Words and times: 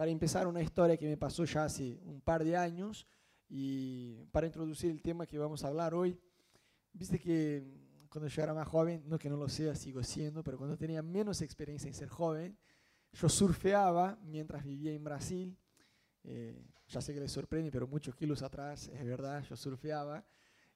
para 0.00 0.10
empezar 0.10 0.46
una 0.46 0.62
historia 0.62 0.96
que 0.96 1.06
me 1.06 1.18
pasó 1.18 1.44
ya 1.44 1.64
hace 1.64 2.00
un 2.06 2.22
par 2.22 2.42
de 2.42 2.56
años 2.56 3.06
y 3.50 4.24
para 4.32 4.46
introducir 4.46 4.90
el 4.90 5.02
tema 5.02 5.26
que 5.26 5.36
vamos 5.36 5.62
a 5.62 5.68
hablar 5.68 5.92
hoy. 5.92 6.18
Viste 6.90 7.20
que 7.20 7.62
cuando 8.08 8.26
yo 8.26 8.42
era 8.42 8.54
más 8.54 8.66
joven, 8.66 9.02
no 9.06 9.18
que 9.18 9.28
no 9.28 9.36
lo 9.36 9.46
sea, 9.50 9.74
sigo 9.74 10.02
siendo, 10.02 10.42
pero 10.42 10.56
cuando 10.56 10.78
tenía 10.78 11.02
menos 11.02 11.42
experiencia 11.42 11.86
en 11.86 11.92
ser 11.92 12.08
joven, 12.08 12.56
yo 13.12 13.28
surfeaba 13.28 14.18
mientras 14.22 14.64
vivía 14.64 14.94
en 14.94 15.04
Brasil. 15.04 15.54
Eh, 16.24 16.64
ya 16.88 17.02
sé 17.02 17.12
que 17.12 17.20
les 17.20 17.32
sorprende, 17.32 17.70
pero 17.70 17.86
muchos 17.86 18.14
kilos 18.14 18.42
atrás, 18.42 18.88
es 18.88 19.04
verdad, 19.04 19.44
yo 19.50 19.54
surfeaba. 19.54 20.24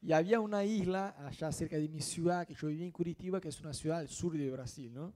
Y 0.03 0.13
había 0.13 0.39
una 0.39 0.65
isla 0.67 1.17
allá 1.27 1.51
cerca 1.51 1.79
de 1.79 1.89
mi 1.89 2.03
ciudad, 2.03 2.47
que 2.47 2.53
yo 2.53 2.69
vivía 2.69 2.85
en 2.85 2.93
Curitiba, 2.93 3.41
que 3.41 3.49
es 3.49 3.59
una 3.63 3.73
ciudad 3.73 4.01
al 4.01 4.09
sur 4.09 4.37
de 4.37 4.51
Brasil, 4.51 4.93
¿no? 4.93 5.15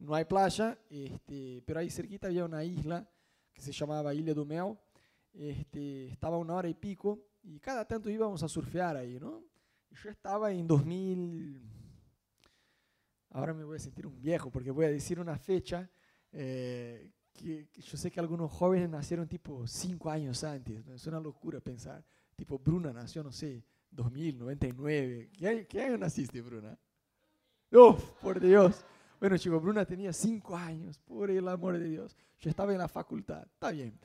No 0.00 0.12
hay 0.12 0.24
playa, 0.24 0.76
este, 0.90 1.62
pero 1.64 1.78
ahí 1.78 1.88
cerquita 1.88 2.26
había 2.26 2.44
una 2.44 2.64
isla 2.64 3.08
que 3.54 3.62
se 3.62 3.72
llamaba 3.72 4.12
Ilha 4.12 4.34
do 4.34 4.44
Mel. 4.44 4.76
Este, 5.32 6.08
estaba 6.08 6.38
una 6.38 6.54
hora 6.54 6.68
y 6.68 6.74
pico 6.74 7.26
y 7.42 7.58
cada 7.58 7.84
tanto 7.84 8.10
íbamos 8.10 8.42
a 8.42 8.48
surfear 8.48 8.96
ahí, 8.96 9.18
¿no? 9.18 9.42
Yo 9.90 10.10
estaba 10.10 10.52
en 10.52 10.66
2000, 10.66 11.62
ahora 13.30 13.54
me 13.54 13.64
voy 13.64 13.76
a 13.76 13.80
sentir 13.80 14.06
un 14.06 14.20
viejo 14.20 14.50
porque 14.50 14.70
voy 14.70 14.86
a 14.86 14.90
decir 14.90 15.20
una 15.20 15.38
fecha 15.38 15.88
eh, 16.32 17.10
que, 17.32 17.68
que, 17.68 17.80
yo 17.80 17.96
sé 17.96 18.10
que 18.10 18.20
algunos 18.20 18.50
jóvenes 18.50 18.88
nacieron 18.88 19.28
tipo 19.28 19.66
cinco 19.66 20.10
años 20.10 20.42
antes, 20.42 20.84
¿no? 20.84 20.94
es 20.94 21.06
una 21.06 21.20
locura 21.20 21.60
pensar, 21.60 22.04
tipo 22.34 22.58
Bruna 22.58 22.92
nació, 22.92 23.22
no 23.22 23.30
sé, 23.30 23.64
2000, 23.90 24.38
99, 24.38 25.30
¿qué, 25.36 25.66
qué 25.66 25.82
año 25.82 25.98
naciste 25.98 26.40
Bruna? 26.40 26.76
Uf, 27.70 28.02
por 28.20 28.40
Dios. 28.40 28.84
Bueno, 29.20 29.38
chicos, 29.38 29.62
Bruna 29.62 29.84
tenía 29.84 30.12
cinco 30.12 30.56
años, 30.56 30.98
por 30.98 31.30
el 31.30 31.46
amor 31.48 31.78
de 31.78 31.88
Dios. 31.88 32.16
Yo 32.40 32.50
estaba 32.50 32.72
en 32.72 32.78
la 32.78 32.88
facultad, 32.88 33.42
está 33.44 33.70
bien. 33.70 33.98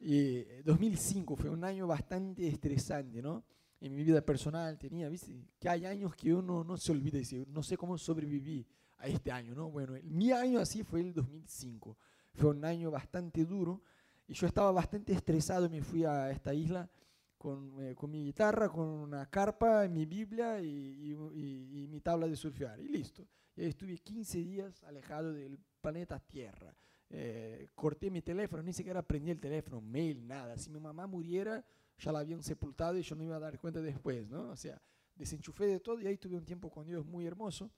Y 0.00 0.44
2005 0.64 1.36
fue 1.36 1.50
un 1.50 1.64
año 1.64 1.86
bastante 1.86 2.46
estresante, 2.46 3.20
¿no? 3.20 3.44
En 3.80 3.94
mi 3.94 4.04
vida 4.04 4.20
personal 4.20 4.78
tenía, 4.78 5.08
¿viste? 5.08 5.32
Que 5.58 5.68
hay 5.68 5.84
años 5.84 6.14
que 6.14 6.32
uno 6.32 6.64
no 6.64 6.76
se 6.76 6.92
olvida 6.92 7.18
decir, 7.18 7.46
no 7.48 7.62
sé 7.62 7.76
cómo 7.76 7.98
sobreviví 7.98 8.66
a 8.98 9.08
este 9.08 9.32
año, 9.32 9.54
¿no? 9.54 9.70
Bueno, 9.70 9.94
mi 10.04 10.30
año 10.32 10.60
así 10.60 10.84
fue 10.84 11.00
el 11.00 11.12
2005. 11.12 11.98
Fue 12.34 12.50
un 12.50 12.64
año 12.64 12.90
bastante 12.90 13.44
duro 13.44 13.82
y 14.26 14.34
yo 14.34 14.46
estaba 14.46 14.70
bastante 14.70 15.12
estresado. 15.12 15.68
Me 15.68 15.82
fui 15.82 16.04
a 16.04 16.30
esta 16.30 16.54
isla 16.54 16.88
con, 17.36 17.80
eh, 17.80 17.94
con 17.94 18.10
mi 18.10 18.24
guitarra, 18.24 18.68
con 18.68 18.86
una 18.88 19.26
carpa, 19.26 19.86
mi 19.88 20.06
Biblia 20.06 20.60
y, 20.60 20.66
y, 20.66 21.82
y 21.82 21.88
mi 21.88 22.00
tabla 22.00 22.28
de 22.28 22.36
surfear 22.36 22.80
y 22.80 22.88
listo. 22.88 23.26
Estuve 23.56 23.98
15 23.98 24.38
días 24.38 24.82
alejado 24.84 25.32
del 25.32 25.58
planeta 25.80 26.18
Tierra. 26.18 26.74
Eh, 27.10 27.68
corté 27.74 28.10
mi 28.10 28.22
teléfono, 28.22 28.62
ni 28.62 28.72
siquiera 28.72 29.02
prendí 29.02 29.30
el 29.30 29.40
teléfono, 29.40 29.80
mail, 29.80 30.26
nada. 30.26 30.56
Si 30.56 30.70
mi 30.70 30.80
mamá 30.80 31.06
muriera, 31.06 31.64
ya 31.98 32.12
la 32.12 32.20
habían 32.20 32.42
sepultado 32.42 32.96
y 32.96 33.02
yo 33.02 33.14
no 33.14 33.22
iba 33.22 33.36
a 33.36 33.40
dar 33.40 33.58
cuenta 33.58 33.80
después, 33.80 34.26
¿no? 34.28 34.50
O 34.50 34.56
sea, 34.56 34.80
desenchufé 35.14 35.66
de 35.66 35.80
todo 35.80 36.00
y 36.00 36.06
ahí 36.06 36.16
tuve 36.16 36.36
un 36.36 36.44
tiempo 36.44 36.70
con 36.70 36.86
Dios 36.86 37.04
muy 37.04 37.26
hermoso. 37.26 37.70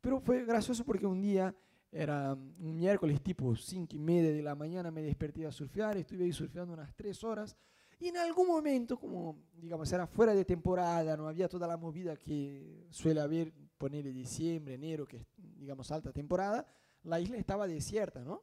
Pero 0.00 0.20
fue 0.20 0.44
gracioso 0.44 0.84
porque 0.84 1.06
un 1.06 1.20
día, 1.20 1.54
era 1.90 2.34
un 2.34 2.76
miércoles 2.76 3.22
tipo 3.22 3.54
5 3.56 3.96
y 3.96 3.98
media 3.98 4.32
de 4.32 4.42
la 4.42 4.54
mañana, 4.54 4.90
me 4.90 5.02
desperté 5.02 5.46
a 5.46 5.52
surfear, 5.52 5.96
estuve 5.96 6.24
ahí 6.24 6.32
surfeando 6.32 6.72
unas 6.72 6.94
3 6.94 7.24
horas. 7.24 7.56
Y 8.00 8.08
en 8.08 8.16
algún 8.16 8.46
momento, 8.46 8.98
como 8.98 9.38
digamos, 9.54 9.92
era 9.92 10.06
fuera 10.06 10.34
de 10.34 10.44
temporada, 10.44 11.16
no 11.16 11.26
había 11.26 11.48
toda 11.48 11.66
la 11.66 11.76
movida 11.76 12.16
que 12.16 12.86
suele 12.90 13.20
haber, 13.20 13.52
ponerle 13.78 14.12
diciembre, 14.12 14.74
enero, 14.74 15.06
que 15.06 15.18
es, 15.18 15.26
digamos, 15.36 15.90
alta 15.90 16.12
temporada, 16.12 16.66
la 17.04 17.20
isla 17.20 17.36
estaba 17.36 17.66
desierta, 17.66 18.22
¿no? 18.22 18.42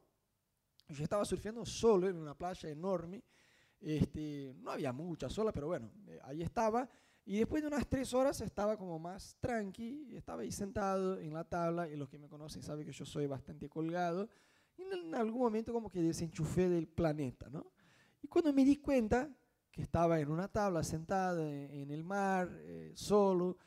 Yo 0.88 1.02
estaba 1.02 1.24
surfeando 1.24 1.64
solo 1.66 2.08
en 2.08 2.16
una 2.16 2.36
playa 2.36 2.68
enorme, 2.68 3.22
este, 3.80 4.54
no 4.58 4.70
había 4.70 4.92
mucha 4.92 5.28
sola, 5.28 5.52
pero 5.52 5.66
bueno, 5.66 5.90
eh, 6.08 6.18
ahí 6.24 6.42
estaba. 6.42 6.88
Y 7.24 7.38
después 7.38 7.62
de 7.62 7.68
unas 7.68 7.86
tres 7.88 8.14
horas 8.14 8.40
estaba 8.40 8.76
como 8.76 8.98
más 8.98 9.36
tranqui, 9.40 10.14
estaba 10.16 10.42
ahí 10.42 10.52
sentado 10.52 11.18
en 11.18 11.34
la 11.34 11.44
tabla, 11.44 11.88
y 11.88 11.96
los 11.96 12.08
que 12.08 12.18
me 12.18 12.28
conocen 12.28 12.62
saben 12.62 12.86
que 12.86 12.92
yo 12.92 13.04
soy 13.04 13.26
bastante 13.26 13.68
colgado, 13.68 14.28
y 14.76 14.82
en 14.82 15.14
algún 15.14 15.42
momento 15.42 15.72
como 15.72 15.90
que 15.90 16.00
desenchufé 16.00 16.68
del 16.68 16.86
planeta, 16.86 17.48
¿no? 17.50 17.72
Y 18.22 18.28
cuando 18.28 18.52
me 18.52 18.64
di 18.64 18.76
cuenta 18.76 19.28
que 19.70 19.82
estaba 19.82 20.20
en 20.20 20.30
una 20.30 20.48
tabla 20.48 20.82
sentado 20.82 21.46
en 21.46 21.90
el 21.90 22.02
mar, 22.02 22.48
eh, 22.60 22.92
solo, 22.94 23.58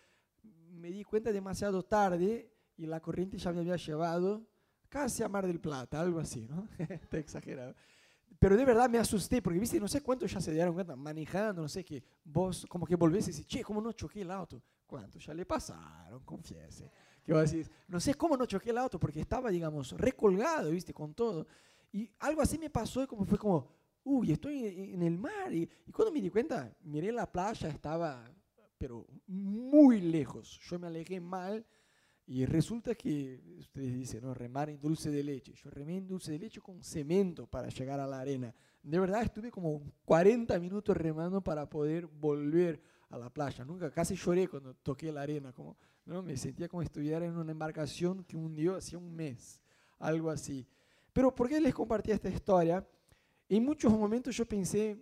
me 0.79 0.90
di 0.90 1.03
cuenta 1.03 1.31
demasiado 1.31 1.84
tarde 1.84 2.50
y 2.78 2.85
la 2.85 3.01
corriente 3.01 3.38
ya 3.38 3.51
me 3.51 3.59
había 3.59 3.75
llevado 3.75 4.47
casi 4.88 5.22
a 5.22 5.29
Mar 5.29 5.45
del 5.45 5.59
Plata, 5.59 6.00
algo 6.00 6.19
así, 6.19 6.47
¿no? 6.47 6.67
Está 6.78 7.17
exagerado. 7.17 7.75
Pero 8.40 8.56
de 8.56 8.63
verdad 8.63 8.90
me 8.90 8.97
asusté, 8.97 9.41
porque 9.41 9.59
viste, 9.59 9.79
no 9.79 9.90
sé 9.90 10.01
cuántos 10.01 10.31
ya 10.31 10.40
se 10.40 10.53
dieron 10.53 10.73
cuenta, 10.73 10.95
manejando, 10.95 11.62
no 11.62 11.67
sé 11.67 11.84
qué, 11.84 12.01
vos 12.23 12.66
como 12.69 12.85
que 12.85 12.95
volvés 12.95 13.28
y 13.28 13.31
decís, 13.31 13.45
che, 13.45 13.63
¿cómo 13.63 13.81
no 13.81 13.91
choqué 13.91 14.22
el 14.22 14.31
auto? 14.31 14.63
¿Cuántos 14.88 15.25
ya 15.25 15.34
le 15.34 15.45
pasaron? 15.45 16.23
Confiese. 16.23 16.90
Que 17.23 17.34
vos 17.34 17.51
decís, 17.51 17.69
no 17.90 18.00
sé 18.00 18.16
cómo 18.16 18.38
no 18.38 18.46
choqué 18.46 18.69
el 18.69 18.78
auto, 18.78 18.97
porque 18.97 19.19
estaba, 19.19 19.50
digamos, 19.50 19.91
recolgado, 19.91 20.72
viste, 20.72 20.94
con 20.94 21.13
todo. 21.13 21.46
Y 21.91 22.09
algo 22.19 22.41
así 22.41 22.57
me 22.57 22.69
pasó 22.69 23.03
y 23.03 23.07
como 23.07 23.25
fue 23.25 23.38
como, 23.38 23.67
uy, 24.06 24.31
estoy 24.31 24.66
en 24.94 25.01
el 25.03 25.17
mar. 25.17 25.53
Y, 25.53 25.69
y 25.85 25.91
cuando 25.91 26.13
me 26.13 26.22
di 26.22 26.29
cuenta, 26.29 26.73
miré 26.81 27.11
la 27.11 27.29
playa, 27.29 27.67
estaba, 27.67 28.23
pero 28.79 29.06
muy 29.28 30.01
lejos. 30.01 30.59
Yo 30.67 30.79
me 30.79 30.88
alejé 30.88 31.19
mal 31.19 31.63
y 32.25 32.45
resulta 32.45 32.95
que, 32.95 33.41
ustedes 33.57 33.94
dicen, 33.94 34.22
no, 34.22 34.34
remar 34.34 34.69
en 34.69 34.79
dulce 34.79 35.12
de 35.12 35.23
leche. 35.23 35.53
Yo 35.53 35.69
remé 35.69 35.97
en 35.97 36.07
dulce 36.07 36.31
de 36.31 36.40
leche 36.40 36.62
con 36.62 36.81
cemento 36.84 37.45
para 37.45 37.69
llegar 37.69 38.00
a 38.00 38.07
la 38.07 38.19
arena. 38.19 38.53
De 38.81 39.00
verdad 39.00 39.23
estuve 39.23 39.51
como 39.51 39.81
40 40.06 40.57
minutos 40.59 40.95
remando 40.95 41.41
para 41.41 41.69
poder 41.69 42.07
volver 42.07 42.81
a 43.09 43.17
la 43.17 43.29
playa. 43.29 43.66
Nunca, 43.66 43.91
casi 43.91 44.16
lloré 44.16 44.47
cuando 44.47 44.73
toqué 44.75 45.11
la 45.11 45.23
arena. 45.23 45.51
Como, 45.51 45.75
¿no? 46.06 46.23
Me 46.23 46.38
sentía 46.38 46.69
como 46.69 46.81
estuviera 46.81 47.25
en 47.25 47.35
una 47.35 47.51
embarcación 47.51 48.23
que 48.23 48.38
hundió 48.38 48.75
hacía 48.75 48.97
un 48.97 49.13
mes, 49.13 49.61
algo 49.97 50.29
así. 50.29 50.66
Pero 51.11 51.35
¿por 51.35 51.50
qué 51.50 51.59
les 51.59 51.73
compartí 51.73 52.11
esta 52.11 52.29
historia? 52.29 52.88
En 53.50 53.66
muchos 53.66 53.91
momentos 53.91 54.38
yo 54.38 54.46
pensé, 54.46 54.97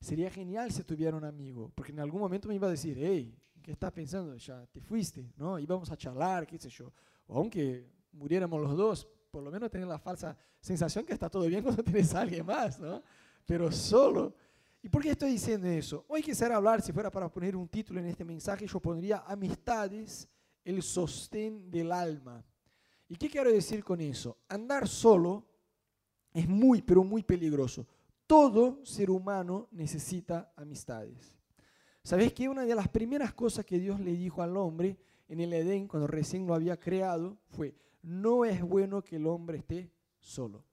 sería 0.00 0.30
genial 0.30 0.70
si 0.70 0.82
tuviera 0.84 1.16
un 1.16 1.24
amigo, 1.24 1.70
porque 1.74 1.92
en 1.92 2.00
algún 2.00 2.20
momento 2.20 2.48
me 2.48 2.54
iba 2.54 2.66
a 2.66 2.70
decir, 2.70 2.96
hey, 3.00 3.36
¿qué 3.62 3.72
estás 3.72 3.92
pensando? 3.92 4.36
Ya 4.36 4.66
te 4.66 4.80
fuiste, 4.80 5.32
¿no? 5.36 5.58
Íbamos 5.58 5.90
a 5.90 5.96
charlar, 5.96 6.46
qué 6.46 6.58
sé 6.58 6.68
yo. 6.68 6.92
O 7.26 7.38
aunque 7.38 7.90
muriéramos 8.12 8.60
los 8.60 8.76
dos, 8.76 9.08
por 9.30 9.42
lo 9.42 9.50
menos 9.50 9.70
tener 9.70 9.86
la 9.86 9.98
falsa 9.98 10.36
sensación 10.60 11.04
que 11.04 11.12
está 11.12 11.28
todo 11.28 11.46
bien 11.46 11.62
cuando 11.62 11.82
tienes 11.82 12.14
a 12.14 12.20
alguien 12.20 12.46
más, 12.46 12.78
¿no? 12.78 13.02
Pero 13.44 13.70
solo. 13.70 14.34
¿Y 14.82 14.88
por 14.88 15.02
qué 15.02 15.10
estoy 15.10 15.32
diciendo 15.32 15.66
eso? 15.66 16.04
Hoy 16.08 16.22
quisiera 16.22 16.56
hablar, 16.56 16.80
si 16.80 16.92
fuera 16.92 17.10
para 17.10 17.28
poner 17.28 17.56
un 17.56 17.68
título 17.68 17.98
en 17.98 18.06
este 18.06 18.24
mensaje, 18.24 18.66
yo 18.66 18.78
pondría 18.78 19.24
amistades, 19.26 20.28
el 20.64 20.82
sostén 20.82 21.70
del 21.70 21.90
alma. 21.90 22.44
¿Y 23.08 23.16
qué 23.16 23.28
quiero 23.28 23.50
decir 23.50 23.82
con 23.84 24.00
eso? 24.00 24.38
Andar 24.48 24.86
solo 24.86 25.44
es 26.32 26.48
muy, 26.48 26.82
pero 26.82 27.02
muy 27.02 27.22
peligroso. 27.22 27.86
Todo 28.26 28.84
ser 28.84 29.10
humano 29.10 29.68
necesita 29.70 30.52
amistades. 30.56 31.36
¿Sabes 32.02 32.32
que 32.32 32.48
una 32.48 32.64
de 32.64 32.74
las 32.74 32.88
primeras 32.88 33.34
cosas 33.34 33.64
que 33.64 33.78
Dios 33.78 34.00
le 34.00 34.12
dijo 34.12 34.42
al 34.42 34.56
hombre 34.56 34.96
en 35.28 35.40
el 35.40 35.52
Edén, 35.52 35.88
cuando 35.88 36.06
recién 36.06 36.46
lo 36.46 36.54
había 36.54 36.78
creado, 36.78 37.38
fue, 37.48 37.74
no 38.02 38.44
es 38.44 38.62
bueno 38.62 39.02
que 39.02 39.16
el 39.16 39.26
hombre 39.26 39.58
esté 39.58 39.90
solo? 40.18 40.64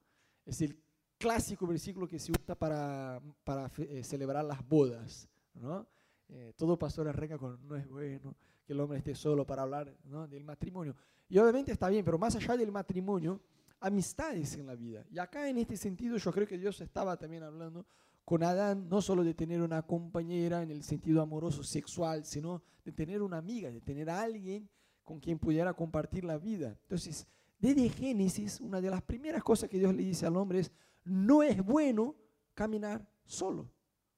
Es 0.44 0.60
el 0.60 0.78
clásico 1.18 1.66
versículo 1.66 2.06
que 2.06 2.18
se 2.18 2.32
usa 2.32 2.54
para, 2.54 3.20
para 3.44 3.70
eh, 3.78 4.04
celebrar 4.04 4.44
las 4.44 4.66
bodas. 4.68 5.28
¿no? 5.54 5.86
Eh, 6.28 6.52
todo 6.56 6.78
pastor 6.78 7.08
arranca 7.08 7.38
con, 7.38 7.66
no 7.66 7.76
es 7.76 7.88
bueno 7.88 8.34
que 8.64 8.72
el 8.72 8.80
hombre 8.80 8.98
esté 8.98 9.14
solo 9.14 9.46
para 9.46 9.62
hablar 9.62 9.96
del 10.28 10.44
matrimonio. 10.44 10.94
Y 11.28 11.38
obviamente 11.38 11.72
está 11.72 11.88
bien, 11.88 12.04
pero 12.04 12.18
más 12.18 12.34
allá 12.36 12.56
del 12.56 12.72
matrimonio, 12.72 13.40
amistades 13.84 14.56
en 14.56 14.66
la 14.66 14.74
vida. 14.74 15.04
Y 15.10 15.18
acá 15.18 15.48
en 15.48 15.58
este 15.58 15.76
sentido 15.76 16.16
yo 16.16 16.32
creo 16.32 16.46
que 16.46 16.56
Dios 16.56 16.80
estaba 16.80 17.18
también 17.18 17.42
hablando 17.42 17.84
con 18.24 18.42
Adán 18.42 18.88
no 18.88 19.02
solo 19.02 19.22
de 19.22 19.34
tener 19.34 19.60
una 19.60 19.82
compañera 19.82 20.62
en 20.62 20.70
el 20.70 20.82
sentido 20.82 21.20
amoroso, 21.20 21.62
sexual, 21.62 22.24
sino 22.24 22.62
de 22.82 22.92
tener 22.92 23.20
una 23.20 23.36
amiga, 23.36 23.70
de 23.70 23.82
tener 23.82 24.08
a 24.08 24.22
alguien 24.22 24.68
con 25.02 25.20
quien 25.20 25.38
pudiera 25.38 25.74
compartir 25.74 26.24
la 26.24 26.38
vida. 26.38 26.78
Entonces, 26.82 27.26
desde 27.58 27.90
Génesis, 27.90 28.58
una 28.60 28.80
de 28.80 28.88
las 28.88 29.02
primeras 29.02 29.44
cosas 29.44 29.68
que 29.68 29.78
Dios 29.78 29.94
le 29.94 30.02
dice 30.02 30.24
al 30.24 30.36
hombre 30.36 30.60
es, 30.60 30.72
no 31.04 31.42
es 31.42 31.62
bueno 31.62 32.14
caminar 32.54 33.06
solo, 33.26 33.70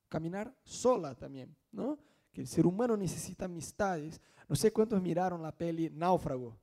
caminar 0.08 0.54
sola 0.62 1.16
también, 1.16 1.56
¿no? 1.72 1.98
Que 2.32 2.42
el 2.42 2.46
ser 2.46 2.66
humano 2.66 2.96
necesita 2.96 3.46
amistades. 3.46 4.20
No 4.48 4.54
sé 4.54 4.72
cuántos 4.72 5.02
miraron 5.02 5.42
la 5.42 5.50
peli 5.50 5.90
Náufrago. 5.90 6.56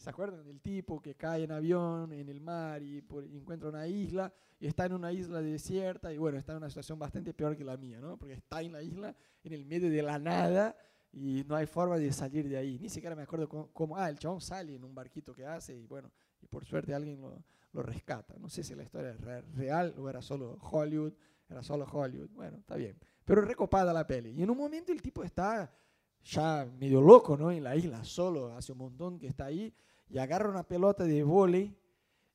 ¿Se 0.00 0.08
acuerdan 0.08 0.42
del 0.46 0.62
tipo 0.62 0.98
que 1.02 1.14
cae 1.14 1.44
en 1.44 1.52
avión 1.52 2.10
en 2.14 2.30
el 2.30 2.40
mar 2.40 2.82
y, 2.82 3.04
encuentra 3.34 3.68
una 3.68 3.86
isla 3.86 4.32
y 4.58 4.66
está 4.66 4.86
en 4.86 4.94
una 4.94 5.12
isla 5.12 5.42
desierta 5.42 6.10
y 6.10 6.16
bueno, 6.16 6.38
está 6.38 6.52
en 6.52 6.58
una 6.58 6.70
situación 6.70 6.98
bastante 6.98 7.34
peor 7.34 7.54
que 7.54 7.64
la 7.64 7.76
mía, 7.76 8.00
¿no? 8.00 8.16
Porque 8.16 8.32
está 8.32 8.62
en 8.62 8.72
la 8.72 8.82
isla, 8.82 9.14
en 9.44 9.52
el 9.52 9.66
medio 9.66 9.90
de 9.90 10.02
la 10.02 10.18
nada 10.18 10.74
y 11.12 11.44
no 11.46 11.54
hay 11.54 11.66
forma 11.66 11.98
de 11.98 12.10
salir 12.12 12.48
de 12.48 12.56
ahí. 12.56 12.78
Ni 12.78 12.88
siquiera 12.88 13.14
me 13.14 13.24
acuerdo 13.24 13.46
cómo, 13.46 13.68
cómo 13.74 13.96
ah, 13.98 14.08
el 14.08 14.18
chabón 14.18 14.40
sale 14.40 14.74
en 14.74 14.84
un 14.84 14.94
barquito 14.94 15.34
que 15.34 15.44
hace 15.44 15.76
y 15.76 15.84
bueno, 15.86 16.10
y 16.40 16.46
por 16.46 16.64
suerte 16.64 16.94
alguien 16.94 17.20
lo, 17.20 17.44
lo 17.72 17.82
rescata. 17.82 18.36
No 18.38 18.48
sé 18.48 18.62
si 18.62 18.74
la 18.74 18.84
historia 18.84 19.10
es 19.10 19.20
real 19.54 19.94
o 19.98 20.08
era 20.08 20.22
solo 20.22 20.56
Hollywood, 20.62 21.12
era 21.46 21.62
solo 21.62 21.84
Hollywood. 21.84 22.30
Bueno, 22.30 22.56
está 22.56 22.76
bien. 22.76 22.96
Pero 23.22 23.42
recopada 23.42 23.92
la 23.92 24.06
peli. 24.06 24.30
Y 24.30 24.42
en 24.42 24.48
un 24.48 24.56
momento 24.56 24.92
el 24.92 25.02
tipo 25.02 25.22
está 25.22 25.70
ya 26.24 26.66
medio 26.78 27.00
loco, 27.00 27.36
¿no? 27.36 27.50
En 27.50 27.64
la 27.64 27.76
isla, 27.76 28.02
solo, 28.04 28.54
hace 28.56 28.72
un 28.72 28.78
montón 28.78 29.18
que 29.18 29.26
está 29.26 29.46
ahí, 29.46 29.72
y 30.10 30.18
agarra 30.18 30.48
una 30.48 30.62
pelota 30.62 31.04
de 31.04 31.22
vóley 31.22 31.74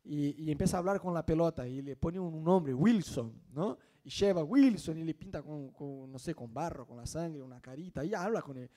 y, 0.03 0.51
empieza 0.51 0.77
a 0.77 0.79
hablar 0.79 0.99
con 0.99 1.13
la 1.13 1.25
pelota 1.25 1.67
y 1.67 1.81
le 1.81 1.95
pone 1.95 2.19
un 2.19 2.43
nombre, 2.43 2.73
Wilson, 2.73 3.33
¿no? 3.51 3.77
Y 4.03 4.09
lleva 4.09 4.43
Wilson 4.43 4.97
y 4.99 5.03
le 5.03 5.13
pinta 5.15 5.41
con, 5.41 6.11
no 6.11 6.19
sé, 6.19 6.35
con 6.35 6.53
barro, 6.53 6.85
con 6.85 6.97
la 6.97 7.05
sangre, 7.05 7.41
una 7.41 7.59
carita, 7.59 8.05
y 8.05 8.13
habla 8.13 8.41
con 8.41 8.57
él 8.57 8.69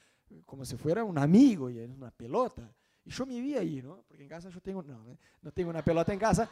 como 0.45 0.65
si 0.65 0.77
fuera 0.77 1.05
un 1.05 1.19
amigo 1.19 1.71
y 1.71 1.79
es 1.79 1.89
una 1.89 2.11
pelota. 2.11 2.71
Y 3.05 3.11
yo 3.11 3.25
me 3.25 3.41
vi 3.41 3.57
ahí, 3.57 3.83
¿no? 3.83 4.05
Porque 4.07 4.23
en 4.23 4.29
casa 4.29 4.51
yo 4.51 4.61
tengo, 4.61 4.83
no, 4.83 5.17
no 5.41 5.53
tengo 5.53 5.71
una 5.71 5.83
pelota 5.83 6.13
en 6.13 6.19
casa, 6.19 6.49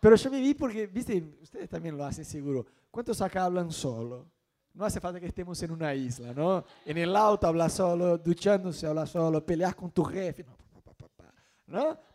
pero 0.00 0.16
yo 0.16 0.30
me 0.30 0.40
vi 0.40 0.54
porque, 0.54 0.86
viste, 0.86 1.22
ustedes 1.40 1.68
también 1.68 1.96
lo 1.96 2.04
hacen 2.04 2.24
seguro. 2.24 2.66
¿Cuántos 2.90 3.20
acá 3.22 3.44
hablan 3.44 3.70
solo? 3.70 4.30
No 4.74 4.84
hace 4.84 5.00
falta 5.00 5.20
que 5.20 5.26
estemos 5.26 5.62
en 5.62 5.70
una 5.70 5.94
isla, 5.94 6.34
¿no? 6.34 6.64
En 6.84 6.98
el 6.98 7.14
auto 7.14 7.46
habla 7.46 7.68
solo, 7.68 8.18
duchándose 8.18 8.86
habla 8.86 9.06
solo, 9.06 9.44
peleas 9.44 9.74
con 9.74 9.90
tu 9.90 10.04
jefe, 10.04 10.44
¿no? 10.44 10.63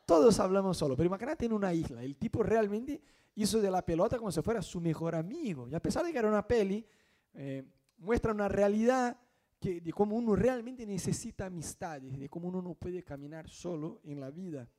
Todos 0.06 0.40
hablamos 0.40 0.78
solo, 0.78 0.96
pero 0.96 1.08
imagínate 1.08 1.46
en 1.46 1.54
una 1.54 1.74
isla. 1.74 2.04
El 2.04 2.16
tipo 2.18 2.44
realmente 2.44 3.02
hizo 3.36 3.62
de 3.62 3.72
la 3.72 3.86
pelota 3.86 4.18
como 4.18 4.32
si 4.32 4.42
fuera 4.42 4.62
su 4.62 4.82
mejor 4.82 5.16
amigo. 5.16 5.68
Y 5.68 5.76
a 5.76 5.82
pesar 5.82 6.06
de 6.06 6.12
que 6.12 6.20
era 6.20 6.28
una 6.28 6.48
peli, 6.48 6.86
eh, 7.34 7.64
muestra 7.98 8.32
una 8.32 8.48
realidad 8.48 9.18
de 9.62 9.92
cómo 9.92 10.16
uno 10.16 10.36
realmente 10.36 10.86
necesita 10.86 11.48
amistades, 11.48 12.18
de 12.18 12.30
cómo 12.30 12.48
uno 12.48 12.62
no 12.62 12.76
puede 12.76 13.04
caminar 13.04 13.50
solo 13.50 14.00
en 14.04 14.20
la 14.20 14.32
vida. 14.32 14.70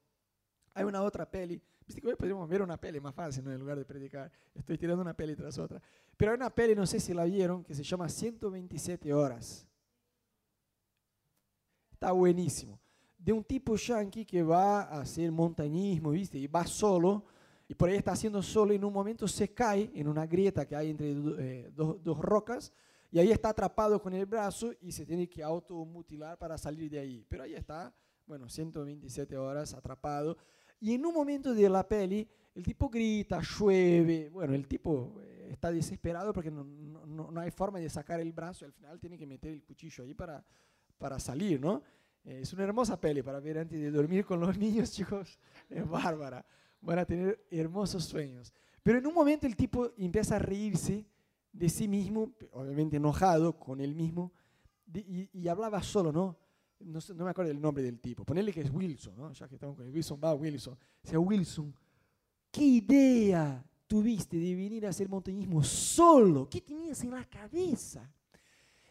Hay 0.73 0.85
una 0.85 1.03
otra 1.03 1.31
peli, 1.31 1.61
viste 1.87 2.01
que 2.01 2.09
hoy 2.09 2.15
podríamos 2.17 2.49
ver 2.49 2.63
una 2.63 2.79
peli 2.79 2.99
más 2.99 3.15
fácil, 3.15 3.45
¿no? 3.45 3.53
en 3.53 3.61
lugar 3.61 3.77
de 3.77 3.85
predicar. 3.85 4.33
Estoy 4.55 4.79
tirando 4.79 5.03
una 5.03 5.15
peli 5.15 5.37
tras 5.37 5.59
otra. 5.59 5.83
Pero 6.17 6.33
hay 6.33 6.37
una 6.37 6.51
peli, 6.51 6.75
no 6.75 6.87
sé 6.87 6.99
si 6.99 7.13
la 7.13 7.25
vieron, 7.25 7.63
que 7.63 7.75
se 7.75 7.83
llama 7.83 8.09
127 8.09 9.13
horas. 9.13 9.69
Está 11.93 12.13
buenísimo. 12.13 12.80
De 13.23 13.33
un 13.33 13.45
tipo 13.45 13.77
yankee 13.77 14.25
que 14.25 14.43
va 14.43 14.83
a 14.83 15.01
hacer 15.03 15.31
montañismo, 15.31 16.11
¿viste? 16.11 16.39
Y 16.39 16.47
va 16.47 16.67
solo, 16.67 17.25
y 17.69 17.75
por 17.75 17.89
ahí 17.89 17.97
está 17.97 18.13
haciendo 18.13 18.43
solo, 18.43 18.73
y 18.73 18.77
en 18.77 18.85
un 18.85 18.93
momento 18.93 19.29
se 19.29 19.53
cae 19.53 19.91
en 19.95 20.09
una 20.09 20.27
grieta 20.27 20.67
que 20.67 20.75
hay 20.75 20.91
entre 20.91 21.11
eh, 21.11 21.71
dos, 21.75 22.03
dos 22.03 22.19
rocas, 22.19 22.73
y 23.13 23.19
ahí 23.19 23.31
está 23.31 23.51
atrapado 23.51 24.01
con 24.01 24.15
el 24.15 24.25
brazo 24.25 24.73
y 24.81 24.93
se 24.93 25.05
tiene 25.05 25.29
que 25.29 25.43
automutilar 25.43 26.39
para 26.39 26.57
salir 26.57 26.89
de 26.91 27.01
ahí. 27.01 27.27
Pero 27.29 27.43
ahí 27.43 27.55
está, 27.55 27.93
bueno, 28.27 28.49
127 28.49 29.37
horas 29.37 29.75
atrapado. 29.75 30.37
Y 30.81 30.95
en 30.95 31.05
un 31.05 31.13
momento 31.13 31.53
de 31.53 31.69
la 31.69 31.87
peli, 31.87 32.27
el 32.55 32.63
tipo 32.63 32.89
grita, 32.89 33.41
llueve. 33.43 34.29
Bueno, 34.29 34.55
el 34.55 34.67
tipo 34.69 35.21
eh, 35.23 35.49
está 35.51 35.73
desesperado 35.73 36.33
porque 36.33 36.51
no, 36.51 36.63
no, 36.63 37.31
no 37.31 37.41
hay 37.41 37.51
forma 37.51 37.81
de 37.81 37.91
sacar 37.91 38.21
el 38.21 38.33
brazo. 38.33 38.65
Al 38.65 38.73
final 38.73 39.01
tiene 39.01 39.19
que 39.19 39.27
meter 39.27 39.53
el 39.53 39.65
cuchillo 39.65 40.05
ahí 40.05 40.15
para, 40.15 40.45
para 40.97 41.19
salir, 41.19 41.61
¿no? 41.61 41.83
Eh, 42.25 42.41
es 42.43 42.53
una 42.53 42.65
hermosa 42.65 43.01
peli 43.01 43.23
para 43.23 43.41
ver 43.41 43.59
antes 43.59 43.81
de 43.81 43.91
dormir 43.91 44.25
con 44.25 44.41
los 44.41 44.57
niños, 44.59 44.93
chicos. 44.93 45.39
Es 45.69 45.89
bárbara. 45.89 46.45
Van 46.81 46.99
a 46.99 47.05
tener 47.05 47.45
hermosos 47.51 48.05
sueños. 48.05 48.53
Pero 48.83 48.99
en 48.99 49.07
un 49.07 49.15
momento 49.15 49.47
el 49.47 49.57
tipo 49.57 49.93
empieza 49.97 50.37
a 50.37 50.39
reírse 50.39 51.07
de 51.53 51.69
sí 51.69 51.89
mismo, 51.89 52.33
obviamente 52.53 52.97
enojado 52.97 53.59
con 53.59 53.81
él 53.81 53.95
mismo, 53.95 54.33
y, 54.93 55.47
hablaba 55.47 55.83
solo, 55.83 56.11
¿no? 56.11 56.37
No, 56.81 56.99
no, 57.15 57.25
me 57.25 57.31
acuerdo 57.31 57.53
el 57.53 57.61
nombre 57.61 57.83
del 57.83 58.01
tipo. 58.01 58.25
Ponerle 58.25 58.53
que 58.53 58.63
es 58.63 58.71
Wilson, 58.71 59.15
¿no? 59.17 59.33
Ya 59.33 59.47
que 59.47 59.55
estamos 59.55 59.77
con 59.77 59.87
el 59.87 59.93
Wilson, 59.93 60.19
va 60.23 60.35
Wilson. 60.35 60.77
sea, 61.03 61.21
Wilson, 61.21 61.75
¿qué 62.51 62.63
idea 62.63 63.65
tuviste 63.87 64.39
de 64.39 64.55
venir 64.55 64.87
a 64.87 64.89
hacer 64.89 65.09
montañismo 65.09 65.63
solo? 65.63 66.49
¿Qué 66.49 66.61
tenías 66.61 67.03
en 67.05 67.11
la 67.11 67.25
cabeza? 67.25 68.11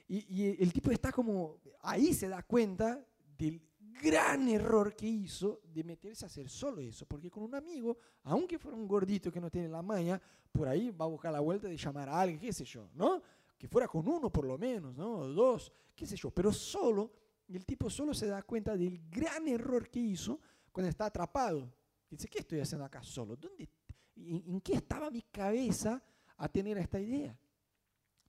Y, 0.08 0.26
y 0.30 0.64
el 0.64 0.72
tipo 0.72 0.92
está 0.92 1.12
como, 1.12 1.58
ahí 1.82 2.14
se 2.14 2.28
da 2.28 2.44
cuenta 2.44 3.04
del 3.40 3.62
gran 4.02 4.48
error 4.50 4.96
que 4.96 5.08
hizo 5.08 5.62
de 5.74 5.84
meterse 5.84 6.26
a 6.26 6.28
hacer 6.28 6.50
solo 6.50 6.82
eso, 6.82 7.06
porque 7.06 7.32
con 7.32 7.44
un 7.44 7.56
amigo, 7.56 7.98
aunque 8.24 8.60
fuera 8.60 8.78
un 8.78 8.88
gordito 8.88 9.32
que 9.32 9.40
no 9.40 9.50
tiene 9.50 9.70
la 9.70 9.82
maña, 9.82 10.22
por 10.52 10.68
ahí 10.68 10.92
va 10.92 11.06
a 11.06 11.08
buscar 11.08 11.32
la 11.32 11.40
vuelta 11.40 11.68
de 11.68 11.78
llamar 11.78 12.10
a 12.10 12.20
alguien, 12.20 12.40
qué 12.40 12.54
sé 12.54 12.66
yo, 12.66 12.90
¿no? 12.94 13.22
Que 13.58 13.68
fuera 13.68 13.88
con 13.88 14.08
uno 14.08 14.30
por 14.30 14.46
lo 14.46 14.58
menos, 14.58 14.96
¿no? 14.96 15.26
dos, 15.28 15.72
qué 15.96 16.06
sé 16.06 16.16
yo, 16.16 16.32
pero 16.32 16.52
solo, 16.52 17.12
el 17.48 17.66
tipo 17.66 17.90
solo 17.90 18.14
se 18.14 18.28
da 18.28 18.44
cuenta 18.44 18.76
del 18.76 19.02
gran 19.10 19.48
error 19.48 19.90
que 19.90 20.00
hizo 20.00 20.40
cuando 20.72 20.90
está 20.90 21.06
atrapado. 21.06 21.74
Dice, 22.10 22.28
¿qué 22.28 22.40
estoy 22.40 22.60
haciendo 22.60 22.86
acá 22.86 23.04
solo? 23.04 23.36
¿Dónde, 23.36 23.70
en, 24.16 24.60
qué 24.62 24.74
estaba 24.74 25.10
mi 25.10 25.22
cabeza 25.24 26.02
a 26.38 26.50
tener 26.50 26.78
esta 26.78 27.00
idea? 27.00 27.38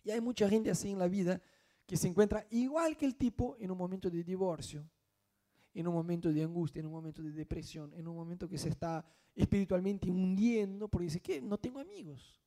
Y 0.03 0.11
hay 0.11 0.21
mucha 0.21 0.49
gente 0.49 0.71
así 0.71 0.91
en 0.91 0.99
la 0.99 1.09
vida 1.09 1.41
que 1.87 1.97
se 1.97 2.09
encuentra 2.09 2.47
igual 2.51 2.97
que 2.97 3.07
el 3.07 3.17
tipo 3.17 3.57
en 3.59 3.71
un 3.71 3.79
momento 3.79 4.09
de 4.11 4.23
divorcio 4.23 4.89
en 5.75 5.87
un 5.87 5.95
momento 5.95 6.33
de 6.33 6.43
angustia, 6.43 6.81
en 6.81 6.87
un 6.87 6.93
momento 6.93 7.23
de 7.23 7.31
depresión, 7.31 7.93
en 7.95 8.09
un 8.09 8.17
momento 8.17 8.49
que 8.49 8.59
se 8.59 8.69
está 8.69 9.05
espiritualmente 9.35 10.11
hundiendo 10.11 10.89
porque 10.89 11.05
dice 11.05 11.21
que 11.21 11.41
no 11.41 11.59
tengo 11.59 11.81
amigos. 11.81 12.41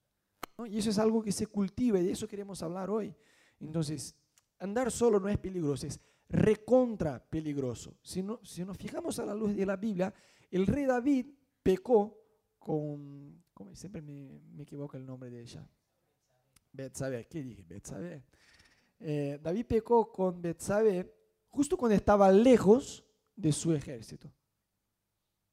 Y 0.67 0.77
eso 0.77 0.89
es 0.89 0.99
algo 0.99 1.21
que 1.21 1.31
se 1.31 1.47
cultiva 1.47 1.99
y 1.99 2.03
de 2.03 2.11
eso 2.11 2.27
queremos 2.27 2.61
hablar 2.61 2.89
hoy. 2.89 3.15
Entonces, 3.59 4.15
andar 4.59 4.91
solo 4.91 5.19
no 5.19 5.29
es 5.29 5.37
peligroso, 5.37 5.87
es 5.87 5.99
recontra 6.29 7.23
peligroso. 7.23 7.95
Si, 8.01 8.21
no, 8.21 8.39
si 8.43 8.63
nos 8.65 8.77
fijamos 8.77 9.19
a 9.19 9.25
la 9.25 9.33
luz 9.33 9.55
de 9.55 9.65
la 9.65 9.77
Biblia, 9.77 10.13
el 10.51 10.67
rey 10.67 10.85
David 10.85 11.27
pecó 11.61 12.19
con, 12.59 13.43
como 13.53 13.73
siempre 13.75 14.01
me, 14.01 14.41
me 14.53 14.63
equivoco 14.63 14.97
el 14.97 15.05
nombre 15.05 15.29
de 15.29 15.41
ella, 15.41 15.67
Betsabé, 16.71 17.27
¿qué 17.27 17.43
dije? 17.43 17.63
Betsabé. 17.63 18.23
Eh, 18.99 19.39
David 19.41 19.65
pecó 19.65 20.11
con 20.11 20.41
Betsabé 20.41 21.13
justo 21.49 21.77
cuando 21.77 21.95
estaba 21.95 22.31
lejos 22.31 23.05
de 23.35 23.51
su 23.51 23.73
ejército. 23.73 24.31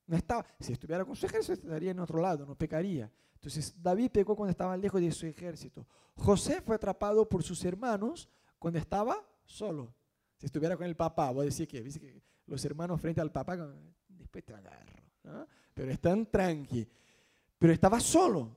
No 0.07 0.17
estaba, 0.17 0.45
si 0.59 0.73
estuviera 0.73 1.05
con 1.05 1.15
su 1.15 1.27
ejército 1.27 1.53
estaría 1.53 1.93
en 1.93 2.01
otro 2.01 2.21
lado, 2.21 2.45
no 2.45 2.57
pecaría. 2.57 3.11
Entonces 3.35 3.75
David 3.81 4.11
pecó 4.11 4.37
cuando 4.37 4.51
estaba 4.51 4.77
lejos 4.77 5.01
de 5.01 5.13
su 5.13 5.27
ejército. 5.27 5.87
José 6.17 6.61
fue 6.61 6.77
atrapado 6.77 7.29
por 7.29 7.43
sus 7.43 7.65
hermanos 7.65 8.29
cuando 8.59 8.79
estaba 8.79 9.17
solo. 9.45 9.95
Si 10.37 10.47
estuviera 10.47 10.77
con 10.77 10.87
el 10.87 10.97
papá, 10.97 11.31
voy 11.31 11.43
a 11.43 11.45
decir 11.47 11.69
que, 11.69 12.23
los 12.47 12.65
hermanos 12.65 13.01
frente 13.01 13.21
al 13.21 13.31
papá, 13.31 13.57
después 14.09 14.45
te 14.45 14.55
agarro. 14.55 15.47
Pero 15.75 15.91
están 15.93 16.27
tranqui. 16.27 16.89
Pero 17.59 17.73
estaba 17.73 18.01
solo. 18.01 18.57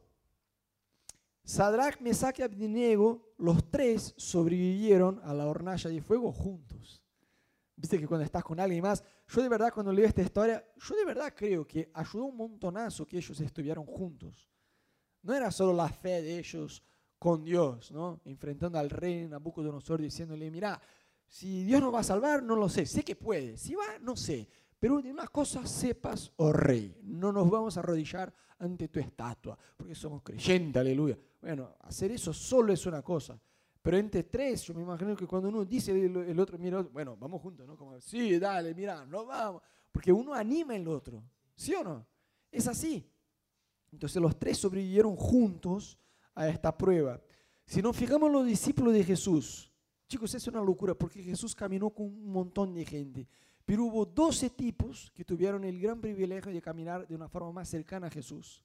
Sadrach, 1.44 2.00
Mesach 2.00 2.40
y 2.40 2.42
Abednego, 2.42 3.34
los 3.38 3.70
tres 3.70 4.14
sobrevivieron 4.18 5.20
a 5.24 5.34
la 5.34 5.46
hornalla 5.46 5.90
de 5.90 6.02
fuego 6.02 6.32
juntos. 6.32 7.02
Viste 7.76 8.00
que 8.00 8.08
cuando 8.08 8.24
estás 8.24 8.44
con 8.44 8.60
alguien 8.60 8.82
más, 8.82 9.04
yo 9.34 9.42
de 9.42 9.50
verdad 9.50 9.74
cuando 9.74 9.92
leo 9.92 10.06
esta 10.06 10.22
historia, 10.22 10.64
yo 10.78 10.96
de 10.96 11.06
verdad 11.06 11.34
creo 11.36 11.66
que 11.66 11.90
ayudó 11.94 12.26
un 12.26 12.38
montonazo 12.38 13.06
que 13.06 13.18
ellos 13.18 13.40
estuvieran 13.40 13.86
juntos. 13.86 14.48
No 15.24 15.34
era 15.34 15.50
solo 15.50 15.74
la 15.74 15.90
fe 15.90 16.22
de 16.22 16.38
ellos 16.38 16.84
con 17.18 17.44
Dios, 17.44 17.92
¿no? 17.92 18.22
Enfrentando 18.26 18.78
al 18.78 18.90
rey 18.90 19.28
Nabucodonosor 19.28 20.02
diciéndole, 20.02 20.52
mira, 20.52 20.80
si 21.26 21.64
Dios 21.64 21.82
nos 21.82 21.94
va 21.94 22.02
a 22.02 22.04
salvar, 22.04 22.44
no 22.44 22.56
lo 22.56 22.70
sé, 22.70 22.86
sé 22.86 23.04
que 23.04 23.16
puede, 23.16 23.58
si 23.58 23.74
va, 23.74 23.98
no 24.02 24.16
sé, 24.16 24.48
pero 24.78 25.02
de 25.02 25.10
una 25.10 25.28
cosa 25.28 25.66
sepas, 25.66 26.32
oh 26.36 26.52
rey, 26.52 27.00
no 27.02 27.32
nos 27.32 27.50
vamos 27.50 27.76
a 27.76 27.80
arrodillar 27.80 28.32
ante 28.60 28.90
tu 28.90 29.00
estatua, 29.00 29.58
porque 29.76 29.96
somos 29.96 30.22
creyentes, 30.22 30.80
aleluya. 30.80 31.18
Bueno, 31.42 31.76
hacer 31.80 32.12
eso 32.12 32.34
solo 32.34 32.72
es 32.72 32.86
una 32.86 33.02
cosa, 33.02 33.40
pero 33.84 33.98
entre 33.98 34.24
tres, 34.24 34.64
yo 34.64 34.74
me 34.74 34.82
imagino 34.82 35.14
que 35.14 35.28
cuando 35.28 35.50
uno 35.50 35.66
dice 35.66 35.92
el, 35.92 36.40
otro, 36.40 36.58
mira, 36.58 36.82
bueno, 36.84 37.18
vamos 37.18 37.42
juntos, 37.42 37.68
¿no? 37.68 37.76
Como, 37.76 38.00
sí, 38.00 38.40
dale, 38.40 38.74
mira, 38.74 39.06
no 39.06 39.26
vamos. 39.26 39.62
Porque 39.92 40.10
uno 40.10 40.34
anima 40.34 40.74
el 40.74 40.88
otro, 40.88 41.22
¿sí 41.54 41.76
o 41.76 41.84
no? 41.84 42.08
Es 42.50 42.66
así. 42.66 43.06
Entonces 43.92 44.22
los 44.22 44.40
tres 44.40 44.58
sobrevivieron 44.58 45.18
juntos 45.18 46.00
a 46.34 46.48
esta 46.48 46.76
prueba. 46.76 47.22
Si 47.66 47.82
nos 47.82 47.94
fijamos 47.94 48.32
los 48.32 48.46
discípulos 48.46 48.94
de 48.94 49.04
Jesús, 49.04 49.70
chicos, 50.08 50.34
es 50.34 50.48
una 50.48 50.62
locura 50.62 50.94
porque 50.94 51.22
Jesús 51.22 51.54
caminó 51.54 51.90
con 51.90 52.06
un 52.06 52.32
montón 52.32 52.74
de 52.74 52.86
gente. 52.86 53.28
Pero 53.66 53.84
hubo 53.84 54.06
12 54.06 54.50
tipos 54.52 55.12
que 55.14 55.26
tuvieron 55.26 55.66
el 55.66 55.78
gran 55.78 56.00
privilegio 56.00 56.54
de 56.54 56.62
caminar 56.62 57.06
de 57.06 57.16
una 57.16 57.28
forma 57.28 57.52
más 57.52 57.68
cercana 57.68 58.08
a 58.08 58.10
Jesús. 58.10 58.64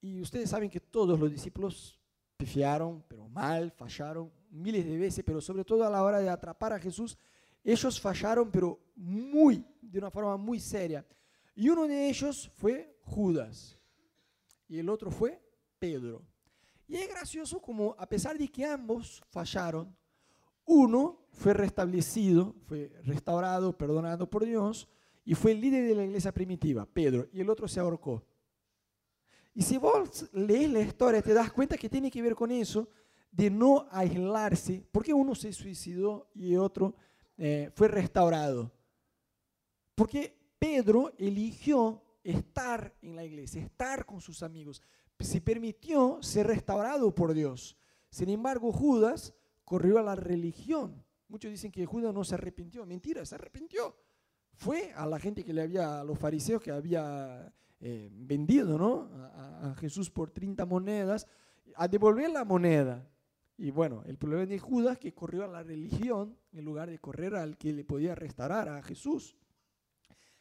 Y 0.00 0.20
ustedes 0.20 0.50
saben 0.50 0.70
que 0.70 0.80
todos 0.80 1.18
los 1.20 1.30
discípulos 1.30 1.97
pifiaron, 2.38 3.04
pero 3.06 3.28
mal, 3.28 3.70
fallaron 3.72 4.32
miles 4.50 4.86
de 4.86 4.96
veces, 4.96 5.24
pero 5.26 5.40
sobre 5.40 5.64
todo 5.64 5.84
a 5.84 5.90
la 5.90 6.02
hora 6.02 6.20
de 6.20 6.30
atrapar 6.30 6.72
a 6.72 6.78
Jesús, 6.78 7.18
ellos 7.62 8.00
fallaron, 8.00 8.50
pero 8.50 8.80
muy, 8.96 9.62
de 9.82 9.98
una 9.98 10.10
forma 10.10 10.36
muy 10.38 10.58
seria. 10.58 11.04
Y 11.54 11.68
uno 11.68 11.86
de 11.86 12.08
ellos 12.08 12.50
fue 12.54 12.96
Judas 13.02 13.76
y 14.68 14.78
el 14.78 14.88
otro 14.88 15.10
fue 15.10 15.42
Pedro. 15.78 16.22
Y 16.86 16.96
es 16.96 17.08
gracioso 17.08 17.60
como 17.60 17.94
a 17.98 18.08
pesar 18.08 18.38
de 18.38 18.48
que 18.48 18.64
ambos 18.64 19.22
fallaron, 19.28 19.94
uno 20.64 21.26
fue 21.32 21.52
restablecido, 21.54 22.54
fue 22.66 22.92
restaurado, 23.04 23.76
perdonado 23.76 24.30
por 24.30 24.44
Dios, 24.44 24.88
y 25.24 25.34
fue 25.34 25.52
el 25.52 25.60
líder 25.60 25.86
de 25.88 25.94
la 25.94 26.04
iglesia 26.04 26.32
primitiva, 26.32 26.86
Pedro, 26.86 27.28
y 27.32 27.40
el 27.40 27.50
otro 27.50 27.68
se 27.68 27.80
ahorcó. 27.80 28.24
Y 29.58 29.62
si 29.62 29.76
vos 29.76 30.30
lees 30.34 30.70
la 30.70 30.78
historia, 30.78 31.20
te 31.20 31.34
das 31.34 31.50
cuenta 31.50 31.76
que 31.76 31.88
tiene 31.88 32.12
que 32.12 32.22
ver 32.22 32.36
con 32.36 32.52
eso, 32.52 32.88
de 33.32 33.50
no 33.50 33.88
aislarse, 33.90 34.86
porque 34.92 35.12
uno 35.12 35.34
se 35.34 35.52
suicidó 35.52 36.30
y 36.32 36.54
otro 36.54 36.94
eh, 37.36 37.68
fue 37.74 37.88
restaurado. 37.88 38.70
Porque 39.96 40.38
Pedro 40.60 41.12
eligió 41.18 42.04
estar 42.22 42.94
en 43.02 43.16
la 43.16 43.24
iglesia, 43.24 43.60
estar 43.60 44.06
con 44.06 44.20
sus 44.20 44.44
amigos, 44.44 44.80
se 45.18 45.40
permitió 45.40 46.22
ser 46.22 46.46
restaurado 46.46 47.12
por 47.12 47.34
Dios. 47.34 47.76
Sin 48.10 48.28
embargo, 48.28 48.70
Judas 48.70 49.34
corrió 49.64 49.98
a 49.98 50.02
la 50.02 50.14
religión. 50.14 51.04
Muchos 51.26 51.50
dicen 51.50 51.72
que 51.72 51.84
Judas 51.84 52.14
no 52.14 52.22
se 52.22 52.36
arrepintió. 52.36 52.86
Mentira, 52.86 53.26
se 53.26 53.34
arrepintió. 53.34 53.96
Fue 54.54 54.92
a 54.92 55.04
la 55.04 55.18
gente 55.18 55.44
que 55.44 55.52
le 55.52 55.62
había, 55.62 55.98
a 55.98 56.04
los 56.04 56.16
fariseos 56.16 56.62
que 56.62 56.70
había 56.70 57.52
eh, 57.80 58.08
vendido 58.12 58.76
¿no? 58.76 59.08
a, 59.14 59.74
Jesús 59.78 60.10
por 60.10 60.30
30 60.30 60.66
monedas, 60.66 61.26
a 61.76 61.86
devolver 61.86 62.30
la 62.30 62.44
moneda. 62.44 63.08
Y 63.56 63.70
bueno, 63.70 64.02
el 64.06 64.16
problema 64.16 64.46
de 64.46 64.58
Judas 64.58 64.98
que 64.98 65.14
corrió 65.14 65.44
a 65.44 65.48
la 65.48 65.62
religión 65.62 66.36
en 66.52 66.64
lugar 66.64 66.90
de 66.90 66.98
correr 66.98 67.36
al 67.36 67.56
que 67.56 67.72
le 67.72 67.84
podía 67.84 68.14
restaurar 68.14 68.68
a 68.68 68.82
Jesús. 68.82 69.36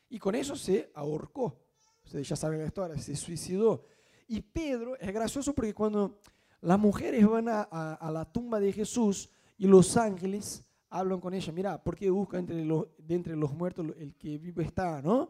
Y 0.10 0.20
con 0.20 0.36
eso 0.36 0.56
se 0.56 0.92
ahorcó. 0.94 1.60
Ustedes 2.06 2.28
ya 2.28 2.36
saben 2.36 2.60
la 2.60 2.68
historia, 2.68 2.98
se 2.98 3.16
suicidó. 3.16 3.84
Y 4.28 4.42
Pedro 4.42 4.98
es 4.98 5.14
gracioso 5.14 5.54
porque 5.54 5.74
cuando 5.74 6.20
las 6.62 6.80
mujeres 6.80 7.26
van 7.28 7.48
a, 7.50 8.10
la 8.12 8.26
tumba 8.26 8.60
de 8.60 8.72
Jesús 8.74 9.30
y 9.58 9.68
los 9.68 9.96
ángeles 9.96 10.64
hablan 10.90 11.20
con 11.20 11.34
ella, 11.34 11.52
mira, 11.54 11.84
¿por 11.84 11.96
qué 11.96 12.10
busca 12.10 12.38
entre 12.40 12.64
los, 12.66 12.88
entre 13.08 13.36
los 13.36 13.54
muertos 13.54 13.88
el 13.98 14.16
que 14.16 14.38
vivo 14.38 14.62
está? 14.62 15.02
¿no? 15.02 15.30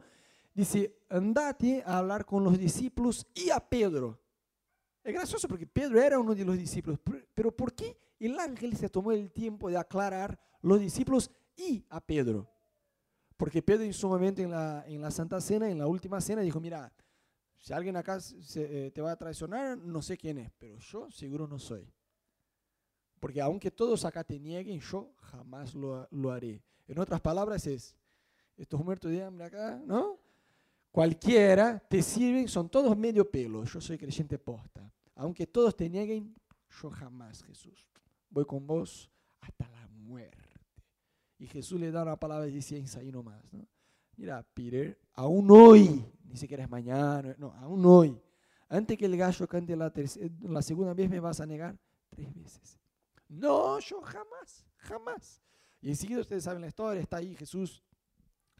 Dice, 0.58 0.98
andate 1.08 1.84
a 1.86 2.00
hablar 2.00 2.26
con 2.26 2.44
los 2.44 2.58
discípulos 2.58 3.28
y 3.36 3.52
a 3.52 3.60
Pedro. 3.60 4.20
Es 5.04 5.14
gracioso 5.14 5.48
porque 5.48 5.68
Pedro 5.68 6.02
era 6.02 6.18
uno 6.18 6.34
de 6.34 6.44
los 6.44 6.58
discípulos, 6.58 7.00
pero 7.36 7.56
¿por 7.56 7.76
qué 7.76 7.96
el 8.20 8.40
ángel 8.40 8.76
se 8.76 8.90
tomó 8.90 9.12
el 9.12 9.32
tiempo 9.32 9.70
de 9.70 9.78
aclarar 9.78 10.40
los 10.64 10.80
discípulos 10.80 11.30
y 11.56 11.86
a 11.92 12.02
Pedro? 12.02 12.50
Porque 13.38 13.62
Pedro 13.62 13.84
en 13.84 13.94
su 13.94 14.08
momento 14.08 14.42
en 14.42 14.50
la, 14.50 14.84
en 14.88 15.00
la 15.00 15.12
Santa 15.12 15.40
Cena, 15.42 15.70
en 15.70 15.78
la 15.78 15.86
última 15.86 16.20
cena, 16.20 16.42
dijo, 16.42 16.60
mira, 16.60 16.92
si 17.60 17.72
alguien 17.72 17.96
acá 17.96 18.20
se, 18.20 18.88
eh, 18.88 18.90
te 18.90 19.00
va 19.00 19.12
a 19.12 19.16
traicionar, 19.16 19.78
no 19.78 20.02
sé 20.02 20.18
quién 20.18 20.40
es, 20.40 20.50
pero 20.58 20.80
yo 20.80 21.12
seguro 21.12 21.48
no 21.48 21.60
soy. 21.60 21.88
Porque 23.20 23.42
aunque 23.42 23.70
todos 23.70 24.06
acá 24.06 24.24
te 24.24 24.40
nieguen, 24.40 24.80
yo 24.80 25.14
jamás 25.18 25.76
lo, 25.76 26.08
lo 26.10 26.32
haré. 26.32 26.64
En 26.88 26.98
otras 26.98 27.22
palabras 27.22 27.68
es, 27.68 27.96
estos 28.56 28.84
muertos 28.84 29.12
de 29.12 29.24
hambre 29.24 29.46
acá, 29.46 29.80
¿no? 29.86 30.26
Cualquiera 30.98 31.78
te 31.78 32.02
sirven, 32.02 32.48
son 32.48 32.70
todos 32.70 32.98
medio 32.98 33.30
pelo. 33.30 33.64
Yo 33.66 33.80
soy 33.80 34.00
creyente 34.00 34.40
posta. 34.40 34.92
Aunque 35.14 35.46
todos 35.46 35.78
te 35.78 35.88
nieguen, 35.88 36.36
yo 36.82 36.90
jamás, 36.90 37.44
Jesús. 37.44 37.88
Voy 38.32 38.46
con 38.46 38.66
vos 38.66 39.08
hasta 39.40 39.70
la 39.70 39.88
muerte. 39.90 40.60
Y 41.38 41.46
Jesús 41.46 41.80
le 41.80 41.92
da 41.92 42.02
una 42.02 42.20
palabra 42.20 42.48
de 42.48 42.62
ciencia 42.64 43.00
ahí 43.00 43.12
nomás. 43.12 43.44
¿no? 43.54 43.68
Mira, 44.16 44.42
Peter, 44.56 45.00
aún 45.14 45.52
hoy, 45.52 46.04
ni 46.24 46.36
siquiera 46.36 46.64
es 46.64 46.70
mañana, 46.72 47.36
no, 47.38 47.54
aún 47.54 47.86
hoy, 47.86 48.20
antes 48.68 48.98
que 48.98 49.06
el 49.06 49.16
gallo 49.16 49.48
cante 49.48 49.76
la, 49.76 49.94
la 50.50 50.62
segunda 50.64 50.96
vez 50.96 51.12
me 51.12 51.20
vas 51.20 51.40
a 51.40 51.46
negar 51.46 51.78
tres 52.10 52.34
veces. 52.34 52.80
No, 53.30 53.78
yo 53.82 54.02
jamás, 54.02 54.66
jamás. 54.78 55.44
Y 55.80 55.90
enseguida 55.90 56.22
ustedes 56.22 56.44
saben 56.44 56.62
la 56.62 56.70
historia, 56.70 57.00
está 57.00 57.18
ahí 57.18 57.36
Jesús 57.36 57.84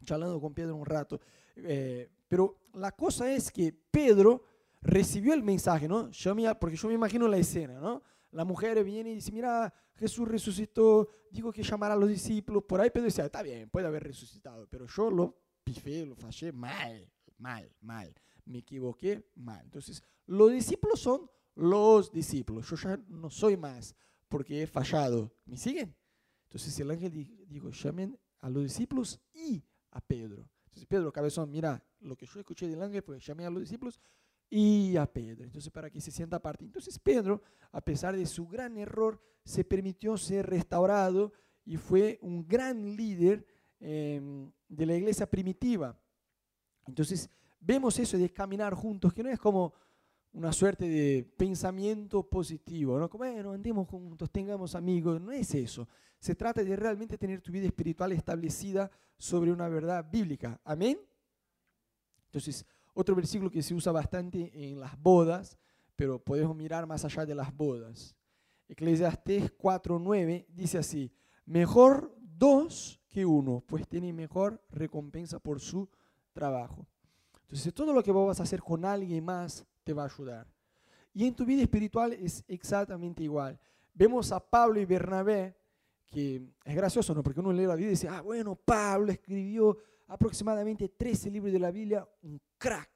charlando 0.04 0.40
con 0.40 0.54
Pedro 0.54 0.76
un 0.76 0.86
rato. 0.86 1.20
Eh, 1.56 2.08
pero 2.28 2.60
la 2.74 2.92
cosa 2.92 3.32
es 3.32 3.50
que 3.50 3.72
Pedro 3.72 4.44
recibió 4.80 5.34
el 5.34 5.42
mensaje, 5.42 5.88
¿no? 5.88 6.10
Yo 6.10 6.34
me, 6.34 6.54
porque 6.54 6.76
yo 6.76 6.88
me 6.88 6.94
imagino 6.94 7.26
la 7.26 7.38
escena, 7.38 7.80
¿no? 7.80 8.02
La 8.30 8.44
mujer 8.44 8.82
viene 8.84 9.10
y 9.10 9.14
dice, 9.16 9.32
mira, 9.32 9.72
Jesús 9.94 10.28
resucitó, 10.28 11.08
digo 11.30 11.50
que 11.52 11.62
llamará 11.62 11.94
a 11.94 11.96
los 11.96 12.08
discípulos. 12.08 12.64
Por 12.64 12.80
ahí 12.80 12.90
Pedro 12.90 13.06
dice, 13.06 13.24
está 13.24 13.42
bien, 13.42 13.70
puede 13.70 13.86
haber 13.86 14.04
resucitado, 14.04 14.68
pero 14.68 14.86
yo 14.86 15.10
lo 15.10 15.38
pifé, 15.64 16.04
lo 16.04 16.14
fallé 16.14 16.52
mal, 16.52 17.10
mal, 17.38 17.74
mal. 17.80 18.14
Me 18.44 18.58
equivoqué 18.58 19.30
mal. 19.34 19.62
Entonces, 19.64 20.02
los 20.26 20.52
discípulos 20.52 21.00
son 21.00 21.28
los 21.54 22.12
discípulos. 22.12 22.68
Yo 22.68 22.76
ya 22.76 22.96
no 23.08 23.30
soy 23.30 23.56
más 23.56 23.94
porque 24.28 24.62
he 24.62 24.66
fallado. 24.66 25.34
¿Me 25.46 25.56
siguen? 25.56 25.94
Entonces 26.44 26.78
el 26.80 26.90
ángel 26.90 27.12
dijo, 27.46 27.70
llamen 27.70 28.18
a 28.38 28.48
los 28.48 28.62
discípulos 28.62 29.20
y 29.34 29.62
a 29.90 30.00
Pedro. 30.00 30.48
Pedro, 30.86 31.12
cabezón, 31.12 31.50
mira, 31.50 31.82
lo 32.00 32.16
que 32.16 32.26
yo 32.26 32.40
escuché 32.40 32.68
del 32.68 32.82
ángel 32.82 33.02
fue, 33.02 33.18
llamé 33.18 33.46
a 33.46 33.50
los 33.50 33.60
discípulos 33.60 34.00
y 34.50 34.96
a 34.96 35.06
Pedro. 35.06 35.44
Entonces, 35.44 35.70
para 35.70 35.90
que 35.90 36.00
se 36.00 36.10
sienta 36.10 36.36
aparte. 36.36 36.64
Entonces, 36.64 36.98
Pedro, 36.98 37.42
a 37.72 37.80
pesar 37.80 38.16
de 38.16 38.26
su 38.26 38.46
gran 38.46 38.76
error, 38.76 39.20
se 39.44 39.64
permitió 39.64 40.16
ser 40.16 40.46
restaurado 40.46 41.32
y 41.64 41.76
fue 41.76 42.18
un 42.22 42.46
gran 42.46 42.96
líder 42.96 43.46
em, 43.80 44.50
de 44.68 44.86
la 44.86 44.94
iglesia 44.94 45.28
primitiva. 45.28 45.98
Entonces, 46.86 47.28
vemos 47.60 47.98
eso 47.98 48.16
de 48.16 48.30
caminar 48.32 48.74
juntos, 48.74 49.12
que 49.12 49.22
no 49.22 49.28
es 49.28 49.38
como 49.38 49.74
una 50.38 50.52
suerte 50.52 50.88
de 50.88 51.24
pensamiento 51.36 52.22
positivo, 52.22 52.96
¿no? 52.96 53.10
Como, 53.10 53.24
bueno, 53.24 53.50
andemos 53.50 53.88
juntos, 53.88 54.30
tengamos 54.30 54.76
amigos, 54.76 55.20
no 55.20 55.32
es 55.32 55.52
eso. 55.52 55.88
Se 56.20 56.36
trata 56.36 56.62
de 56.62 56.76
realmente 56.76 57.18
tener 57.18 57.40
tu 57.40 57.50
vida 57.50 57.66
espiritual 57.66 58.12
establecida 58.12 58.88
sobre 59.16 59.50
una 59.50 59.68
verdad 59.68 60.06
bíblica. 60.08 60.60
Amén. 60.62 61.00
Entonces, 62.26 62.64
otro 62.94 63.16
versículo 63.16 63.50
que 63.50 63.64
se 63.64 63.74
usa 63.74 63.90
bastante 63.90 64.52
en 64.54 64.78
las 64.78 64.96
bodas, 65.02 65.58
pero 65.96 66.22
podemos 66.22 66.54
mirar 66.54 66.86
más 66.86 67.04
allá 67.04 67.26
de 67.26 67.34
las 67.34 67.52
bodas. 67.52 68.14
Eclesiastés 68.68 69.52
4.9 69.58 70.46
dice 70.50 70.78
así, 70.78 71.10
mejor 71.46 72.14
dos 72.20 73.00
que 73.08 73.26
uno, 73.26 73.64
pues 73.66 73.88
tiene 73.88 74.12
mejor 74.12 74.62
recompensa 74.70 75.40
por 75.40 75.58
su 75.58 75.88
trabajo. 76.32 76.86
Entonces 77.40 77.74
todo 77.74 77.92
lo 77.92 78.04
que 78.04 78.12
vos 78.12 78.28
vas 78.28 78.38
a 78.38 78.44
hacer 78.44 78.60
con 78.60 78.84
alguien 78.84 79.24
más 79.24 79.66
te 79.88 79.94
va 79.94 80.02
a 80.02 80.06
ayudar. 80.06 80.46
Y 81.14 81.26
en 81.26 81.34
tu 81.34 81.46
vida 81.46 81.62
espiritual 81.62 82.12
es 82.12 82.44
exactamente 82.46 83.22
igual. 83.22 83.58
Vemos 83.94 84.30
a 84.32 84.38
Pablo 84.38 84.78
y 84.78 84.84
Bernabé, 84.84 85.56
que 86.06 86.42
es 86.62 86.76
gracioso, 86.76 87.14
¿no? 87.14 87.22
Porque 87.22 87.40
uno 87.40 87.54
lee 87.54 87.64
la 87.64 87.74
vida 87.74 87.86
y 87.86 87.92
dice, 87.92 88.06
ah, 88.06 88.20
bueno, 88.20 88.54
Pablo 88.54 89.10
escribió 89.10 89.78
aproximadamente 90.08 90.90
13 90.90 91.30
libros 91.30 91.54
de 91.54 91.58
la 91.58 91.70
Biblia, 91.70 92.06
un 92.20 92.38
crack. 92.58 92.90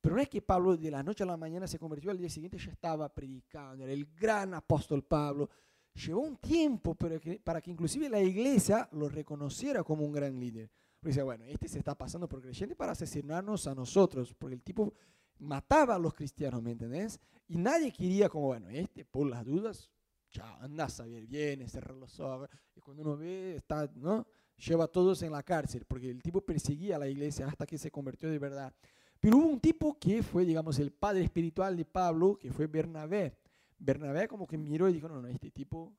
Pero 0.00 0.16
no 0.16 0.20
es 0.20 0.28
que 0.28 0.42
Pablo 0.42 0.76
de 0.76 0.90
la 0.90 1.04
noche 1.04 1.22
a 1.22 1.26
la 1.26 1.36
mañana 1.36 1.68
se 1.68 1.78
convirtió, 1.78 2.10
al 2.10 2.18
día 2.18 2.28
siguiente 2.28 2.58
ya 2.58 2.72
estaba 2.72 3.08
predicando, 3.08 3.84
era 3.84 3.92
el 3.92 4.06
gran 4.06 4.54
apóstol 4.54 5.04
Pablo. 5.04 5.48
Llevó 5.94 6.22
un 6.22 6.36
tiempo 6.38 6.96
para 6.96 7.20
que, 7.20 7.38
para 7.38 7.60
que 7.60 7.70
inclusive 7.70 8.08
la 8.08 8.20
iglesia 8.20 8.88
lo 8.90 9.08
reconociera 9.08 9.84
como 9.84 10.04
un 10.04 10.10
gran 10.10 10.40
líder. 10.40 10.68
Porque 10.98 11.10
decía, 11.10 11.22
bueno, 11.22 11.44
este 11.44 11.68
se 11.68 11.78
está 11.78 11.96
pasando 11.96 12.28
por 12.28 12.42
creyente 12.42 12.74
para 12.74 12.90
asesinarnos 12.90 13.68
a 13.68 13.74
nosotros, 13.76 14.34
porque 14.34 14.56
el 14.56 14.62
tipo 14.62 14.92
mataba 15.38 15.94
a 15.94 15.98
los 15.98 16.14
cristianos, 16.14 16.62
¿me 16.62 16.72
entendés? 16.72 17.20
Y 17.46 17.56
nadie 17.56 17.92
quería 17.92 18.28
como, 18.28 18.46
bueno, 18.46 18.68
este 18.68 19.04
por 19.04 19.26
las 19.26 19.44
dudas, 19.44 19.90
ya 20.30 20.56
anda 20.56 20.84
a 20.84 20.88
saber 20.88 21.26
bien, 21.26 21.66
cerrar 21.68 21.96
los 21.96 22.18
ojos. 22.20 22.48
Y 22.74 22.80
cuando 22.80 23.02
uno 23.02 23.16
ve, 23.16 23.56
está, 23.56 23.90
¿no? 23.94 24.26
lleva 24.58 24.84
a 24.84 24.88
todos 24.88 25.22
en 25.22 25.32
la 25.32 25.42
cárcel, 25.42 25.84
porque 25.86 26.10
el 26.10 26.22
tipo 26.22 26.40
perseguía 26.40 26.96
a 26.96 26.98
la 26.98 27.08
iglesia 27.08 27.46
hasta 27.46 27.66
que 27.66 27.78
se 27.78 27.90
convirtió 27.90 28.30
de 28.30 28.38
verdad. 28.38 28.74
Pero 29.20 29.38
hubo 29.38 29.46
un 29.46 29.60
tipo 29.60 29.98
que 29.98 30.22
fue, 30.22 30.44
digamos, 30.44 30.78
el 30.78 30.92
padre 30.92 31.24
espiritual 31.24 31.76
de 31.76 31.84
Pablo, 31.84 32.36
que 32.38 32.52
fue 32.52 32.66
Bernabé. 32.66 33.36
Bernabé 33.78 34.28
como 34.28 34.46
que 34.46 34.58
miró 34.58 34.88
y 34.88 34.92
dijo, 34.92 35.08
no, 35.08 35.20
no, 35.20 35.28
este 35.28 35.50
tipo 35.50 35.92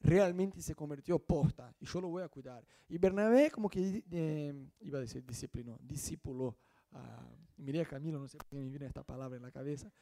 realmente 0.00 0.60
se 0.60 0.74
convirtió 0.74 1.18
posta 1.18 1.74
y 1.80 1.86
yo 1.86 2.00
lo 2.00 2.08
voy 2.08 2.22
a 2.22 2.28
cuidar. 2.28 2.64
Y 2.88 2.98
Bernabé 2.98 3.50
como 3.50 3.68
que, 3.68 4.04
eh, 4.10 4.68
iba 4.80 4.98
a 4.98 5.00
decir 5.00 5.24
disciplinó, 5.24 5.78
discipuló. 5.80 6.56
A, 6.94 7.26
miré 7.58 7.84
Camilo, 7.86 8.18
no 8.18 8.28
sé 8.28 8.38
por 8.38 8.46
qué 8.46 8.56
me 8.56 8.68
viene 8.68 8.86
esta 8.86 9.02
palabra 9.02 9.36
en 9.36 9.42
la 9.42 9.50
cabeza, 9.50 9.92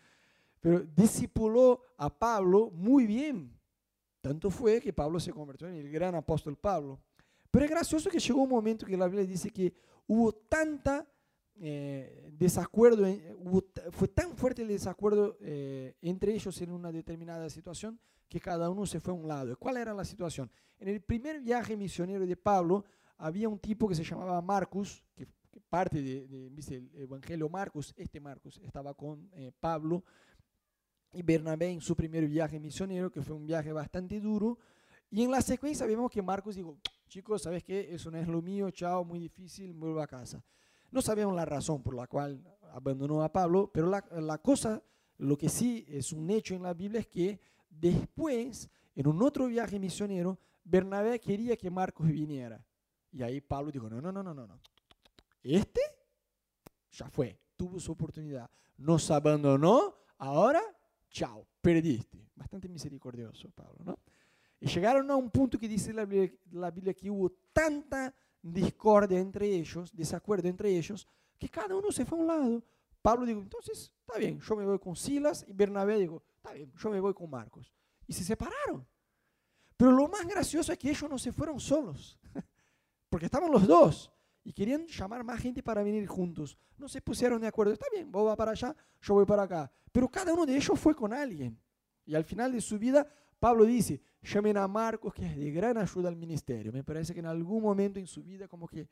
pero 0.60 0.80
discipuló 0.80 1.82
a 1.96 2.08
Pablo 2.08 2.70
muy 2.70 3.06
bien. 3.06 3.58
Tanto 4.20 4.50
fue 4.50 4.80
que 4.80 4.92
Pablo 4.92 5.18
se 5.18 5.32
convirtió 5.32 5.66
en 5.66 5.74
el 5.74 5.90
gran 5.90 6.14
apóstol 6.14 6.56
Pablo. 6.56 7.00
Pero 7.50 7.64
es 7.64 7.70
gracioso 7.70 8.08
que 8.08 8.20
llegó 8.20 8.42
un 8.42 8.48
momento 8.48 8.86
que 8.86 8.96
la 8.96 9.06
Biblia 9.06 9.26
dice 9.26 9.50
que 9.50 9.74
hubo 10.06 10.32
tanta 10.32 11.06
eh, 11.56 12.30
desacuerdo, 12.32 13.06
hubo, 13.38 13.64
fue 13.90 14.08
tan 14.08 14.36
fuerte 14.36 14.62
el 14.62 14.68
desacuerdo 14.68 15.36
eh, 15.40 15.96
entre 16.00 16.32
ellos 16.32 16.60
en 16.62 16.70
una 16.70 16.90
determinada 16.90 17.50
situación 17.50 18.00
que 18.28 18.40
cada 18.40 18.70
uno 18.70 18.86
se 18.86 19.00
fue 19.00 19.12
a 19.12 19.16
un 19.16 19.28
lado. 19.28 19.56
¿Cuál 19.58 19.76
era 19.76 19.92
la 19.92 20.04
situación? 20.04 20.50
En 20.78 20.88
el 20.88 21.02
primer 21.02 21.40
viaje 21.40 21.76
misionero 21.76 22.24
de 22.24 22.36
Pablo 22.36 22.84
había 23.18 23.48
un 23.48 23.58
tipo 23.58 23.86
que 23.86 23.94
se 23.94 24.04
llamaba 24.04 24.40
Marcus, 24.40 25.02
que, 25.14 25.26
parte 25.72 26.02
del 26.02 26.54
de, 26.54 27.02
Evangelio 27.02 27.48
Marcus, 27.48 27.94
este 27.96 28.20
Marcus 28.20 28.58
estaba 28.58 28.92
con 28.92 29.30
eh, 29.32 29.52
Pablo 29.58 30.04
y 31.14 31.22
Bernabé 31.22 31.70
en 31.70 31.80
su 31.80 31.96
primer 31.96 32.28
viaje 32.28 32.60
misionero, 32.60 33.10
que 33.10 33.22
fue 33.22 33.34
un 33.34 33.46
viaje 33.46 33.72
bastante 33.72 34.20
duro. 34.20 34.58
Y 35.10 35.22
en 35.22 35.30
la 35.30 35.40
secuencia 35.40 35.86
vemos 35.86 36.10
que 36.10 36.20
Marcos 36.20 36.56
dijo, 36.56 36.76
chicos, 37.08 37.40
¿sabes 37.40 37.64
qué? 37.64 37.88
Eso 37.90 38.10
no 38.10 38.18
es 38.18 38.28
lo 38.28 38.42
mío, 38.42 38.70
chao, 38.70 39.02
muy 39.02 39.18
difícil, 39.18 39.72
vuelvo 39.72 40.02
a 40.02 40.06
casa. 40.06 40.44
No 40.90 41.00
sabemos 41.00 41.34
la 41.34 41.46
razón 41.46 41.82
por 41.82 41.94
la 41.94 42.06
cual 42.06 42.44
abandonó 42.74 43.22
a 43.22 43.32
Pablo, 43.32 43.70
pero 43.72 43.86
la, 43.86 44.04
la 44.20 44.36
cosa 44.36 44.82
Lo 45.16 45.38
que 45.38 45.48
sí 45.48 45.86
es 45.88 46.12
un 46.12 46.28
hecho 46.28 46.54
en 46.54 46.64
la 46.64 46.74
Biblia 46.74 47.00
es 47.00 47.06
que 47.06 47.40
después, 47.70 48.68
en 48.94 49.06
un 49.06 49.22
otro 49.22 49.46
viaje 49.46 49.78
misionero, 49.78 50.38
Bernabé 50.64 51.18
quería 51.18 51.56
que 51.56 51.70
Marcos 51.70 52.08
viniera. 52.08 52.62
Y 53.10 53.22
ahí 53.22 53.40
Pablo 53.40 53.72
dijo, 53.72 53.88
no, 53.88 54.02
no, 54.02 54.12
no, 54.12 54.22
no, 54.22 54.34
no. 54.34 54.60
Este 55.42 55.80
ya 56.92 57.08
fue, 57.08 57.38
tuvo 57.56 57.80
su 57.80 57.92
oportunidad. 57.92 58.50
Nos 58.76 59.10
abandonó, 59.10 59.96
ahora, 60.18 60.62
chao, 61.10 61.46
perdiste. 61.60 62.28
Bastante 62.34 62.68
misericordioso 62.68 63.50
Pablo, 63.50 63.78
¿no? 63.84 63.98
Y 64.60 64.68
llegaron 64.68 65.10
a 65.10 65.16
un 65.16 65.30
punto 65.30 65.58
que 65.58 65.68
dice 65.68 65.92
la 65.92 66.04
Biblia, 66.04 66.32
la 66.52 66.70
Biblia 66.70 66.94
que 66.94 67.10
hubo 67.10 67.30
tanta 67.52 68.14
discordia 68.40 69.18
entre 69.18 69.46
ellos, 69.46 69.94
desacuerdo 69.94 70.48
entre 70.48 70.76
ellos, 70.76 71.06
que 71.38 71.48
cada 71.48 71.74
uno 71.74 71.90
se 71.90 72.04
fue 72.04 72.18
a 72.18 72.20
un 72.20 72.26
lado. 72.28 72.62
Pablo 73.00 73.26
dijo, 73.26 73.40
entonces, 73.40 73.92
está 74.00 74.18
bien, 74.18 74.38
yo 74.38 74.54
me 74.54 74.64
voy 74.64 74.78
con 74.78 74.94
Silas 74.94 75.44
y 75.48 75.52
Bernabé 75.52 75.98
dijo, 75.98 76.22
está 76.36 76.52
bien, 76.52 76.72
yo 76.76 76.90
me 76.90 77.00
voy 77.00 77.12
con 77.12 77.28
Marcos. 77.28 77.72
Y 78.06 78.12
se 78.12 78.22
separaron. 78.22 78.86
Pero 79.76 79.90
lo 79.90 80.06
más 80.06 80.24
gracioso 80.26 80.72
es 80.72 80.78
que 80.78 80.90
ellos 80.90 81.10
no 81.10 81.18
se 81.18 81.32
fueron 81.32 81.58
solos, 81.58 82.20
porque 83.10 83.26
estaban 83.26 83.50
los 83.50 83.66
dos 83.66 84.12
y 84.44 84.52
querían 84.52 84.86
llamar 84.86 85.24
más 85.24 85.40
gente 85.40 85.62
para 85.62 85.82
venir 85.82 86.06
juntos. 86.06 86.56
No 86.76 86.88
se 86.88 87.00
pusieron 87.00 87.40
de 87.40 87.46
acuerdo, 87.46 87.72
está 87.72 87.86
bien, 87.92 88.10
vos 88.10 88.24
vas 88.24 88.36
para 88.36 88.52
allá, 88.52 88.74
yo 89.00 89.14
voy 89.14 89.24
para 89.24 89.42
acá. 89.42 89.70
Pero 89.90 90.08
cada 90.08 90.32
uno 90.32 90.46
de 90.46 90.56
ellos 90.56 90.78
fue 90.78 90.94
con 90.94 91.12
alguien. 91.12 91.58
Y 92.04 92.14
al 92.14 92.24
final 92.24 92.52
de 92.52 92.60
su 92.60 92.78
vida, 92.78 93.06
Pablo 93.38 93.64
dice, 93.64 94.00
llamen 94.22 94.56
a 94.56 94.66
Marcos, 94.66 95.14
que 95.14 95.26
es 95.26 95.36
de 95.36 95.50
gran 95.50 95.76
ayuda 95.78 96.08
al 96.08 96.16
ministerio. 96.16 96.72
Me 96.72 96.82
parece 96.82 97.12
que 97.12 97.20
en 97.20 97.26
algún 97.26 97.62
momento 97.62 97.98
en 97.98 98.06
su 98.06 98.22
vida 98.22 98.48
como 98.48 98.66
que 98.66 98.88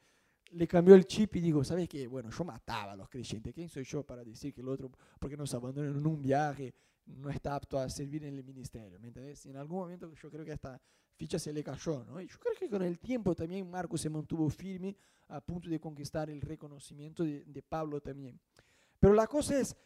le 0.52 0.66
cambió 0.66 0.95
el 0.95 1.07
chip 1.07 1.37
y 1.37 1.40
digo, 1.40 1.62
¿sabes 1.64 1.88
qué? 1.88 2.07
Bueno, 2.07 2.30
yo 2.30 2.45
mataba 2.45 2.92
a 2.92 2.97
los 2.97 3.09
creyentes. 3.09 3.54
¿Quién 3.54 3.69
soy 3.69 3.85
yo 3.85 4.02
para 4.02 4.25
decir 4.25 4.52
que 4.52 4.61
el 4.61 4.69
otro, 4.69 4.90
porque 5.19 5.37
nos 5.37 5.52
abandonan 5.54 5.97
en 5.97 6.07
un 6.07 6.21
viaje, 6.21 6.75
no 7.07 7.30
está 7.30 7.54
apto 7.54 7.78
a 7.78 7.88
servir 7.88 8.25
en 8.25 8.35
el 8.35 8.45
ministerio? 8.45 8.99
¿Me 9.00 9.09
entendés? 9.09 9.47
Y 9.47 9.50
en 9.50 9.57
algún 9.57 9.78
momento 9.78 10.12
yo 10.12 10.30
creo 10.30 10.45
que 10.45 10.52
esta 10.52 10.80
ficha 11.16 11.38
se 11.38 11.52
le 11.52 11.62
cayó, 11.62 12.04
¿no? 12.04 12.21
Y 12.21 12.26
yo 12.26 12.38
creo 12.38 12.54
que 12.59 12.69
con 12.69 12.83
el 12.83 12.99
tiempo 12.99 13.35
también 13.35 13.71
Marcos 13.71 14.00
se 14.00 14.11
mantuvo 14.11 14.49
firme 14.50 14.97
a 15.30 15.40
punto 15.40 15.68
de 15.68 15.80
conquistar 15.80 16.28
el 16.30 16.40
reconocimiento 16.40 17.25
de, 17.25 17.62
Pablo 17.68 18.00
también. 18.00 18.38
Pero 18.99 19.14
la 19.14 19.26
cosa 19.26 19.58
es, 19.58 19.76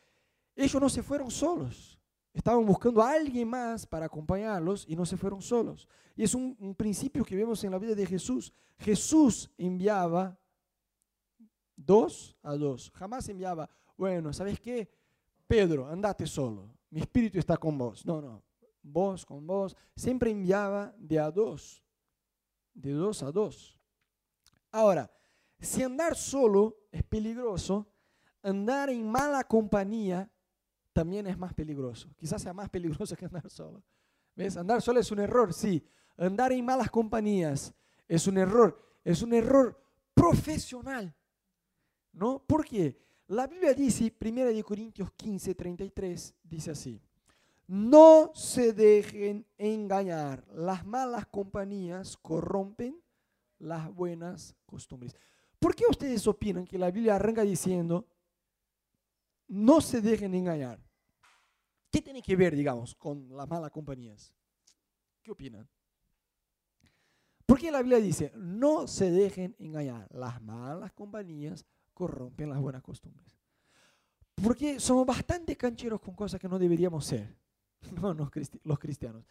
ellos 0.57 0.81
no 0.81 0.89
se 0.89 1.03
fueron 1.03 1.31
solos. 1.31 1.99
Estaban 2.33 2.67
buscando 2.67 3.01
a 3.03 3.13
alguien 3.13 3.49
más 3.49 3.87
para 3.87 4.07
acompañarlos 4.07 4.85
y 4.89 4.97
no 4.97 5.07
se 5.07 5.17
fueron 5.17 5.41
solos. 5.41 5.87
Y 6.17 6.25
es 6.25 6.35
un, 6.35 6.57
un, 6.59 6.75
principio 6.75 7.25
que 7.25 7.37
vemos 7.37 7.63
en 7.63 7.71
la 7.71 7.79
vida 7.79 7.95
de 7.95 8.07
Jesús. 8.07 8.53
Jesús 8.79 9.51
enviaba 9.57 10.37
dos 11.77 12.37
a 12.43 12.55
dos. 12.55 12.91
Jamás 12.95 13.29
enviaba, 13.29 13.69
bueno, 13.97 14.33
¿sabes 14.33 14.59
qué? 14.59 14.91
Pedro, 15.47 15.87
andate 15.87 16.27
solo. 16.27 16.75
Mi 16.91 17.01
espíritu 17.01 17.39
está 17.39 17.57
con 17.57 17.77
vos. 17.77 18.05
No, 18.05 18.21
no. 18.21 18.43
Vos 18.83 19.25
con 19.25 19.47
vos. 19.47 19.77
Siempre 19.95 20.31
enviaba 20.31 20.95
de 20.99 21.19
a 21.19 21.31
dos. 21.31 21.83
De 22.73 22.93
dos 22.93 23.23
a 23.23 23.31
dos. 23.31 23.79
Ahora, 24.71 25.11
si 25.65 25.83
andar 25.83 26.17
solo 26.17 26.77
es 26.91 27.03
peligroso, 27.03 27.87
andar 28.43 28.91
en 28.91 29.11
mala 29.11 29.45
compañía 29.45 30.31
también 30.93 31.27
es 31.27 31.37
más 31.37 31.53
peligroso. 31.53 32.09
Quizás 32.17 32.43
sea 32.43 32.53
más 32.53 32.69
peligroso 32.69 33.17
que 33.17 33.25
andar 33.25 33.51
solo. 33.51 33.83
¿Ves? 34.37 34.57
Andar 34.57 34.81
solo 34.81 35.01
es 35.01 35.11
un 35.11 35.19
error, 35.19 35.53
sí. 35.53 35.85
Andar 36.17 36.53
en 36.53 36.65
malas 36.65 36.91
compañías 36.91 37.75
es 38.07 38.27
un 38.27 38.39
error. 38.39 38.81
Es 39.05 39.23
un 39.23 39.33
error 39.33 39.81
profesional. 40.15 41.15
¿No? 42.13 42.43
Porque 42.47 42.97
la 43.27 43.47
Biblia 43.47 43.75
dice, 43.75 44.15
1 44.21 44.65
Corintios 44.65 45.11
15, 45.13 45.55
33, 45.55 46.35
dice 46.43 46.71
así. 46.71 47.01
No 47.67 48.31
se 48.35 48.73
dejen 48.73 49.47
engañar. 49.59 50.45
Las 50.55 50.85
malas 50.87 51.27
compañías 51.27 52.17
corrompen 52.17 53.01
las 53.59 53.93
buenas 53.93 54.55
costumbres. 54.67 55.17
¿Por 55.65 55.75
qué 55.75 55.85
ustedes 55.89 56.27
opinan 56.27 56.67
que 56.67 56.77
la 56.77 56.91
Biblia 56.91 57.17
arranca 57.17 57.41
diciendo, 57.41 58.07
no 59.49 59.81
se 59.81 60.03
dejen 60.03 60.35
engañar. 60.35 60.79
¿Qué 61.91 62.03
tiene 62.03 62.21
que 62.21 62.37
ver, 62.37 62.55
digamos, 62.55 62.95
con 62.95 63.35
las 63.35 63.49
malas 63.49 63.71
compañías? 63.71 64.31
¿Qué 65.23 65.31
opinan? 65.31 65.67
Porque 67.47 67.71
la 67.71 67.81
Biblia 67.81 67.99
dice, 67.99 68.31
no 68.37 68.87
se 68.87 69.11
dejen 69.11 69.57
engañar. 69.59 70.07
Las 70.13 70.43
malas 70.43 70.93
compañías 70.93 71.65
corrompen 71.95 72.51
las 72.51 72.61
buenas 72.61 72.83
costumbres. 72.83 73.35
Porque 74.35 74.79
somos 74.79 75.07
bastante 75.07 75.57
cancheros 75.57 76.03
con 76.03 76.15
cosas 76.15 76.39
que 76.39 76.47
no 76.47 76.59
deberíamos 76.59 77.07
ser, 77.07 77.35
no, 78.03 78.13
los 78.13 78.79
cristianos. 78.79 79.25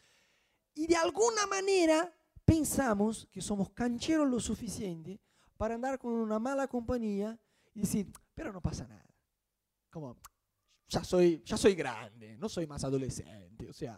Y 0.73 0.87
de 0.87 0.95
alguna 0.95 1.45
manera 1.45 2.11
pensamos 2.43 3.27
que 3.31 3.39
somos 3.39 3.69
cancheros 3.69 4.27
lo 4.27 4.39
suficiente 4.39 5.21
para 5.63 5.75
andar 5.75 5.97
con 5.97 6.11
una 6.11 6.39
mala 6.39 6.67
compañía 6.67 7.39
y 7.73 7.79
decir, 7.79 8.11
pero 8.33 8.51
no 8.51 8.59
pasa 8.59 8.85
nada 8.85 9.07
como, 9.89 10.17
ya 10.89 11.05
soy, 11.05 11.41
ya 11.45 11.55
soy 11.55 11.73
grande, 11.73 12.35
no 12.37 12.49
soy 12.49 12.67
más 12.67 12.83
adolescente, 12.83 13.69
o 13.69 13.71
sea, 13.71 13.97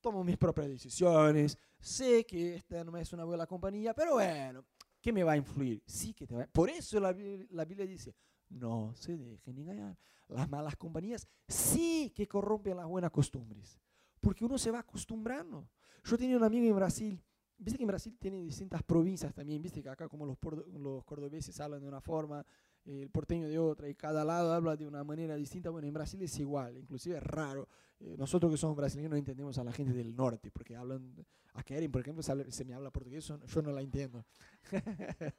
tomo 0.00 0.22
mis 0.22 0.36
propias 0.36 0.68
decisiones, 0.68 1.58
sé 1.80 2.24
que 2.24 2.54
esta 2.54 2.84
no 2.84 2.96
es 2.96 3.12
una 3.12 3.24
buena 3.24 3.44
compañía, 3.44 3.92
pero 3.92 4.12
bueno, 4.12 4.64
¿qué 5.00 5.12
me 5.12 5.24
va 5.24 5.32
a 5.32 5.36
influir? 5.36 5.82
Sí 5.84 6.14
que 6.14 6.28
te 6.28 6.36
va 6.36 6.46
Por 6.46 6.70
eso 6.70 7.00
la, 7.00 7.12
la 7.50 7.64
Biblia 7.64 7.86
dice, 7.86 8.14
no 8.50 8.94
se 8.94 9.16
dejen 9.16 9.58
engañar. 9.58 9.98
Las 10.28 10.48
malas 10.48 10.76
compañías 10.76 11.26
sí 11.48 12.12
que 12.14 12.28
corrompen 12.28 12.76
las 12.76 12.86
buenas 12.86 13.10
costumbres, 13.10 13.80
porque 14.20 14.44
uno 14.44 14.58
se 14.58 14.70
va 14.70 14.78
acostumbrando. 14.78 15.68
Yo 16.04 16.16
tenía 16.16 16.36
un 16.36 16.44
amigo 16.44 16.68
en 16.68 16.76
Brasil, 16.76 17.24
viste 17.58 17.78
que 17.78 17.84
en 17.84 17.88
Brasil 17.88 18.16
tiene 18.18 18.40
distintas 18.42 18.82
provincias 18.82 19.32
también, 19.34 19.62
viste 19.62 19.82
que 19.82 19.88
acá 19.88 20.08
como 20.08 20.26
los, 20.26 20.38
los 20.78 21.04
cordobeses 21.04 21.58
hablan 21.60 21.80
de 21.80 21.88
una 21.88 22.00
forma, 22.00 22.44
el 22.84 23.10
porteño 23.10 23.48
de 23.48 23.58
otra, 23.58 23.88
y 23.88 23.94
cada 23.94 24.24
lado 24.24 24.52
habla 24.52 24.76
de 24.76 24.86
una 24.86 25.02
manera 25.04 25.36
distinta. 25.36 25.70
Bueno, 25.70 25.88
en 25.88 25.94
Brasil 25.94 26.20
es 26.22 26.38
igual, 26.38 26.76
inclusive 26.76 27.16
es 27.16 27.22
raro. 27.22 27.68
Eh, 28.00 28.16
nosotros 28.18 28.52
que 28.52 28.58
somos 28.58 28.76
brasileños 28.76 29.10
no 29.10 29.16
entendemos 29.16 29.56
a 29.58 29.64
la 29.64 29.72
gente 29.72 29.92
del 29.92 30.14
norte, 30.14 30.50
porque 30.50 30.76
hablan, 30.76 31.14
a 31.54 31.62
Karen, 31.62 31.90
por 31.90 32.02
ejemplo, 32.02 32.22
se 32.22 32.64
me 32.64 32.74
habla 32.74 32.90
portugués, 32.90 33.26
yo 33.26 33.62
no 33.62 33.72
la 33.72 33.80
entiendo. 33.80 34.24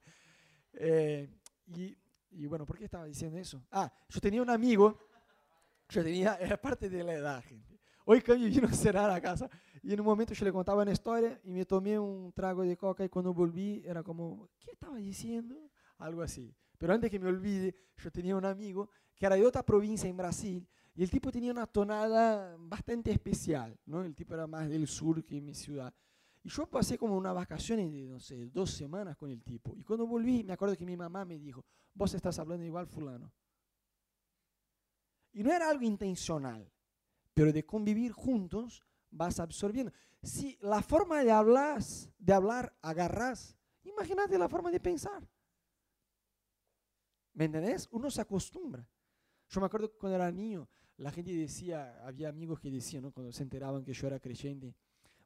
eh, 0.74 1.30
y, 1.68 1.96
y, 2.32 2.46
bueno, 2.48 2.66
¿por 2.66 2.78
qué 2.78 2.86
estaba 2.86 3.06
diciendo 3.06 3.38
eso? 3.38 3.64
Ah, 3.72 3.92
yo 4.10 4.20
tenía 4.20 4.42
un 4.42 4.50
amigo, 4.50 4.98
yo 5.90 6.04
tenía, 6.04 6.36
era 6.36 6.60
parte 6.60 6.90
de 6.90 7.04
la 7.04 7.14
edad, 7.14 7.44
gente. 7.44 7.80
Hoy 8.06 8.22
Cami 8.22 8.50
vino 8.50 8.68
a 8.68 8.72
cenar 8.72 9.10
a 9.10 9.20
casa 9.20 9.50
y 9.86 9.94
en 9.94 10.00
un 10.00 10.06
momento 10.08 10.34
yo 10.34 10.44
le 10.46 10.52
contaba 10.52 10.82
una 10.82 10.92
historia 10.92 11.40
y 11.44 11.54
me 11.54 11.64
tomé 11.64 12.00
un 12.00 12.34
trago 12.34 12.64
de 12.64 12.76
coca 12.76 13.06
y 13.06 13.10
cuando 13.10 13.32
volví 13.36 13.84
era 13.86 14.02
como, 14.02 14.50
¿qué 14.58 14.72
estaba 14.72 14.98
diciendo? 14.98 15.70
Algo 16.00 16.24
así. 16.24 16.52
Pero 16.80 16.92
antes 16.92 17.12
que 17.12 17.20
me 17.20 17.28
olvide, 17.28 17.76
yo 17.98 18.12
tenía 18.12 18.36
un 18.36 18.46
amigo 18.46 18.90
que 19.14 19.28
era 19.28 19.36
de 19.36 19.46
otra 19.46 19.64
provincia 19.64 20.10
en 20.10 20.18
Brasil 20.18 20.68
y 20.96 21.04
el 21.04 21.12
tipo 21.12 21.32
tenía 21.32 21.52
una 21.52 21.68
tonada 21.68 22.56
bastante 22.58 23.12
especial, 23.12 23.78
¿no? 23.86 24.02
El 24.02 24.16
tipo 24.16 24.34
era 24.34 24.48
más 24.48 24.68
del 24.68 24.88
sur 24.88 25.24
que 25.24 25.40
mi 25.40 25.54
ciudad. 25.54 25.94
Y 26.42 26.50
yo 26.50 26.66
pasé 26.66 26.98
como 26.98 27.16
una 27.16 27.32
vacaciones 27.32 27.92
de, 27.92 28.08
no 28.08 28.20
sé, 28.20 28.48
dos 28.48 28.72
semanas 28.72 29.16
con 29.16 29.30
el 29.30 29.44
tipo. 29.44 29.76
Y 29.78 29.84
cuando 29.84 30.08
volví, 30.08 30.44
me 30.44 30.54
acuerdo 30.54 30.76
que 30.76 30.86
mi 30.86 30.98
mamá 30.98 31.26
me 31.26 31.38
dijo, 31.38 31.64
vos 31.94 32.12
estás 32.16 32.40
hablando 32.40 32.66
igual 32.66 32.88
fulano. 32.88 33.32
Y 35.32 35.44
no 35.44 35.54
era 35.54 35.70
algo 35.70 35.84
intencional, 35.84 36.72
pero 37.36 37.54
de 37.54 37.64
convivir 37.64 38.14
juntos 38.14 38.84
vas 39.16 39.40
absorbiendo. 39.40 39.92
Si 40.22 40.58
la 40.62 40.82
forma 40.82 41.24
de 41.24 41.32
hablar, 41.32 41.82
de 42.20 42.34
hablar 42.34 42.76
agarras, 42.82 43.56
imagínate 43.84 44.38
la 44.38 44.50
forma 44.50 44.72
de 44.72 44.80
pensar. 44.80 45.28
¿Me 47.34 47.46
entendés? 47.46 47.88
Uno 47.92 48.10
se 48.10 48.22
acostumbra. 48.22 48.88
Yo 49.50 49.60
me 49.60 49.68
acuerdo 49.68 49.92
cuando 49.98 50.16
era 50.16 50.32
niño, 50.32 50.68
la 50.98 51.12
gente 51.12 51.34
decía, 51.34 52.02
había 52.06 52.30
amigos 52.30 52.60
que 52.60 52.72
decían, 52.72 53.04
¿no? 53.04 53.12
cuando 53.12 53.32
se 53.32 53.44
enteraban 53.44 53.84
que 53.84 53.94
yo 53.94 54.08
era 54.08 54.20
creyente, 54.20 54.74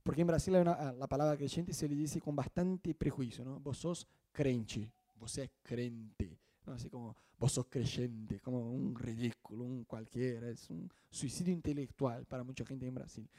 porque 0.04 0.22
en 0.22 0.28
Brasil 0.28 0.56
una, 0.56 0.74
ah, 0.74 0.94
la 0.94 1.08
palabra 1.08 1.38
creyente 1.38 1.74
se 1.74 1.88
le 1.88 1.96
dice 1.96 2.20
con 2.20 2.36
bastante 2.36 2.96
prejuicio, 2.96 3.46
¿no? 3.46 3.60
Vos 3.60 3.78
sos 3.78 4.08
crente, 4.32 4.92
vos 5.16 5.32
sos 5.32 5.50
crente, 5.62 6.40
¿no? 6.66 6.74
Así 6.74 6.90
como 6.90 7.16
vos 7.38 7.52
sos 7.52 7.68
creyente, 7.68 8.40
como 8.40 8.72
un 8.72 8.96
ridículo, 8.96 9.66
un 9.66 9.84
cualquiera, 9.84 10.50
es 10.50 10.70
un 10.70 10.92
suicidio 11.10 11.54
intelectual 11.54 12.26
para 12.26 12.44
mucha 12.44 12.66
gente 12.66 12.88
en 12.88 12.96
Brasil. 12.96 13.30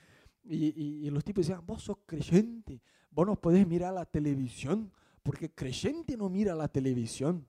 Y, 0.44 0.66
y, 0.66 1.06
y 1.06 1.10
los 1.10 1.24
tipos 1.24 1.46
decían, 1.46 1.64
vos 1.66 1.82
sos 1.82 1.98
creyente, 2.06 2.80
vos 3.10 3.26
no 3.26 3.36
podés 3.36 3.66
mirar 3.66 3.92
la 3.92 4.06
televisión, 4.06 4.92
porque 5.22 5.50
creyente 5.50 6.16
no 6.16 6.28
mira 6.28 6.54
la 6.54 6.68
televisión. 6.68 7.46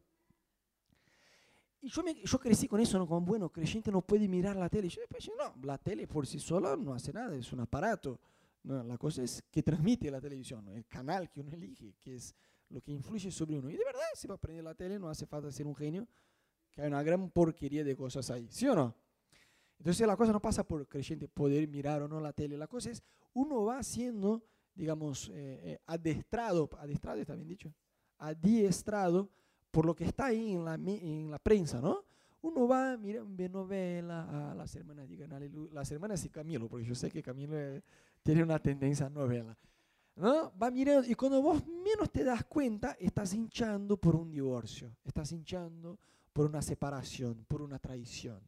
Y 1.81 1.89
yo, 1.89 2.03
me, 2.03 2.13
yo 2.13 2.39
crecí 2.39 2.67
con 2.67 2.79
eso, 2.79 2.99
¿no? 2.99 3.07
como, 3.07 3.21
bueno, 3.21 3.49
creyente 3.49 3.91
no 3.91 4.01
puede 4.01 4.27
mirar 4.27 4.55
la 4.55 4.69
tele. 4.69 4.87
Yo 4.87 5.01
después, 5.01 5.29
no, 5.35 5.55
la 5.63 5.79
tele 5.79 6.05
por 6.07 6.27
sí 6.27 6.39
sola 6.39 6.75
no 6.75 6.93
hace 6.93 7.11
nada, 7.11 7.35
es 7.35 7.51
un 7.51 7.61
aparato. 7.61 8.19
No, 8.63 8.83
la 8.83 8.97
cosa 8.99 9.23
es 9.23 9.43
que 9.49 9.63
transmite 9.63 10.11
la 10.11 10.21
televisión, 10.21 10.67
el 10.67 10.85
canal 10.85 11.27
que 11.31 11.39
uno 11.39 11.51
elige, 11.51 11.95
que 11.99 12.15
es 12.15 12.35
lo 12.69 12.81
que 12.81 12.91
influye 12.91 13.31
sobre 13.31 13.57
uno. 13.57 13.71
Y 13.71 13.77
de 13.77 13.83
verdad, 13.83 14.01
si 14.13 14.27
va 14.27 14.35
a 14.35 14.37
prender 14.37 14.63
la 14.63 14.75
tele, 14.75 14.99
no 14.99 15.09
hace 15.09 15.25
falta 15.25 15.51
ser 15.51 15.65
un 15.65 15.75
genio, 15.75 16.07
que 16.71 16.81
hay 16.83 16.87
una 16.87 17.01
gran 17.01 17.31
porquería 17.31 17.83
de 17.83 17.95
cosas 17.95 18.29
ahí, 18.29 18.47
¿sí 18.51 18.67
o 18.67 18.75
no? 18.75 18.95
Entonces 19.81 20.05
la 20.05 20.15
cosa 20.15 20.31
no 20.31 20.39
pasa 20.39 20.63
por 20.63 20.87
creyente 20.87 21.27
poder 21.27 21.67
mirar 21.67 22.03
o 22.03 22.07
no 22.07 22.19
la 22.21 22.31
tele, 22.33 22.55
la 22.55 22.67
cosa 22.67 22.91
es 22.91 23.01
uno 23.33 23.63
va 23.63 23.81
siendo, 23.81 24.43
digamos, 24.75 25.29
eh, 25.29 25.59
eh, 25.63 25.79
adestrado, 25.87 26.69
está 26.87 27.33
bien 27.33 27.47
dicho, 27.47 27.73
adiestrado 28.19 29.27
por 29.71 29.87
lo 29.87 29.95
que 29.95 30.03
está 30.03 30.27
ahí 30.27 30.53
en 30.53 30.65
la, 30.65 30.75
en 30.75 31.31
la 31.31 31.39
prensa, 31.39 31.81
¿no? 31.81 32.05
Uno 32.43 32.67
va, 32.67 32.95
mira, 32.95 33.23
ve 33.25 33.49
novela, 33.49 34.51
a 34.51 34.53
las 34.53 34.75
hermanas 34.75 35.09
digan 35.09 35.33
aleluya, 35.33 35.73
las 35.73 35.91
hermanas 35.91 36.23
y 36.25 36.29
Camilo, 36.29 36.69
porque 36.69 36.85
yo 36.85 36.93
sé 36.93 37.09
que 37.09 37.23
Camilo 37.23 37.57
eh, 37.57 37.81
tiene 38.21 38.43
una 38.43 38.59
tendencia 38.59 39.07
a 39.07 39.09
novela. 39.09 39.57
¿no? 40.15 40.53
Va 40.61 40.69
mirando 40.69 41.09
y 41.09 41.15
cuando 41.15 41.41
vos 41.41 41.65
menos 41.65 42.11
te 42.11 42.23
das 42.23 42.45
cuenta, 42.45 42.95
estás 42.99 43.33
hinchando 43.33 43.97
por 43.97 44.15
un 44.15 44.29
divorcio, 44.29 44.95
estás 45.03 45.31
hinchando 45.31 45.97
por 46.31 46.45
una 46.45 46.61
separación, 46.61 47.45
por 47.47 47.63
una 47.63 47.79
traición. 47.79 48.39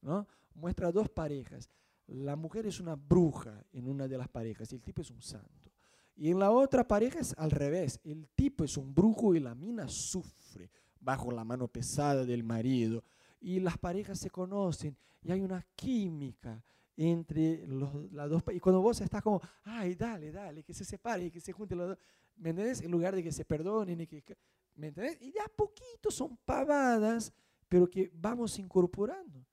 ¿no? 0.00 0.26
Muestra 0.54 0.92
dos 0.92 1.08
parejas. 1.08 1.68
La 2.06 2.36
mujer 2.36 2.66
es 2.66 2.80
una 2.80 2.94
bruja 2.94 3.64
en 3.72 3.88
una 3.88 4.08
de 4.08 4.18
las 4.18 4.28
parejas 4.28 4.72
y 4.72 4.76
el 4.76 4.82
tipo 4.82 5.02
es 5.02 5.10
un 5.10 5.22
santo. 5.22 5.72
Y 6.14 6.30
en 6.30 6.38
la 6.38 6.50
otra 6.50 6.86
pareja 6.86 7.20
es 7.20 7.34
al 7.38 7.50
revés. 7.50 8.00
El 8.04 8.28
tipo 8.28 8.64
es 8.64 8.76
un 8.76 8.94
brujo 8.94 9.34
y 9.34 9.40
la 9.40 9.54
mina 9.54 9.88
sufre 9.88 10.70
bajo 11.00 11.30
la 11.32 11.44
mano 11.44 11.68
pesada 11.68 12.24
del 12.24 12.44
marido. 12.44 13.02
Y 13.40 13.60
las 13.60 13.78
parejas 13.78 14.18
se 14.18 14.30
conocen 14.30 14.96
y 15.22 15.32
hay 15.32 15.40
una 15.40 15.66
química 15.74 16.62
entre 16.96 17.66
los, 17.66 18.12
las 18.12 18.28
dos. 18.28 18.42
Y 18.52 18.60
cuando 18.60 18.80
vos 18.80 19.00
estás 19.00 19.22
como, 19.22 19.40
ay, 19.64 19.94
dale, 19.94 20.30
dale, 20.30 20.62
que 20.62 20.74
se 20.74 20.84
separe, 20.84 21.30
que 21.30 21.40
se 21.40 21.52
junten 21.52 21.78
los 21.78 21.88
dos. 21.88 21.98
¿Me 22.36 22.50
entendés? 22.50 22.80
En 22.82 22.90
lugar 22.90 23.14
de 23.14 23.22
que 23.22 23.32
se 23.32 23.44
perdonen 23.44 24.00
y 24.00 24.06
que... 24.06 24.36
¿Me 24.74 24.88
entendés? 24.88 25.20
Y 25.20 25.32
de 25.32 25.40
a 25.40 25.48
poquito 25.48 26.10
son 26.10 26.36
pavadas, 26.44 27.32
pero 27.68 27.88
que 27.88 28.10
vamos 28.14 28.58
incorporando. 28.58 29.44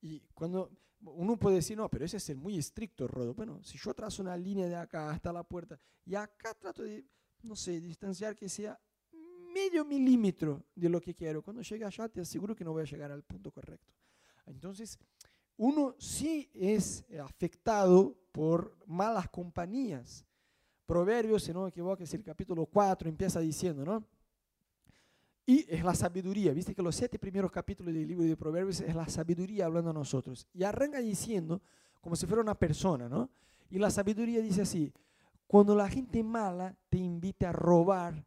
Y 0.00 0.20
cuando 0.34 0.70
uno 1.00 1.36
puede 1.36 1.56
decir, 1.56 1.76
no, 1.76 1.88
pero 1.88 2.04
ese 2.04 2.16
es 2.16 2.28
el 2.30 2.36
muy 2.36 2.58
estricto, 2.58 3.06
Rodo. 3.06 3.34
Bueno, 3.34 3.62
si 3.62 3.78
yo 3.78 3.94
trazo 3.94 4.22
una 4.22 4.36
línea 4.36 4.66
de 4.66 4.76
acá 4.76 5.10
hasta 5.10 5.32
la 5.32 5.42
puerta 5.42 5.78
y 6.04 6.14
acá 6.14 6.54
trato 6.54 6.82
de, 6.82 7.04
no 7.42 7.56
sé, 7.56 7.80
distanciar 7.80 8.34
que 8.34 8.48
sea 8.48 8.78
medio 9.52 9.84
milímetro 9.84 10.64
de 10.74 10.88
lo 10.88 11.00
que 11.00 11.14
quiero, 11.14 11.42
cuando 11.42 11.62
llegue 11.62 11.84
allá 11.84 12.08
te 12.08 12.20
aseguro 12.20 12.54
que 12.54 12.64
no 12.64 12.72
voy 12.72 12.82
a 12.82 12.86
llegar 12.86 13.10
al 13.10 13.22
punto 13.22 13.50
correcto. 13.50 13.92
Entonces, 14.46 14.98
uno 15.56 15.94
sí 15.98 16.50
es 16.54 17.04
afectado 17.20 18.16
por 18.32 18.76
malas 18.86 19.28
compañías. 19.28 20.24
Proverbios, 20.86 21.42
si 21.42 21.52
no 21.52 21.64
me 21.64 21.68
equivoco, 21.68 22.02
es 22.02 22.14
el 22.14 22.22
capítulo 22.22 22.64
4, 22.66 23.08
empieza 23.08 23.40
diciendo, 23.40 23.84
¿no? 23.84 24.04
Y 25.48 25.64
es 25.66 25.82
la 25.82 25.94
sabiduría. 25.94 26.52
Viste 26.52 26.74
que 26.74 26.82
los 26.82 26.94
siete 26.94 27.18
primeros 27.18 27.50
capítulos 27.50 27.94
del 27.94 28.06
libro 28.06 28.22
de 28.22 28.36
Proverbios 28.36 28.82
es 28.82 28.94
la 28.94 29.08
sabiduría 29.08 29.64
hablando 29.64 29.88
a 29.88 29.94
nosotros. 29.94 30.46
Y 30.52 30.62
arranca 30.62 30.98
diciendo, 30.98 31.62
como 32.02 32.16
si 32.16 32.26
fuera 32.26 32.42
una 32.42 32.54
persona, 32.54 33.08
¿no? 33.08 33.30
Y 33.70 33.78
la 33.78 33.88
sabiduría 33.88 34.42
dice 34.42 34.60
así, 34.60 34.92
cuando 35.46 35.74
la 35.74 35.88
gente 35.88 36.22
mala 36.22 36.76
te 36.90 36.98
invite 36.98 37.46
a 37.46 37.52
robar, 37.52 38.26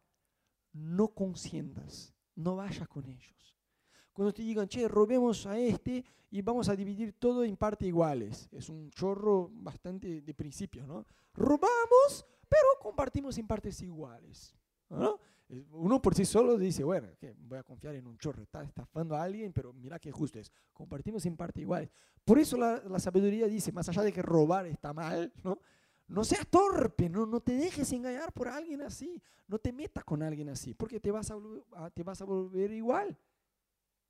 no 0.72 1.14
consientas, 1.14 2.12
no 2.34 2.56
vayas 2.56 2.88
con 2.88 3.06
ellos. 3.06 3.54
Cuando 4.12 4.34
te 4.34 4.42
digan, 4.42 4.66
che, 4.66 4.88
robemos 4.88 5.46
a 5.46 5.56
este 5.56 6.04
y 6.28 6.42
vamos 6.42 6.68
a 6.68 6.74
dividir 6.74 7.12
todo 7.12 7.44
en 7.44 7.56
partes 7.56 7.86
iguales. 7.86 8.48
Es 8.50 8.68
un 8.68 8.90
chorro 8.90 9.48
bastante 9.52 10.22
de 10.22 10.34
principio, 10.34 10.84
¿no? 10.88 11.06
Robamos, 11.34 12.26
pero 12.48 12.66
compartimos 12.80 13.38
en 13.38 13.46
partes 13.46 13.80
iguales. 13.80 14.56
¿no? 14.92 15.20
Uno 15.72 16.00
por 16.00 16.14
sí 16.14 16.24
solo 16.24 16.56
dice, 16.56 16.82
bueno, 16.82 17.08
voy 17.40 17.58
a 17.58 17.62
confiar 17.62 17.94
en 17.94 18.06
un 18.06 18.16
chorro, 18.16 18.42
está 18.42 18.62
estafando 18.62 19.14
a 19.14 19.22
alguien, 19.22 19.52
pero 19.52 19.72
mira 19.74 19.98
qué 19.98 20.10
justo 20.10 20.38
es, 20.38 20.50
compartimos 20.72 21.26
en 21.26 21.36
parte 21.36 21.60
iguales. 21.60 21.90
Por 22.24 22.38
eso 22.38 22.56
la, 22.56 22.98
sabiduría 22.98 23.46
dice, 23.46 23.70
más 23.70 23.86
allá 23.88 24.02
de 24.02 24.12
que 24.12 24.22
robar 24.22 24.66
está 24.66 24.94
mal, 24.94 25.30
¿no? 25.44 25.58
No 26.08 26.24
seas 26.24 26.46
torpe, 26.48 27.08
no, 27.08 27.26
no 27.26 27.40
te 27.40 27.52
dejes 27.54 27.92
engañar 27.92 28.32
por 28.32 28.48
alguien 28.48 28.80
así, 28.82 29.20
no 29.46 29.58
te 29.58 29.72
metas 29.72 30.04
con 30.04 30.22
alguien 30.22 30.48
así, 30.48 30.72
porque 30.72 31.00
te 31.00 31.10
vas 31.10 31.30
a, 31.30 31.90
te 31.90 32.02
vas 32.02 32.22
a 32.22 32.24
volver 32.24 32.72
igual. 32.72 33.16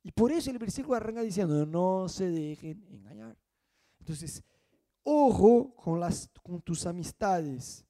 Y 0.05 0.13
por 0.13 0.31
eso 0.31 0.51
el 0.51 0.59
versículo 0.59 0.97
arranca 0.97 1.23
diciendo, 1.23 1.67
no 1.67 2.09
se 2.09 2.31
dejen 2.31 2.85
engañar. 2.89 3.37
Entonces, 3.99 4.45
ojo 5.03 5.75
con, 5.75 5.99
las, 5.99 6.31
con 6.43 6.61
tus 6.61 6.87
amistades. 6.87 7.85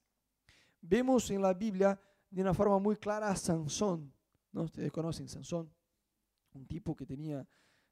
Vemos 0.81 1.31
en 1.31 1.43
la 1.43 1.55
Biblia 1.55 1.99
de 2.33 2.41
una 2.41 2.55
forma 2.55 2.79
muy 2.79 2.97
clara 2.97 3.29
a 3.29 3.37
Sansón. 3.37 4.13
¿no? 4.53 4.63
Ustedes 4.63 4.91
conocen 4.91 5.29
Sansón, 5.29 5.71
un 6.55 6.67
tipo 6.67 6.97
que 6.97 7.07
tenía 7.07 7.47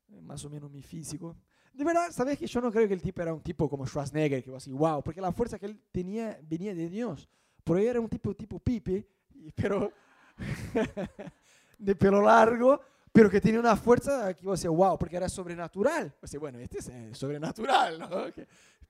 eh, 0.08 0.20
más 0.22 0.44
o 0.44 0.50
menos 0.50 0.70
mi 0.70 0.82
físico. 0.82 1.36
De 1.72 1.84
verdad, 1.84 2.10
¿sabes 2.10 2.38
que 2.38 2.46
yo 2.46 2.60
no 2.60 2.72
creo 2.72 2.88
que 2.88 2.94
el 2.94 3.02
tipo 3.02 3.22
era 3.22 3.32
un 3.32 3.42
tipo 3.42 3.68
como 3.68 3.86
Schwarzenegger, 3.86 4.42
que 4.42 4.54
así, 4.54 4.72
wow, 4.72 5.02
porque 5.02 5.20
la 5.20 5.32
fuerza 5.32 5.58
que 5.58 5.66
él 5.66 5.80
tenía 5.92 6.38
venía 6.42 6.74
de 6.74 6.88
Dios. 6.88 7.28
Por 7.62 7.76
ahí 7.76 7.86
era 7.86 8.00
un 8.00 8.08
tipo 8.08 8.34
tipo 8.34 8.58
Pipe, 8.58 9.06
pero 9.54 9.92
de 11.78 11.94
pelo 11.94 12.22
largo, 12.22 12.80
pero 13.12 13.30
que 13.30 13.40
tenía 13.40 13.60
una 13.60 13.76
fuerza 13.76 14.34
que 14.34 14.44
vos 14.44 14.60
decís, 14.60 14.74
wow, 14.74 14.98
porque 14.98 15.16
era 15.16 15.28
sobrenatural. 15.28 16.14
O 16.20 16.26
sea, 16.26 16.40
bueno, 16.40 16.58
este 16.58 16.78
es 16.78 16.88
eh, 16.88 17.14
sobrenatural, 17.14 17.98
¿no? 17.98 18.08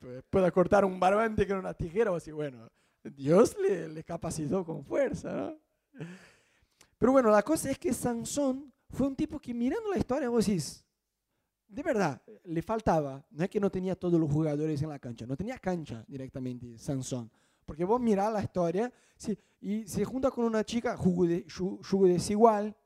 Que 0.01 0.23
pueda 0.31 0.51
cortar 0.51 0.87
un 0.87 0.99
barbante 0.99 1.47
con 1.47 1.59
una 1.59 1.75
tijera, 1.75 2.11
o 2.11 2.17
así, 2.17 2.33
bueno, 2.33 2.71
Dios 3.05 3.57
le, 3.59 4.05
capacitó 4.05 4.65
con 4.65 4.85
fuerza. 4.85 5.57
Pero 6.99 7.13
bueno, 7.13 7.31
la 7.31 7.43
cosa 7.43 7.71
es 7.71 7.79
que 7.79 7.93
Sansón 7.93 8.73
fue 8.91 9.07
un 9.07 9.17
tipo 9.17 9.39
que 9.39 9.55
mirando 9.55 9.91
la 9.91 9.99
historia 9.99 10.29
vos 10.29 10.47
decís, 10.47 10.85
de 11.67 11.83
verdad, 11.83 12.21
le 12.45 12.63
faltaba, 12.63 13.25
no 13.31 13.45
es 13.45 13.51
que 13.51 13.61
no 13.61 13.71
tenía 13.71 13.95
todos 13.95 14.21
los 14.21 14.31
jugadores 14.31 14.83
en 14.83 14.89
la 14.89 14.99
cancha, 14.99 15.25
no 15.27 15.37
tenía 15.37 15.59
cancha 15.59 16.05
directamente 16.07 16.77
Sansón. 16.77 17.31
Porque 17.65 17.85
vos 17.85 18.01
mirás 18.01 18.33
la 18.33 18.43
historia 18.43 18.93
y 19.61 19.87
se 19.87 20.05
junta 20.05 20.31
con 20.31 20.45
una 20.45 20.65
chica 20.65 20.97
jugo, 20.97 21.27
de, 21.27 21.47
desigual, 22.09 22.77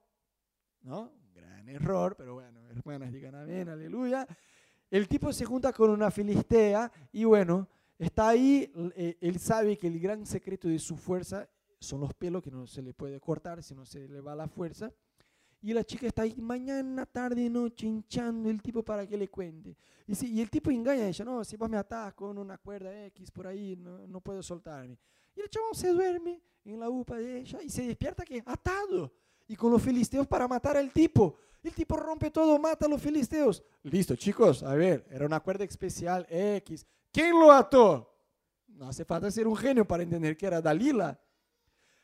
¿no? 0.82 1.10
Gran 1.32 1.68
error, 1.68 2.14
pero 2.16 2.34
bueno, 2.34 2.60
hermanas 2.68 3.10
digan 3.10 3.34
amén, 3.34 3.68
aleluya. 3.68 4.26
El 4.90 5.08
tipo 5.08 5.32
se 5.32 5.44
junta 5.44 5.72
con 5.72 5.90
una 5.90 6.10
filistea 6.10 6.92
y 7.12 7.24
bueno, 7.24 7.66
Está 7.98 8.28
ahí, 8.28 8.72
eh, 8.96 9.16
él 9.20 9.38
sabe 9.38 9.78
que 9.78 9.86
el 9.86 10.00
gran 10.00 10.26
secreto 10.26 10.68
de 10.68 10.78
su 10.78 10.96
fuerza 10.96 11.48
son 11.78 12.00
los 12.00 12.12
pelos 12.14 12.42
que 12.42 12.50
no 12.50 12.66
se 12.66 12.82
le 12.82 12.92
puede 12.92 13.20
cortar 13.20 13.62
si 13.62 13.74
no 13.74 13.84
se 13.84 14.08
le 14.08 14.20
va 14.20 14.34
la 14.34 14.48
fuerza. 14.48 14.92
Y 15.60 15.72
la 15.72 15.82
chica 15.82 16.06
está 16.06 16.22
ahí 16.22 16.34
mañana, 16.36 17.06
tarde, 17.06 17.48
noche, 17.48 17.86
hinchando 17.86 18.50
el 18.50 18.60
tipo 18.60 18.82
para 18.82 19.06
que 19.06 19.16
le 19.16 19.28
cuente. 19.28 19.76
Y, 20.06 20.14
si, 20.14 20.40
el 20.40 20.50
tipo 20.50 20.70
engaña 20.70 21.04
a 21.04 21.08
ella, 21.08 21.24
no, 21.24 21.42
si 21.42 21.56
vos 21.56 21.70
me 21.70 21.78
atás 21.78 22.12
con 22.12 22.36
una 22.36 22.58
cuerda 22.58 23.06
X 23.06 23.30
por 23.30 23.46
ahí, 23.46 23.74
no, 23.74 24.06
no 24.06 24.20
puedo 24.20 24.42
soltarme. 24.42 24.98
Y 25.34 25.40
el 25.40 25.48
chabón 25.48 25.74
se 25.74 25.88
duerme 25.88 26.42
en 26.64 26.80
la 26.80 26.90
upa 26.90 27.16
de 27.16 27.38
ella 27.38 27.62
y 27.62 27.70
se 27.70 27.86
despierta 27.86 28.24
que 28.24 28.42
atado. 28.44 29.14
Y 29.46 29.56
con 29.56 29.70
los 29.70 29.82
filisteos 29.82 30.26
para 30.26 30.46
matar 30.48 30.76
al 30.76 30.92
tipo. 30.92 31.38
El 31.62 31.72
tipo 31.72 31.96
rompe 31.96 32.30
todo, 32.30 32.58
mata 32.58 32.84
a 32.84 32.88
los 32.88 33.00
filisteos. 33.00 33.62
Listo, 33.84 34.16
chicos, 34.16 34.62
a 34.62 34.74
ver, 34.74 35.06
era 35.10 35.24
una 35.24 35.40
cuerda 35.40 35.64
especial 35.64 36.26
X. 36.28 36.86
¿Quién 37.14 37.38
lo 37.38 37.52
ató? 37.52 38.12
No 38.66 38.88
hace 38.88 39.04
falta 39.04 39.30
ser 39.30 39.46
un 39.46 39.56
genio 39.56 39.86
para 39.86 40.02
entender 40.02 40.36
que 40.36 40.46
era 40.46 40.60
Dalila. 40.60 41.16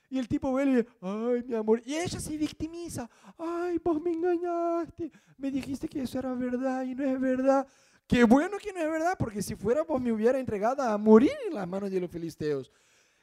Y 0.09 0.21
el 0.21 0.29
tipo 0.29 0.53
vuelve, 0.53 0.87
ay, 1.01 1.43
mi 1.45 1.57
amor. 1.57 1.83
Y 1.85 1.97
ella 1.97 2.21
se 2.21 2.37
victimiza. 2.37 3.11
Ay, 3.37 3.81
vos 3.83 4.01
me 4.01 4.13
engañaste. 4.13 5.11
Me 5.37 5.51
dijiste 5.51 5.89
que 5.89 6.03
eso 6.03 6.21
era 6.21 6.33
verdad 6.35 6.85
y 6.85 6.95
no 6.95 7.05
es 7.05 7.21
verdad. 7.21 7.67
Qué 8.07 8.23
bueno 8.23 8.57
que 8.59 8.73
no 8.73 8.79
es 8.79 8.89
verdad, 8.89 9.17
porque 9.19 9.43
si 9.43 9.57
fuera 9.57 9.83
vos 9.83 10.01
me 10.01 10.13
hubiera 10.13 10.39
entregado 10.39 10.81
a 10.81 10.97
morir 10.97 11.33
en 11.49 11.55
las 11.55 11.67
manos 11.67 11.91
de 11.91 12.01
los 12.01 12.11
filisteos. 12.11 12.71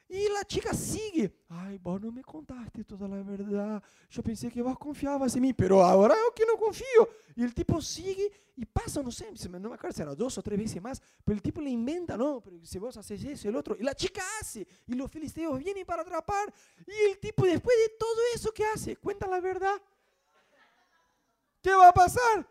Y 0.09 0.29
la 0.29 0.45
chica 0.45 0.73
sigue. 0.73 1.43
Ay, 1.49 1.77
vos 1.79 1.99
no 1.99 2.11
me 2.11 2.23
contaste 2.23 2.83
toda 2.85 3.07
la 3.07 3.21
verdad. 3.21 3.83
Yo 4.09 4.23
pensé 4.23 4.49
que 4.49 4.61
vos 4.61 4.77
confiabas 4.79 5.35
en 5.35 5.41
mí, 5.41 5.53
pero 5.53 5.83
ahora 5.83 6.15
yo 6.15 6.33
que 6.33 6.45
no 6.45 6.57
confío. 6.57 7.09
Y 7.35 7.43
el 7.43 7.53
tipo 7.53 7.81
sigue 7.81 8.31
y 8.55 8.65
pasa, 8.65 9.03
no 9.03 9.11
sé, 9.11 9.31
no 9.49 9.69
me 9.69 9.75
acuerdo 9.75 9.95
si 9.95 10.01
era 10.01 10.15
dos 10.15 10.37
o 10.37 10.41
tres 10.41 10.57
veces 10.57 10.81
más, 10.81 11.01
pero 11.23 11.35
el 11.35 11.41
tipo 11.41 11.61
le 11.61 11.69
inventa, 11.69 12.17
no, 12.17 12.41
pero 12.41 12.65
si 12.65 12.79
vos 12.79 12.95
haces 12.95 13.21
eso, 13.23 13.49
el 13.49 13.55
otro. 13.57 13.75
Y 13.77 13.83
la 13.83 13.93
chica 13.93 14.23
hace. 14.39 14.65
Y 14.87 14.93
los 14.93 15.11
filisteos 15.11 15.59
vienen 15.59 15.85
para 15.85 16.03
atrapar. 16.03 16.53
Y 16.87 17.11
el 17.11 17.19
tipo, 17.19 17.45
después 17.45 17.75
de 17.77 17.95
todo 17.99 18.19
eso 18.33 18.51
que 18.53 18.65
hace, 18.65 18.95
cuenta 18.95 19.27
la 19.27 19.41
verdad. 19.41 19.75
¿Qué 21.61 21.73
va 21.73 21.89
a 21.89 21.93
pasar? 21.93 22.47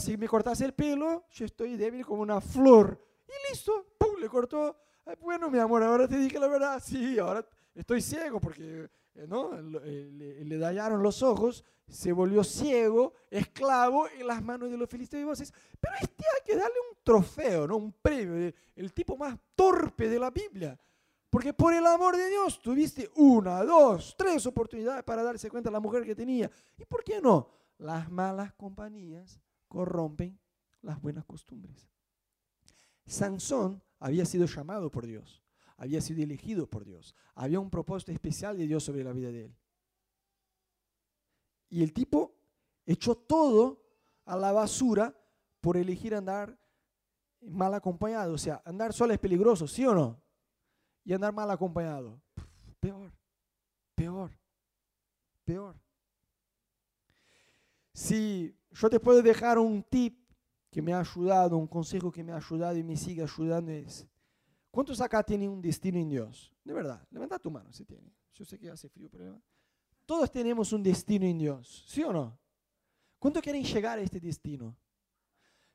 si 0.00 0.16
me 0.16 0.26
cortas 0.26 0.62
el 0.62 0.72
pelo, 0.72 1.26
yo 1.30 1.44
estoy 1.44 1.76
débil 1.76 2.06
como 2.06 2.22
una 2.22 2.40
flor. 2.40 2.98
Y 3.28 3.52
listo, 3.52 3.86
¡pum! 3.98 4.16
Le 4.18 4.28
cortó 4.28 4.74
bueno, 5.20 5.50
mi 5.50 5.58
amor, 5.58 5.82
ahora 5.82 6.08
te 6.08 6.18
dije 6.18 6.38
la 6.38 6.48
verdad. 6.48 6.82
Sí, 6.84 7.18
ahora 7.18 7.46
estoy 7.74 8.00
ciego 8.00 8.40
porque 8.40 8.88
eh, 9.14 9.26
¿no? 9.28 9.50
Eh, 9.84 10.44
le, 10.44 10.58
dañaron 10.58 11.02
los 11.02 11.22
ojos, 11.22 11.64
se 11.86 12.12
volvió 12.12 12.42
ciego, 12.42 13.14
esclavo 13.30 14.08
en 14.08 14.26
las 14.26 14.42
manos 14.42 14.70
de 14.70 14.76
los 14.76 14.88
filisteos 14.88 15.22
y 15.22 15.24
voces. 15.24 15.52
Pero 15.80 15.94
este 16.00 16.24
hay 16.34 16.44
que 16.44 16.56
darle 16.56 16.76
un 16.90 16.98
trofeo, 17.02 17.66
¿no? 17.68 17.76
un 17.76 17.92
premio, 17.92 18.52
el 18.74 18.92
tipo 18.92 19.16
más 19.16 19.38
torpe 19.54 20.08
de 20.08 20.18
la 20.18 20.30
Biblia. 20.30 20.78
Porque 21.30 21.52
por 21.52 21.74
el 21.74 21.86
amor 21.86 22.16
de 22.16 22.28
Dios 22.28 22.60
tuviste 22.60 23.10
una, 23.16 23.62
dos, 23.64 24.14
tres 24.16 24.46
oportunidades 24.46 25.02
para 25.04 25.22
darse 25.22 25.50
cuenta 25.50 25.68
de 25.68 25.72
la 25.72 25.80
mujer 25.80 26.04
que 26.04 26.14
tenía. 26.14 26.50
¿Y 26.76 26.84
por 26.84 27.02
qué 27.02 27.20
no? 27.20 27.48
Las 27.78 28.10
malas 28.10 28.52
compañías 28.54 29.40
corrompen 29.68 30.38
las 30.82 31.00
buenas 31.00 31.24
costumbres. 31.24 31.88
Sansón 33.06 33.82
había 33.98 34.24
sido 34.24 34.46
llamado 34.46 34.90
por 34.90 35.06
Dios, 35.06 35.42
había 35.76 36.00
sido 36.00 36.22
elegido 36.22 36.66
por 36.66 36.84
Dios, 36.84 37.14
había 37.34 37.60
un 37.60 37.70
propósito 37.70 38.12
especial 38.12 38.56
de 38.56 38.66
Dios 38.66 38.82
sobre 38.84 39.04
la 39.04 39.12
vida 39.12 39.30
de 39.30 39.46
él. 39.46 39.56
Y 41.70 41.82
el 41.82 41.92
tipo 41.92 42.34
echó 42.86 43.16
todo 43.16 43.82
a 44.24 44.36
la 44.36 44.52
basura 44.52 45.14
por 45.60 45.76
elegir 45.76 46.14
andar 46.14 46.58
mal 47.40 47.74
acompañado. 47.74 48.34
O 48.34 48.38
sea, 48.38 48.62
andar 48.64 48.92
solo 48.92 49.12
es 49.12 49.18
peligroso, 49.18 49.66
¿sí 49.66 49.84
o 49.84 49.94
no? 49.94 50.22
Y 51.04 51.12
andar 51.12 51.32
mal 51.32 51.50
acompañado, 51.50 52.20
peor, 52.80 53.12
peor, 53.94 54.30
peor. 55.44 55.76
Si 57.92 58.56
yo 58.72 58.90
te 58.90 58.98
puedo 58.98 59.22
dejar 59.22 59.58
un 59.58 59.82
tip 59.82 60.23
que 60.74 60.82
me 60.82 60.92
ha 60.92 60.98
ayudado, 60.98 61.56
un 61.56 61.68
consejo 61.68 62.10
que 62.10 62.24
me 62.24 62.32
ha 62.32 62.36
ayudado 62.36 62.76
y 62.76 62.82
me 62.82 62.96
sigue 62.96 63.22
ayudando 63.22 63.70
es, 63.70 64.08
¿cuántos 64.72 65.00
acá 65.00 65.22
tienen 65.22 65.48
un 65.48 65.62
destino 65.62 66.00
en 66.00 66.08
Dios? 66.08 66.52
De 66.64 66.74
verdad, 66.74 67.00
levanta 67.12 67.38
tu 67.38 67.48
mano 67.48 67.72
si 67.72 67.84
tiene. 67.84 68.12
Yo 68.32 68.44
sé 68.44 68.58
que 68.58 68.68
hace 68.68 68.88
frío, 68.88 69.08
pero 69.08 69.40
todos 70.04 70.32
tenemos 70.32 70.72
un 70.72 70.82
destino 70.82 71.26
en 71.26 71.38
Dios, 71.38 71.84
¿sí 71.86 72.02
o 72.02 72.12
no? 72.12 72.36
¿Cuántos 73.20 73.40
quieren 73.40 73.62
llegar 73.62 74.00
a 74.00 74.02
este 74.02 74.18
destino? 74.18 74.76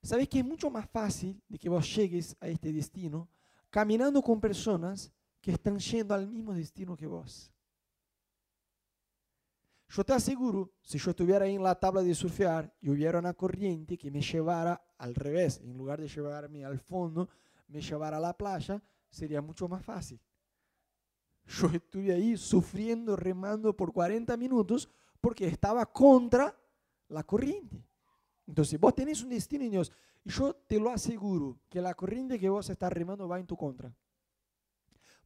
¿Sabes 0.04 0.28
que 0.28 0.40
es 0.40 0.46
mucho 0.46 0.70
más 0.70 0.90
fácil 0.90 1.42
de 1.48 1.58
que 1.58 1.70
vos 1.70 1.96
llegues 1.96 2.36
a 2.42 2.50
este 2.50 2.74
destino 2.74 3.30
caminando 3.70 4.22
con 4.22 4.42
personas 4.42 5.14
que 5.40 5.52
están 5.52 5.80
yendo 5.80 6.14
al 6.14 6.28
mismo 6.28 6.54
destino 6.54 6.98
que 6.98 7.08
vos? 7.08 7.54
Yo 9.90 10.04
te 10.04 10.14
aseguro, 10.14 10.72
si 10.82 11.00
yo 11.00 11.10
estuviera 11.10 11.46
ahí 11.46 11.56
en 11.56 11.64
la 11.64 11.74
tabla 11.74 12.04
de 12.04 12.14
surfear 12.14 12.72
y 12.80 12.90
hubiera 12.90 13.18
una 13.18 13.34
corriente 13.34 13.98
que 13.98 14.12
me 14.12 14.22
llevara 14.22 14.80
al 15.00 15.16
revés, 15.16 15.60
en 15.64 15.76
lugar 15.76 16.00
de 16.00 16.08
llevarme 16.08 16.64
al 16.64 16.80
fondo, 16.80 17.28
me 17.68 17.82
llevara 17.82 18.18
a 18.18 18.20
la 18.20 18.38
playa, 18.38 18.82
sería 19.10 19.42
mucho 19.42 19.68
más 19.68 19.84
fácil. 19.84 20.20
Yo 21.48 21.68
estuve 21.74 22.14
ahí 22.14 22.38
sufriendo, 22.38 23.16
remando 23.16 23.76
por 23.76 23.92
40 23.92 24.38
minutos 24.38 24.88
porque 25.20 25.48
estaba 25.48 25.84
contra 25.88 26.56
la 27.08 27.24
corriente. 27.24 27.84
Entonces, 28.46 28.80
vos 28.80 28.94
tenés 28.94 29.24
un 29.24 29.30
destino 29.30 29.64
en 29.64 29.72
Dios 29.72 29.92
y 30.24 30.30
yo 30.30 30.54
te 30.54 30.80
lo 30.80 30.92
aseguro 30.92 31.60
que 31.68 31.82
la 31.82 31.96
corriente 31.96 32.40
que 32.40 32.50
vos 32.50 32.70
estás 32.70 32.94
remando 32.94 33.28
va 33.28 33.40
en 33.40 33.48
tu 33.48 33.58
contra. 33.58 33.92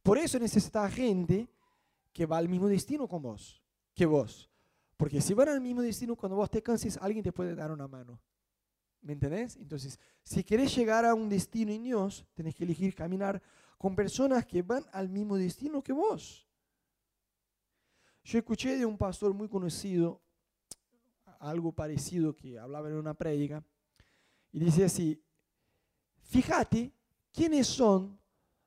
Por 0.02 0.16
eso 0.16 0.38
necesitas 0.38 0.92
gente 0.92 1.50
que 2.14 2.24
va 2.24 2.38
al 2.38 2.48
mismo 2.48 2.68
destino 2.68 3.06
con 3.06 3.20
vos, 3.20 3.62
que 3.94 4.06
vos. 4.06 4.50
Porque 4.96 5.20
si 5.20 5.34
van 5.34 5.48
al 5.48 5.60
mismo 5.60 5.82
destino, 5.82 6.16
cuando 6.16 6.36
vos 6.36 6.50
te 6.50 6.62
canses, 6.62 6.96
alguien 6.98 7.22
te 7.22 7.32
puede 7.32 7.54
dar 7.54 7.70
una 7.70 7.88
mano. 7.88 8.20
¿Me 9.00 9.12
entendés? 9.12 9.56
Entonces, 9.56 9.98
si 10.22 10.42
querés 10.42 10.74
llegar 10.74 11.04
a 11.04 11.14
un 11.14 11.28
destino 11.28 11.72
en 11.72 11.82
Dios, 11.82 12.24
tenés 12.34 12.54
que 12.54 12.64
elegir 12.64 12.94
caminar 12.94 13.42
con 13.76 13.94
personas 13.94 14.46
que 14.46 14.62
van 14.62 14.84
al 14.92 15.08
mismo 15.08 15.36
destino 15.36 15.82
que 15.82 15.92
vos. 15.92 16.48
Yo 18.22 18.38
escuché 18.38 18.78
de 18.78 18.86
un 18.86 18.96
pastor 18.96 19.34
muy 19.34 19.48
conocido 19.48 20.22
algo 21.38 21.72
parecido 21.72 22.34
que 22.34 22.58
hablaba 22.58 22.88
en 22.88 22.94
una 22.94 23.12
prédica 23.12 23.62
y 24.50 24.60
dice 24.60 24.84
así, 24.84 25.22
fíjate 26.22 26.90
quiénes 27.30 27.66
son 27.66 28.18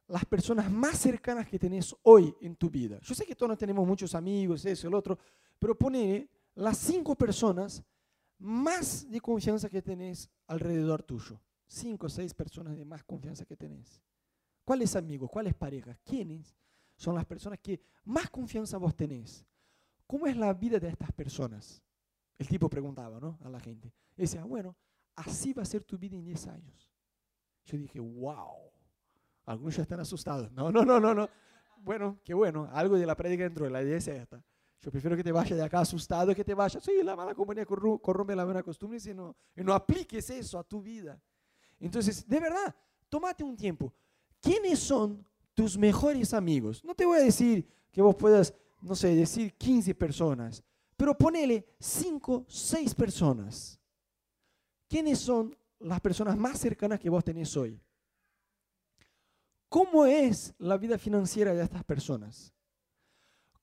las 0.08 0.26
personas 0.26 0.72
más 0.72 0.98
cercanas 0.98 1.48
que 1.48 1.60
tenés 1.60 1.96
hoy 2.04 2.36
en 2.42 2.56
tu 2.56 2.70
vida. 2.70 3.00
Yo 3.02 3.14
sé 3.14 3.26
que 3.26 3.36
todos 3.36 3.58
tenemos 3.58 3.86
muchos 3.86 4.16
amigos, 4.16 4.66
eso, 4.66 4.88
el 4.88 4.94
otro, 4.94 5.18
pero 5.60 5.78
pone 5.78 6.30
las 6.56 6.78
cinco 6.78 7.16
personas 7.16 7.84
más 8.40 9.10
de 9.10 9.20
confianza 9.20 9.70
que 9.70 9.82
tenés 9.82 10.30
alrededor 10.48 11.04
tuyo. 11.04 11.42
Cinco 11.68 12.08
o 12.08 12.10
seis 12.10 12.34
personas 12.34 12.78
de 12.78 12.86
más 12.86 13.04
confianza 13.04 13.44
que 13.46 13.58
tenés. 13.58 14.02
¿Cuáles 14.64 14.96
amigos? 14.96 15.30
¿Cuáles 15.30 15.54
parejas? 15.54 15.98
¿Quiénes 16.04 16.56
son 16.96 17.16
las 17.16 17.26
personas 17.26 17.60
que 17.60 17.82
más 18.06 18.30
confianza 18.30 18.78
vos 18.78 18.96
tenés? 18.96 19.46
¿Cómo 20.06 20.28
es 20.28 20.38
la 20.38 20.54
vida 20.54 20.80
de 20.80 20.88
estas 20.88 21.12
personas? 21.12 21.82
El 22.38 22.48
tipo 22.48 22.70
preguntaba 22.70 23.20
¿no? 23.20 23.38
a 23.44 23.50
la 23.50 23.60
gente. 23.60 23.92
Y 24.16 24.22
decía, 24.22 24.46
bueno, 24.46 24.76
así 25.16 25.52
va 25.52 25.64
a 25.64 25.66
ser 25.66 25.84
tu 25.84 25.98
vida 25.98 26.16
en 26.16 26.24
10 26.24 26.48
años. 26.48 26.92
Yo 27.66 27.78
dije, 27.78 28.00
wow. 28.00 28.72
Algunos 29.48 29.76
ya 29.76 29.82
están 29.82 30.00
asustados. 30.00 30.52
No, 30.52 30.72
no, 30.72 30.86
no, 30.86 31.00
no, 31.00 31.14
no. 31.16 31.28
Bueno, 31.78 32.20
qué 32.24 32.34
bueno. 32.34 32.70
Algo 32.72 32.98
de 32.98 33.06
la 33.06 33.16
prédica 33.16 33.44
dentro. 33.44 33.68
La 33.70 33.82
idea 33.82 33.98
es 33.98 34.08
esta. 34.08 34.44
Yo 34.80 34.92
prefiero 34.92 35.18
que 35.18 35.24
te 35.24 35.32
vayas 35.32 35.58
de 35.58 35.64
acá 35.64 35.80
asustado 35.80 36.36
que 36.36 36.44
te 36.44 36.54
vayas, 36.54 36.84
sí, 36.84 36.92
la 37.04 37.16
mala 37.16 37.34
compañía 37.34 37.66
corrompe 37.66 38.36
la 38.36 38.46
buena 38.46 38.62
costumbre 38.62 39.00
y 39.04 39.14
no, 39.14 39.36
y 39.56 39.64
no 39.64 39.74
apliques 39.74 40.30
eso 40.30 40.60
a 40.60 40.64
tu 40.64 40.82
vida. 40.82 41.20
Entonces, 41.80 42.28
de 42.28 42.40
verdad, 42.40 42.76
tómate 43.10 43.44
un 43.44 43.58
tiempo. 43.58 43.92
¿Quiénes 44.40 44.80
son 44.80 45.26
tus 45.56 45.78
mejores 45.78 46.34
amigos? 46.34 46.84
No 46.84 46.94
te 46.94 47.06
voy 47.06 47.18
a 47.18 47.24
decir 47.24 47.68
que 47.92 48.02
vos 48.02 48.16
puedas, 48.16 48.54
no 48.82 48.96
sé, 48.96 49.16
decir 49.16 49.56
15 49.58 49.96
personas, 49.96 50.64
pero 50.96 51.18
ponele 51.18 51.66
5, 51.80 52.46
6 52.48 52.94
personas. 52.94 53.80
¿Quiénes 54.88 55.18
son 55.20 55.58
las 55.80 56.00
personas 56.02 56.38
más 56.38 56.60
cercanas 56.60 57.00
que 57.00 57.10
vos 57.10 57.24
tenés 57.24 57.58
hoy? 57.58 57.82
¿Cómo 59.70 60.06
es 60.06 60.54
la 60.58 60.78
vida 60.78 60.98
financiera 60.98 61.54
de 61.54 61.64
estas 61.64 61.84
personas? 61.84 62.54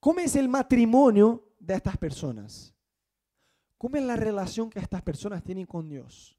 ¿Cómo 0.00 0.20
es 0.20 0.36
el 0.36 0.48
matrimonio 0.48 1.54
de 1.58 1.74
estas 1.74 1.96
personas? 1.96 2.74
¿Cómo 3.78 3.96
es 3.96 4.02
la 4.02 4.16
relación 4.16 4.68
que 4.68 4.78
estas 4.78 5.02
personas 5.02 5.42
tienen 5.42 5.66
con 5.66 5.88
Dios? 5.88 6.38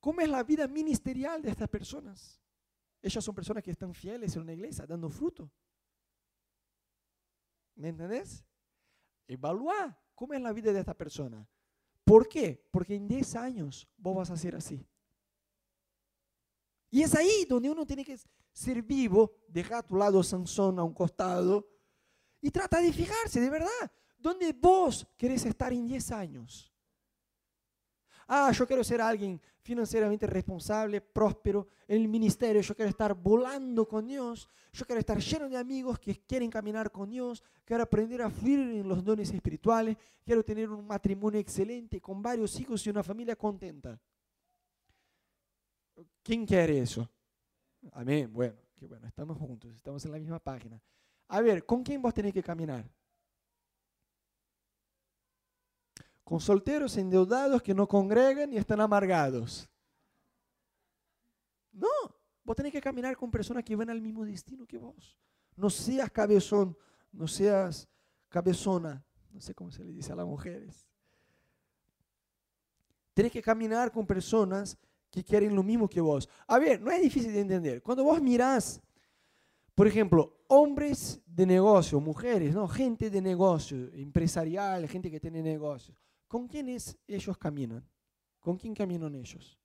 ¿Cómo 0.00 0.20
es 0.20 0.28
la 0.28 0.42
vida 0.42 0.66
ministerial 0.66 1.42
de 1.42 1.50
estas 1.50 1.68
personas? 1.68 2.40
Ellas 3.00 3.22
son 3.22 3.34
personas 3.34 3.62
que 3.62 3.70
están 3.70 3.94
fieles 3.94 4.34
en 4.34 4.42
una 4.42 4.52
iglesia, 4.52 4.86
dando 4.86 5.08
fruto. 5.08 5.50
¿Me 7.76 7.88
entendés? 7.88 8.44
Evalúa 9.28 9.96
cómo 10.14 10.34
es 10.34 10.40
la 10.40 10.52
vida 10.52 10.72
de 10.72 10.80
esta 10.80 10.94
persona. 10.94 11.48
¿Por 12.02 12.28
qué? 12.28 12.66
Porque 12.72 12.96
en 12.96 13.06
10 13.06 13.36
años 13.36 13.88
vos 13.96 14.16
vas 14.16 14.30
a 14.30 14.36
ser 14.36 14.56
así. 14.56 14.84
Y 16.90 17.02
es 17.02 17.14
ahí 17.14 17.44
donde 17.48 17.70
uno 17.70 17.86
tiene 17.86 18.04
que 18.04 18.18
ser 18.52 18.82
vivo, 18.82 19.32
dejar 19.48 19.78
a 19.78 19.86
tu 19.86 19.96
lado 19.96 20.22
Sansón 20.22 20.78
a 20.78 20.82
un 20.82 20.94
costado 20.94 21.68
y 22.40 22.50
trata 22.50 22.80
de 22.80 22.92
fijarse, 22.92 23.40
de 23.40 23.50
verdad, 23.50 23.92
¿dónde 24.16 24.52
vos 24.52 25.06
querés 25.16 25.44
estar 25.44 25.72
en 25.72 25.86
10 25.86 26.12
años? 26.12 26.72
Ah, 28.26 28.52
yo 28.52 28.66
quiero 28.66 28.84
ser 28.84 29.00
alguien 29.00 29.40
financieramente 29.62 30.26
responsable, 30.26 31.00
próspero 31.00 31.66
en 31.86 32.02
el 32.02 32.08
ministerio, 32.08 32.60
yo 32.60 32.74
quiero 32.74 32.90
estar 32.90 33.14
volando 33.14 33.88
con 33.88 34.06
Dios, 34.06 34.48
yo 34.72 34.84
quiero 34.84 35.00
estar 35.00 35.18
lleno 35.18 35.48
de 35.48 35.56
amigos 35.56 35.98
que 35.98 36.14
quieren 36.26 36.50
caminar 36.50 36.90
con 36.90 37.10
Dios, 37.10 37.42
quiero 37.64 37.82
aprender 37.82 38.22
a 38.22 38.30
fluir 38.30 38.60
en 38.60 38.88
los 38.88 39.02
dones 39.02 39.32
espirituales, 39.32 39.96
quiero 40.24 40.44
tener 40.44 40.70
un 40.70 40.86
matrimonio 40.86 41.40
excelente 41.40 42.00
con 42.00 42.22
varios 42.22 42.58
hijos 42.60 42.86
y 42.86 42.90
una 42.90 43.02
familia 43.02 43.34
contenta. 43.34 43.98
¿Quién 46.28 46.44
quiere 46.44 46.78
eso? 46.78 47.08
Amén. 47.92 48.30
Bueno, 48.30 48.54
qué 48.76 48.86
bueno, 48.86 49.06
estamos 49.06 49.38
juntos, 49.38 49.74
estamos 49.74 50.04
en 50.04 50.12
la 50.12 50.18
misma 50.18 50.38
página. 50.38 50.78
A 51.28 51.40
ver, 51.40 51.64
¿con 51.64 51.82
quién 51.82 52.02
vos 52.02 52.12
tenés 52.12 52.34
que 52.34 52.42
caminar? 52.42 52.84
Con 56.22 56.38
solteros 56.38 56.98
endeudados 56.98 57.62
que 57.62 57.72
no 57.72 57.88
congregan 57.88 58.52
y 58.52 58.58
están 58.58 58.78
amargados. 58.82 59.70
No, 61.72 61.88
vos 62.44 62.54
tenés 62.54 62.72
que 62.72 62.82
caminar 62.82 63.16
con 63.16 63.30
personas 63.30 63.64
que 63.64 63.74
van 63.74 63.88
al 63.88 64.02
mismo 64.02 64.26
destino 64.26 64.66
que 64.66 64.76
vos. 64.76 65.16
No 65.56 65.70
seas 65.70 66.10
cabezón, 66.10 66.76
no 67.10 67.26
seas 67.26 67.88
cabezona, 68.28 69.02
no 69.30 69.40
sé 69.40 69.54
cómo 69.54 69.70
se 69.70 69.82
le 69.82 69.92
dice 69.92 70.12
a 70.12 70.16
las 70.16 70.26
mujeres. 70.26 70.86
Tenés 73.14 73.32
que 73.32 73.40
caminar 73.40 73.90
con 73.90 74.06
personas 74.06 74.76
que 75.10 75.24
quieren 75.24 75.54
lo 75.54 75.62
mismo 75.62 75.88
que 75.88 76.00
vos. 76.00 76.28
A 76.46 76.58
ver, 76.58 76.80
no 76.80 76.90
es 76.90 77.00
difícil 77.00 77.32
de 77.32 77.40
entender. 77.40 77.82
Cuando 77.82 78.04
vos 78.04 78.20
mirás, 78.20 78.80
por 79.74 79.86
ejemplo, 79.86 80.38
hombres 80.48 81.20
de 81.26 81.46
negocio, 81.46 82.00
mujeres, 82.00 82.54
¿no? 82.54 82.66
gente 82.68 83.10
de 83.10 83.20
negocio, 83.20 83.92
empresarial, 83.94 84.88
gente 84.88 85.10
que 85.10 85.20
tiene 85.20 85.42
negocios. 85.42 85.96
¿Con 86.26 86.46
quiénes 86.46 86.98
ellos 87.06 87.38
caminan? 87.38 87.88
¿Con 88.38 88.56
quién 88.56 88.74
caminan 88.74 89.14
ellos? 89.14 89.58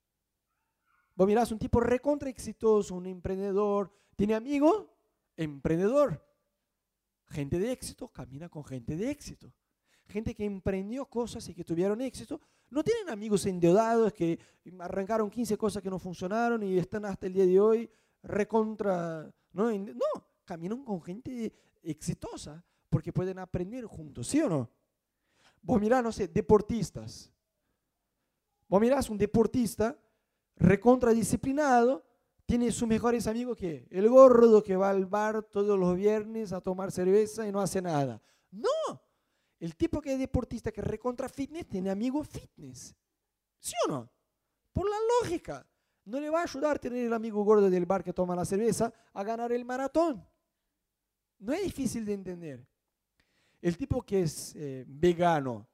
Vos 1.14 1.26
mirás 1.26 1.52
un 1.52 1.58
tipo 1.58 1.80
recontra 1.80 2.28
exitoso, 2.28 2.94
un 2.94 3.06
emprendedor, 3.06 3.92
¿tiene 4.16 4.34
amigos? 4.34 4.86
Emprendedor. 5.36 6.24
Gente 7.26 7.58
de 7.58 7.72
éxito 7.72 8.08
camina 8.08 8.48
con 8.48 8.64
gente 8.64 8.96
de 8.96 9.10
éxito. 9.10 9.52
Gente 10.06 10.34
que 10.34 10.44
emprendió 10.44 11.06
cosas 11.06 11.48
y 11.48 11.54
que 11.54 11.64
tuvieron 11.64 12.00
éxito. 12.00 12.40
No 12.70 12.82
tienen 12.82 13.08
amigos 13.08 13.46
endeudados 13.46 14.12
que 14.12 14.38
arrancaron 14.78 15.30
15 15.30 15.56
cosas 15.56 15.82
que 15.82 15.90
no 15.90 15.98
funcionaron 15.98 16.62
y 16.62 16.78
están 16.78 17.04
hasta 17.04 17.26
el 17.26 17.32
día 17.32 17.46
de 17.46 17.60
hoy 17.60 17.90
recontra... 18.22 19.32
No, 19.52 19.70
no 19.72 20.06
caminan 20.44 20.84
con 20.84 21.00
gente 21.02 21.52
exitosa 21.82 22.62
porque 22.90 23.12
pueden 23.12 23.38
aprender 23.38 23.84
juntos, 23.86 24.28
¿sí 24.28 24.40
o 24.40 24.48
no? 24.48 24.70
Vos 25.62 25.80
mirás, 25.80 26.02
no 26.02 26.12
sé, 26.12 26.28
deportistas. 26.28 27.32
Vos 28.68 28.80
mirás 28.80 29.08
un 29.08 29.18
deportista 29.18 29.98
recontradisciplinado, 30.56 32.04
tiene 32.46 32.70
sus 32.70 32.86
mejores 32.86 33.26
amigos 33.26 33.56
que 33.56 33.86
el 33.90 34.08
gordo 34.08 34.62
que 34.62 34.76
va 34.76 34.90
al 34.90 35.06
bar 35.06 35.42
todos 35.42 35.78
los 35.78 35.96
viernes 35.96 36.52
a 36.52 36.60
tomar 36.60 36.92
cerveza 36.92 37.46
y 37.46 37.52
no 37.52 37.60
hace 37.60 37.80
nada. 37.80 38.20
No, 38.50 39.02
el 39.64 39.76
tipo 39.76 40.02
que 40.02 40.12
es 40.12 40.18
deportista, 40.18 40.70
que 40.70 40.82
recontra 40.82 41.26
fitness, 41.26 41.66
tiene 41.66 41.88
amigos 41.88 42.28
fitness. 42.28 42.94
¿Sí 43.58 43.72
o 43.86 43.90
no? 43.90 44.10
Por 44.74 44.86
la 44.90 44.96
lógica. 45.22 45.66
No 46.04 46.20
le 46.20 46.28
va 46.28 46.40
a 46.40 46.42
ayudar 46.42 46.78
tener 46.78 47.06
el 47.06 47.12
amigo 47.14 47.42
gordo 47.44 47.70
del 47.70 47.86
bar 47.86 48.04
que 48.04 48.12
toma 48.12 48.36
la 48.36 48.44
cerveza 48.44 48.92
a 49.14 49.24
ganar 49.24 49.52
el 49.52 49.64
maratón. 49.64 50.22
No 51.38 51.54
es 51.54 51.62
difícil 51.62 52.04
de 52.04 52.12
entender. 52.12 52.66
El 53.62 53.78
tipo 53.78 54.02
que 54.02 54.24
es 54.24 54.54
eh, 54.54 54.84
vegano, 54.86 55.66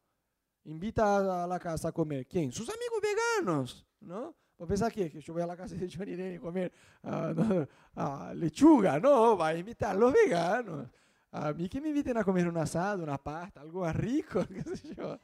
invita 0.66 1.42
a 1.42 1.46
la 1.48 1.58
casa 1.58 1.88
a 1.88 1.92
comer. 1.92 2.28
¿Quién? 2.28 2.52
Sus 2.52 2.68
amigos 2.68 3.00
veganos, 3.02 3.84
¿no? 3.98 4.36
¿Vos 4.56 4.68
pensás 4.68 4.92
que, 4.92 5.10
que 5.10 5.20
yo 5.20 5.32
voy 5.32 5.42
a 5.42 5.46
la 5.46 5.56
casa 5.56 5.74
de 5.74 5.90
Johnny 5.90 6.14
Nene 6.14 6.36
a 6.36 6.40
comer 6.40 6.72
uh, 7.02 8.34
lechuga? 8.34 9.00
No, 9.00 9.36
va 9.36 9.48
a 9.48 9.56
invitar 9.56 9.96
a 9.96 9.98
los 9.98 10.12
veganos. 10.12 10.86
A 11.32 11.52
mí 11.52 11.68
que 11.68 11.80
me 11.80 11.88
inviten 11.88 12.16
a 12.16 12.24
comer 12.24 12.48
un 12.48 12.56
asado, 12.56 13.02
una 13.02 13.16
pasta, 13.16 13.60
algo 13.60 13.82
más 13.82 13.94
rico, 13.94 14.44
qué 14.52 14.62
sé 14.62 14.94
yo. 14.94 15.18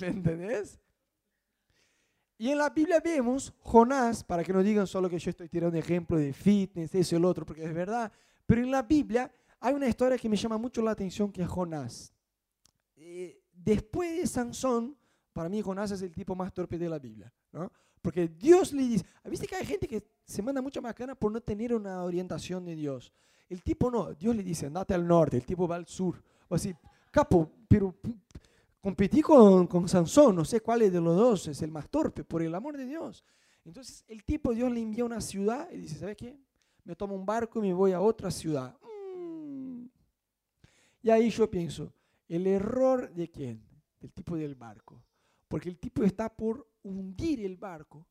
¿Me 0.00 0.06
entendés? 0.06 0.78
Y 2.38 2.50
en 2.50 2.58
la 2.58 2.70
Biblia 2.70 3.00
vemos 3.00 3.52
Jonás, 3.60 4.24
para 4.24 4.42
que 4.42 4.52
no 4.52 4.62
digan 4.62 4.86
solo 4.86 5.08
que 5.08 5.18
yo 5.18 5.30
estoy 5.30 5.48
tirando 5.48 5.78
ejemplos 5.78 6.20
de 6.20 6.32
fitness, 6.32 6.94
eso 6.94 7.14
y 7.14 7.18
el 7.18 7.24
otro, 7.24 7.46
porque 7.46 7.64
es 7.64 7.72
verdad, 7.72 8.10
pero 8.46 8.62
en 8.62 8.70
la 8.70 8.82
Biblia 8.82 9.32
hay 9.60 9.74
una 9.74 9.88
historia 9.88 10.18
que 10.18 10.28
me 10.28 10.36
llama 10.36 10.58
mucho 10.58 10.82
la 10.82 10.90
atención 10.90 11.30
que 11.30 11.42
es 11.42 11.48
Jonás. 11.48 12.12
Eh, 12.96 13.40
después 13.52 14.16
de 14.16 14.26
Sansón, 14.26 14.96
para 15.32 15.48
mí 15.48 15.62
Jonás 15.62 15.90
es 15.90 16.02
el 16.02 16.12
tipo 16.12 16.34
más 16.34 16.52
torpe 16.52 16.78
de 16.78 16.88
la 16.88 16.98
Biblia, 16.98 17.32
¿no? 17.52 17.70
Porque 18.02 18.28
Dios 18.28 18.72
le 18.72 18.82
dice, 18.82 19.06
¿viste 19.24 19.46
que 19.46 19.56
hay 19.56 19.64
gente 19.64 19.88
que 19.88 20.04
se 20.26 20.42
manda 20.42 20.60
mucha 20.60 20.80
macana 20.80 21.14
por 21.14 21.32
no 21.32 21.40
tener 21.40 21.72
una 21.72 22.02
orientación 22.04 22.64
de 22.64 22.74
Dios? 22.74 23.10
El 23.48 23.62
tipo 23.62 23.90
no, 23.90 24.14
Dios 24.14 24.34
le 24.34 24.42
dice, 24.42 24.66
andate 24.66 24.94
al 24.94 25.06
norte, 25.06 25.36
el 25.36 25.44
tipo 25.44 25.68
va 25.68 25.76
al 25.76 25.86
sur. 25.86 26.22
O 26.48 26.54
así, 26.54 26.74
capo, 27.10 27.50
pero 27.68 27.94
competí 28.80 29.22
con, 29.22 29.66
con 29.66 29.88
Sansón, 29.88 30.36
no 30.36 30.44
sé 30.44 30.60
cuál 30.60 30.80
de 30.80 31.00
los 31.00 31.16
dos 31.16 31.48
es 31.48 31.62
el 31.62 31.70
más 31.70 31.88
torpe, 31.88 32.24
por 32.24 32.42
el 32.42 32.54
amor 32.54 32.76
de 32.76 32.86
Dios. 32.86 33.24
Entonces 33.64 34.04
el 34.08 34.24
tipo, 34.24 34.52
Dios 34.52 34.70
le 34.70 34.80
envía 34.80 35.02
a 35.02 35.06
una 35.06 35.20
ciudad 35.20 35.70
y 35.72 35.78
dice, 35.78 35.98
¿sabes 35.98 36.16
qué? 36.16 36.38
Me 36.84 36.94
tomo 36.94 37.14
un 37.14 37.24
barco 37.24 37.58
y 37.58 37.68
me 37.68 37.74
voy 37.74 37.92
a 37.92 38.00
otra 38.00 38.30
ciudad. 38.30 38.76
Mm. 38.82 39.86
Y 41.02 41.10
ahí 41.10 41.30
yo 41.30 41.50
pienso, 41.50 41.92
¿el 42.28 42.46
error 42.46 43.10
de 43.12 43.30
quién? 43.30 43.62
Del 44.00 44.12
tipo 44.12 44.36
del 44.36 44.54
barco. 44.54 45.02
Porque 45.48 45.68
el 45.68 45.78
tipo 45.78 46.02
está 46.02 46.34
por 46.34 46.68
hundir 46.82 47.44
el 47.44 47.56
barco, 47.56 48.06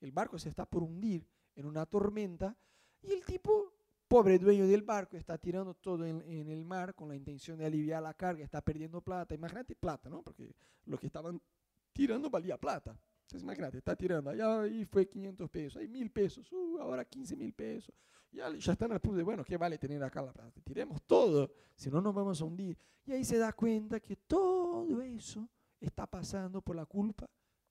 el 0.00 0.12
barco 0.12 0.38
se 0.38 0.48
está 0.48 0.64
por 0.64 0.82
hundir 0.82 1.26
en 1.54 1.66
una 1.66 1.84
tormenta 1.86 2.56
y 3.02 3.12
el 3.12 3.24
tipo, 3.24 3.73
pobre 4.14 4.38
dueño 4.38 4.68
del 4.68 4.82
barco, 4.82 5.16
está 5.16 5.36
tirando 5.36 5.74
todo 5.74 6.06
en, 6.06 6.22
el 6.48 6.64
mar 6.64 6.94
con 6.94 7.08
la 7.08 7.16
intención 7.16 7.58
de 7.58 7.66
aliviar 7.66 8.00
la 8.00 8.14
carga, 8.14 8.44
está 8.44 8.60
perdiendo 8.60 9.00
plata. 9.00 9.34
Imagínate 9.34 9.74
plata, 9.74 10.08
¿no? 10.08 10.22
Porque 10.22 10.54
lo 10.84 10.96
que 10.96 11.08
estaban 11.08 11.42
tirando 11.92 12.30
valía 12.30 12.56
plata. 12.56 12.96
Entonces, 13.22 13.42
imagínate, 13.42 13.78
está 13.78 13.96
tirando, 13.96 14.30
allá 14.30 14.60
ahí 14.60 14.84
fue 14.84 15.08
500 15.08 15.50
pesos, 15.50 15.80
hay 15.80 15.88
1000 15.88 16.10
pesos, 16.12 16.52
uh, 16.52 16.78
ahora 16.80 17.04
15 17.04 17.34
mil 17.34 17.52
pesos. 17.54 17.92
Ya, 18.30 18.54
ya 18.56 18.72
están 18.72 18.92
al 18.92 19.00
punto 19.00 19.16
de, 19.16 19.24
bueno, 19.24 19.42
¿qué 19.42 19.56
vale 19.56 19.78
tener 19.78 20.00
acá 20.04 20.22
la 20.22 20.32
plata? 20.32 20.60
Tiremos 20.62 21.02
todo, 21.02 21.50
si 21.74 21.90
no 21.90 22.00
nos 22.00 22.14
vamos 22.14 22.40
a 22.40 22.44
hundir. 22.44 22.78
Y 23.04 23.10
ahí 23.10 23.24
se 23.24 23.36
da 23.36 23.52
cuenta 23.52 23.98
que 23.98 24.14
todo 24.14 25.02
eso 25.02 25.48
está 25.80 26.06
pasando 26.06 26.62
por 26.62 26.76
la 26.76 26.86
culpa 26.86 27.28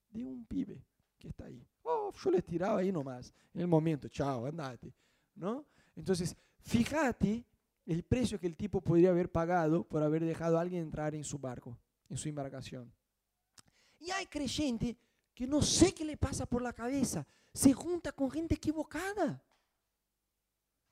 de 0.09 0.25
un 0.25 0.45
pibe 0.45 0.83
que 1.17 1.29
está 1.29 1.45
ahí. 1.45 1.65
Oh, 1.83 2.11
yo 2.11 2.31
les 2.31 2.45
tiraba 2.45 2.79
ahí 2.79 2.91
nomás, 2.91 3.33
en 3.53 3.61
el 3.61 3.67
momento, 3.67 4.09
chao, 4.09 4.45
andate. 4.45 4.93
¿No? 5.35 5.65
Entonces, 5.95 6.35
fíjate 6.59 7.45
el 7.85 8.03
precio 8.03 8.39
que 8.39 8.47
el 8.47 8.55
tipo 8.55 8.81
podría 8.81 9.09
haber 9.09 9.31
pagado 9.31 9.83
por 9.83 10.01
haber 10.01 10.23
dejado 10.23 10.57
a 10.57 10.61
alguien 10.61 10.83
entrar 10.83 11.15
en 11.15 11.23
su 11.23 11.37
barco, 11.37 11.77
en 12.09 12.17
su 12.17 12.29
embarcación. 12.29 12.91
Y 13.99 14.11
hay 14.11 14.25
creyente 14.25 14.97
que 15.33 15.47
no 15.47 15.61
sé 15.61 15.93
qué 15.93 16.05
le 16.05 16.17
pasa 16.17 16.45
por 16.45 16.61
la 16.61 16.73
cabeza, 16.73 17.25
se 17.53 17.73
junta 17.73 18.11
con 18.11 18.29
gente 18.29 18.55
equivocada. 18.55 19.41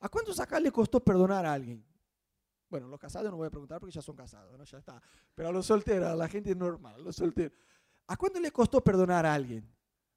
¿A 0.00 0.08
cuántos 0.08 0.40
acá 0.40 0.58
le 0.58 0.72
costó 0.72 0.98
perdonar 1.00 1.46
a 1.46 1.52
alguien? 1.52 1.84
Bueno, 2.68 2.88
los 2.88 2.98
casados 2.98 3.30
no 3.30 3.36
voy 3.36 3.46
a 3.46 3.50
preguntar 3.50 3.78
porque 3.78 3.94
ya 3.94 4.02
son 4.02 4.16
casados. 4.16 4.70
Ya 4.70 4.78
está. 4.78 5.00
Pero 5.34 5.50
a 5.50 5.52
los 5.52 5.66
solteros, 5.66 6.08
a 6.08 6.16
la 6.16 6.26
gente 6.26 6.54
normal, 6.54 6.94
a 6.94 6.98
los 6.98 7.16
solteros. 7.16 7.52
¿A 8.06 8.16
cuánto 8.16 8.40
le 8.40 8.50
costó 8.50 8.82
perdonar 8.82 9.26
a 9.26 9.34
alguien? 9.34 9.70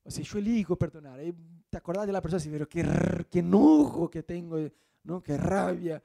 O 0.06 0.12
sea, 0.12 0.24
yo 0.24 0.38
elijo 0.38 0.76
perdonar. 0.76 1.20
¿eh? 1.20 1.34
¿Te 1.70 1.78
acordás 1.78 2.06
de 2.06 2.14
la 2.14 2.22
persona 2.22 2.42
pero 2.52 2.70
qué, 2.70 3.26
qué 3.30 3.40
enojo 3.40 4.10
que 4.10 4.22
tengo, 4.22 4.58
¿no? 5.04 5.22
qué 5.22 5.36
rabia? 5.36 6.02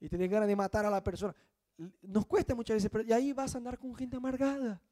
Y 0.00 0.08
tenés 0.08 0.28
ganas 0.28 0.48
de 0.48 0.56
matar 0.56 0.84
a 0.84 0.90
la 0.90 1.02
persona. 1.02 1.34
Nos 2.02 2.26
cuesta 2.26 2.54
muchas 2.54 2.82
veces, 2.82 3.06
y 3.06 3.12
ahí 3.12 3.32
vas 3.32 3.54
a 3.54 3.58
andar 3.58 3.78
con 3.78 3.94
gente 3.94 4.16
amargada. 4.16 4.82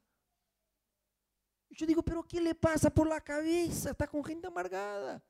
Yo 1.71 1.87
digo, 1.87 2.03
pero 2.03 2.23
¿qué 2.23 2.41
le 2.41 2.55
pasa 2.55 2.89
por 2.89 3.09
la 3.09 3.21
cabeza? 3.21 3.91
Está 3.91 4.07
con 4.07 4.23
gente 4.25 4.47
amargada. 4.47 5.23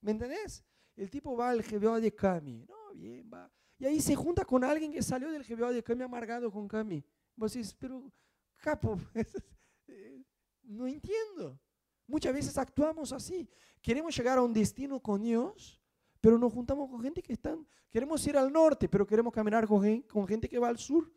¿Me 0.00 0.10
entendés? 0.10 0.62
El 0.94 1.10
tipo 1.10 1.36
va 1.36 1.50
al 1.50 1.62
GBO 1.62 2.00
de 2.00 2.14
Cami. 2.14 2.66
No, 2.68 2.94
bien, 2.94 3.30
va. 3.32 3.50
Y 3.78 3.86
ahí 3.86 4.00
se 4.00 4.14
junta 4.14 4.44
con 4.44 4.62
alguien 4.62 4.92
que 4.92 5.02
salió 5.02 5.30
del 5.30 5.44
GBO 5.44 5.72
de 5.72 5.82
Cami 5.82 6.02
amargado 6.02 6.50
con 6.50 6.68
Cami. 6.68 7.02
Vos 7.34 7.52
decís, 7.52 7.74
pero, 7.78 8.12
capo, 8.56 8.98
no 10.62 10.86
entiendo. 10.86 11.58
Muchas 12.06 12.32
veces 12.32 12.56
actuamos 12.56 13.12
así. 13.12 13.48
Queremos 13.82 14.16
llegar 14.16 14.38
a 14.38 14.42
un 14.42 14.52
destino 14.52 15.00
con 15.00 15.22
Dios, 15.22 15.80
pero 16.20 16.38
nos 16.38 16.52
juntamos 16.52 16.88
con 16.90 17.02
gente 17.02 17.22
que 17.22 17.32
están, 17.32 17.66
queremos 17.90 18.26
ir 18.26 18.36
al 18.36 18.52
norte, 18.52 18.88
pero 18.88 19.06
queremos 19.06 19.32
caminar 19.32 19.66
con 19.66 20.26
gente, 20.26 20.48
que 20.48 20.58
va 20.58 20.68
al 20.68 20.78
sur. 20.78 21.12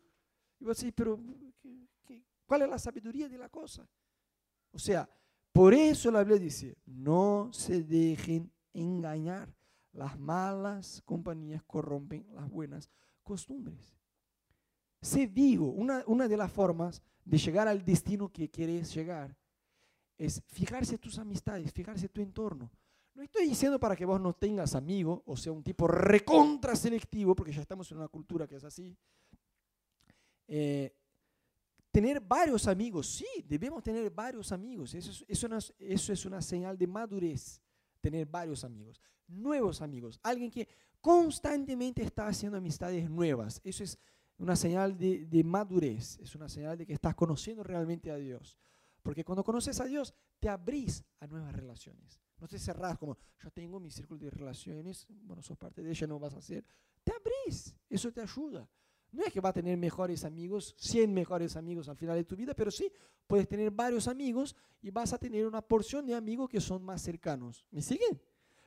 Y 0.58 0.64
vos 0.64 0.76
decís, 0.76 0.92
pero 0.94 1.18
cuál 2.46 2.62
es 2.62 2.68
la 2.68 2.78
sabiduría 2.78 3.28
de 3.28 3.38
la 3.38 3.48
cosa? 3.48 3.88
O 4.72 4.78
sea, 4.78 5.08
por 5.52 5.74
eso 5.74 6.10
la 6.10 6.20
Biblia 6.20 6.38
dice, 6.38 6.76
no 6.86 7.50
se 7.52 7.82
dejen 7.82 8.52
engañar. 8.72 9.52
Las 9.92 10.18
malas 10.18 11.02
compañías 11.04 11.64
corrompen 11.64 12.24
las 12.32 12.48
buenas 12.48 12.88
costumbres. 13.24 13.96
Sé 15.02 15.26
vivo. 15.26 15.72
Una, 15.72 16.04
una 16.06 16.28
de 16.28 16.36
las 16.36 16.52
formas 16.52 17.02
de 17.24 17.38
llegar 17.38 17.66
al 17.66 17.84
destino 17.84 18.28
que 18.28 18.48
quieres 18.48 18.94
llegar 18.94 19.36
es 20.20 20.42
fijarse 20.48 20.98
tus 20.98 21.18
amistades, 21.18 21.72
fijarse 21.72 22.06
tu 22.10 22.20
entorno. 22.20 22.70
No 23.14 23.22
estoy 23.22 23.48
diciendo 23.48 23.80
para 23.80 23.96
que 23.96 24.04
vos 24.04 24.20
no 24.20 24.34
tengas 24.34 24.74
amigos, 24.74 25.22
o 25.24 25.34
sea, 25.34 25.50
un 25.50 25.62
tipo 25.62 25.88
recontra 25.88 26.76
selectivo, 26.76 27.34
porque 27.34 27.52
ya 27.52 27.62
estamos 27.62 27.90
en 27.90 27.98
una 27.98 28.08
cultura 28.08 28.46
que 28.46 28.56
es 28.56 28.64
así. 28.64 28.94
Eh, 30.46 30.94
tener 31.90 32.20
varios 32.20 32.68
amigos, 32.68 33.08
sí, 33.08 33.26
debemos 33.46 33.82
tener 33.82 34.10
varios 34.10 34.52
amigos. 34.52 34.92
Eso 34.92 35.10
es, 35.26 35.74
eso, 35.78 36.12
es 36.12 36.26
una 36.26 36.42
señal 36.42 36.76
de 36.76 36.86
madurez, 36.86 37.62
tener 38.02 38.26
varios 38.26 38.62
amigos, 38.62 39.00
nuevos 39.26 39.80
amigos, 39.80 40.20
alguien 40.22 40.50
que 40.50 40.68
constantemente 41.00 42.02
está 42.02 42.26
haciendo 42.26 42.58
amistades 42.58 43.08
nuevas. 43.08 43.58
Eso 43.64 43.82
es 43.82 43.98
una 44.36 44.54
señal 44.54 44.98
de, 44.98 45.24
de 45.24 45.42
madurez, 45.42 46.18
es 46.18 46.34
una 46.34 46.48
señal 46.50 46.76
de 46.76 46.84
que 46.84 46.92
estás 46.92 47.14
conociendo 47.14 47.62
realmente 47.62 48.10
a 48.10 48.16
Dios. 48.16 48.58
Porque 49.02 49.24
cuando 49.24 49.42
conoces 49.42 49.80
a 49.80 49.84
Dios, 49.84 50.14
te 50.38 50.48
abrís 50.48 51.04
a 51.20 51.26
nuevas 51.26 51.54
relaciones. 51.54 52.20
No 52.38 52.48
te 52.48 52.58
cerrás 52.58 52.98
como, 52.98 53.16
yo 53.38 53.50
tengo 53.50 53.80
mi 53.80 53.90
círculo 53.90 54.20
de 54.20 54.30
relaciones, 54.30 55.06
bueno, 55.08 55.42
sos 55.42 55.56
parte 55.58 55.82
de 55.82 55.90
ella, 55.90 56.06
no 56.06 56.18
vas 56.18 56.34
a 56.34 56.38
hacer. 56.38 56.64
Te 57.04 57.12
abrís, 57.12 57.74
eso 57.88 58.12
te 58.12 58.20
ayuda. 58.20 58.68
No 59.12 59.22
es 59.24 59.32
que 59.32 59.40
vas 59.40 59.50
a 59.50 59.54
tener 59.54 59.76
mejores 59.76 60.24
amigos, 60.24 60.74
100 60.78 61.12
mejores 61.12 61.56
amigos 61.56 61.88
al 61.88 61.96
final 61.96 62.16
de 62.16 62.24
tu 62.24 62.36
vida, 62.36 62.54
pero 62.54 62.70
sí 62.70 62.92
puedes 63.26 63.48
tener 63.48 63.70
varios 63.70 64.06
amigos 64.06 64.54
y 64.80 64.90
vas 64.90 65.12
a 65.12 65.18
tener 65.18 65.46
una 65.46 65.60
porción 65.60 66.06
de 66.06 66.14
amigos 66.14 66.48
que 66.48 66.60
son 66.60 66.84
más 66.84 67.02
cercanos. 67.02 67.66
¿Me 67.70 67.82
siguen? 67.82 68.20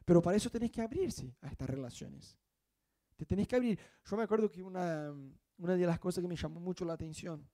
Pero 0.05 0.21
para 0.21 0.35
eso 0.35 0.49
tenés 0.49 0.71
que 0.71 0.81
abrirse 0.81 1.35
a 1.41 1.47
estas 1.47 1.69
relaciones. 1.69 2.37
Te 3.15 3.25
tenés 3.25 3.47
que 3.47 3.55
abrir. 3.55 3.79
Yo 4.05 4.17
me 4.17 4.23
acuerdo 4.23 4.49
que 4.49 4.61
una, 4.61 5.13
una 5.57 5.75
de 5.75 5.85
las 5.85 5.99
cosas 5.99 6.21
que 6.21 6.27
me 6.27 6.35
llamó 6.35 6.59
mucho 6.59 6.83
la 6.83 6.93
atención 6.93 7.47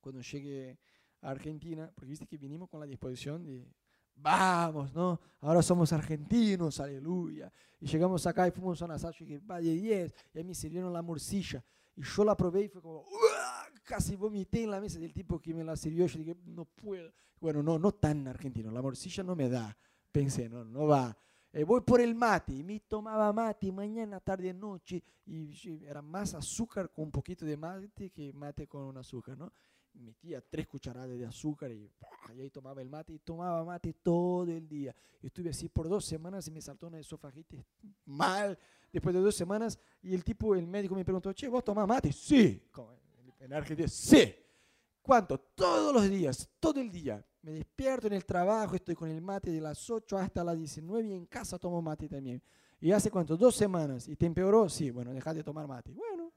cuando 0.00 0.20
llegué 0.20 0.78
Argentina, 1.24 1.90
porque 1.94 2.10
viste 2.10 2.26
que 2.26 2.36
vinimos 2.36 2.68
con 2.68 2.80
la 2.80 2.86
disposición 2.86 3.42
de, 3.42 3.66
vamos, 4.16 4.94
¿no? 4.94 5.20
Ahora 5.40 5.62
somos 5.62 5.92
argentinos, 5.92 6.80
aleluya. 6.80 7.52
Y 7.80 7.86
llegamos 7.86 8.26
acá 8.26 8.46
y 8.48 8.50
fuimos 8.50 8.80
a 8.82 8.84
una 8.84 8.98
sala 8.98 9.14
y 9.18 9.24
dije, 9.24 9.40
vaya 9.44 9.72
10, 9.72 10.14
y 10.34 10.40
a 10.40 10.44
mí 10.44 10.54
sirvieron 10.54 10.92
la 10.92 11.02
morcilla. 11.02 11.64
Y 11.96 12.02
yo 12.02 12.24
la 12.24 12.36
probé 12.36 12.64
y 12.64 12.68
fue 12.68 12.82
como, 12.82 13.06
casi 13.84 14.16
vomité 14.16 14.64
en 14.64 14.70
la 14.70 14.80
mesa 14.80 14.98
del 14.98 15.12
tipo 15.12 15.40
que 15.40 15.54
me 15.54 15.64
la 15.64 15.76
sirvió. 15.76 16.06
Yo 16.06 16.18
dije, 16.18 16.36
no 16.44 16.64
puedo. 16.64 17.12
Bueno, 17.40 17.62
no, 17.62 17.78
no 17.78 17.92
tan 17.92 18.26
argentino, 18.28 18.70
la 18.70 18.82
morcilla 18.82 19.22
no 19.22 19.36
me 19.36 19.48
da. 19.48 19.76
Pensé, 20.10 20.48
no, 20.48 20.64
no 20.64 20.86
va. 20.86 21.16
Eh, 21.52 21.62
voy 21.62 21.82
por 21.82 22.00
el 22.00 22.14
mate, 22.16 22.52
y 22.52 22.64
me 22.64 22.80
tomaba 22.80 23.32
mate 23.32 23.70
mañana, 23.70 24.18
tarde, 24.18 24.52
noche, 24.52 25.02
y 25.24 25.84
era 25.84 26.02
más 26.02 26.34
azúcar 26.34 26.90
con 26.90 27.04
un 27.04 27.10
poquito 27.12 27.44
de 27.44 27.56
mate 27.56 28.10
que 28.10 28.32
mate 28.32 28.66
con 28.66 28.82
un 28.82 28.96
azúcar, 28.96 29.38
¿no? 29.38 29.52
Metía 29.94 30.40
tres 30.40 30.66
cucharadas 30.66 31.18
de 31.18 31.26
azúcar 31.26 31.70
y, 31.72 31.90
ahí 32.28 32.50
tomaba 32.50 32.82
el 32.82 32.88
mate 32.88 33.12
y 33.12 33.18
tomaba 33.18 33.64
mate 33.64 33.92
todo 33.94 34.44
el 34.50 34.68
día. 34.68 34.94
Estuve 35.22 35.50
así 35.50 35.68
por 35.68 35.88
dos 35.88 36.04
semanas 36.04 36.46
y 36.48 36.50
me 36.50 36.60
saltó 36.60 36.86
una 36.86 36.98
esofagitis 36.98 37.64
mal 38.04 38.58
después 38.92 39.14
de 39.14 39.20
dos 39.20 39.34
semanas 39.34 39.78
y 40.02 40.14
el 40.14 40.24
tipo, 40.24 40.54
el 40.54 40.66
médico 40.66 40.94
me 40.94 41.04
preguntó, 41.04 41.32
che, 41.32 41.48
¿vos 41.48 41.64
tomás 41.64 41.86
mate? 41.86 42.12
Sí. 42.12 42.62
en 43.40 43.52
Argentina, 43.52 43.88
sí. 43.88 44.34
¿Cuánto? 45.02 45.38
Todos 45.38 45.92
los 45.92 46.08
días, 46.08 46.48
todo 46.58 46.80
el 46.80 46.90
día. 46.90 47.22
Me 47.42 47.52
despierto 47.52 48.06
en 48.06 48.14
el 48.14 48.24
trabajo, 48.24 48.74
estoy 48.74 48.94
con 48.94 49.10
el 49.10 49.20
mate 49.20 49.50
de 49.50 49.60
las 49.60 49.90
8 49.90 50.16
hasta 50.16 50.42
las 50.42 50.56
19 50.56 51.08
y 51.08 51.12
en 51.12 51.26
casa 51.26 51.58
tomo 51.58 51.82
mate 51.82 52.08
también. 52.08 52.42
¿Y 52.80 52.90
hace 52.90 53.10
cuánto? 53.10 53.36
Dos 53.36 53.54
semanas. 53.54 54.08
¿Y 54.08 54.16
te 54.16 54.24
empeoró? 54.26 54.68
Sí, 54.68 54.90
bueno, 54.90 55.12
dejad 55.12 55.34
de 55.34 55.42
tomar 55.42 55.66
mate. 55.66 55.92
Bueno, 55.92 56.32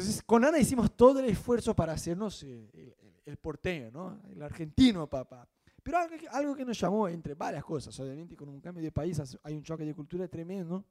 entonces, 0.00 0.22
con 0.22 0.42
Ana 0.44 0.58
hicimos 0.58 0.96
todo 0.96 1.20
el 1.20 1.26
esfuerzo 1.26 1.76
para 1.76 1.92
hacernos 1.92 2.42
eh, 2.42 2.96
el, 3.26 3.36
porteño, 3.36 3.90
¿no? 3.90 4.22
el 4.30 4.40
argentino, 4.40 5.06
papá. 5.06 5.46
Pero 5.82 5.98
algo, 6.30 6.54
que 6.54 6.64
nos 6.64 6.80
llamó, 6.80 7.06
entre 7.06 7.34
varias 7.34 7.62
cosas, 7.62 7.98
obviamente 8.00 8.34
con 8.34 8.48
un 8.48 8.60
cambio 8.60 8.82
de 8.82 8.90
país 8.90 9.20
hay 9.42 9.54
un 9.54 9.62
choque 9.62 9.84
de 9.84 9.94
cultura 9.94 10.26
tremendo, 10.26 10.84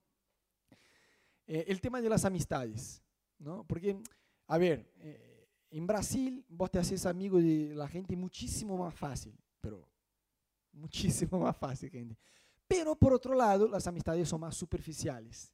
eh, 1.48 1.66
el 1.68 1.82
tema 1.82 2.02
de 2.02 2.10
las 2.10 2.24
amistades. 2.24 3.02
¿no? 3.40 3.64
Porque, 3.64 4.00
a 4.48 4.58
ver, 4.60 4.94
eh, 5.00 5.48
en 5.72 5.88
Brasil 5.88 6.46
vos 6.48 6.70
te 6.70 6.78
haces 6.78 7.08
amigo 7.08 7.40
de 7.40 7.74
la 7.74 7.88
gente 7.88 8.16
muchísimo 8.16 8.78
más 8.78 8.94
fácil, 8.94 9.36
pero 9.60 9.88
muchísimo 10.72 11.40
más 11.40 11.58
fácil, 11.58 11.90
gente. 11.90 12.16
Pero 12.68 12.96
por 12.96 13.14
otro 13.14 13.34
lado, 13.34 13.68
las 13.68 13.88
amistades 13.88 14.30
son 14.30 14.42
más 14.42 14.56
superficiales. 14.56 15.52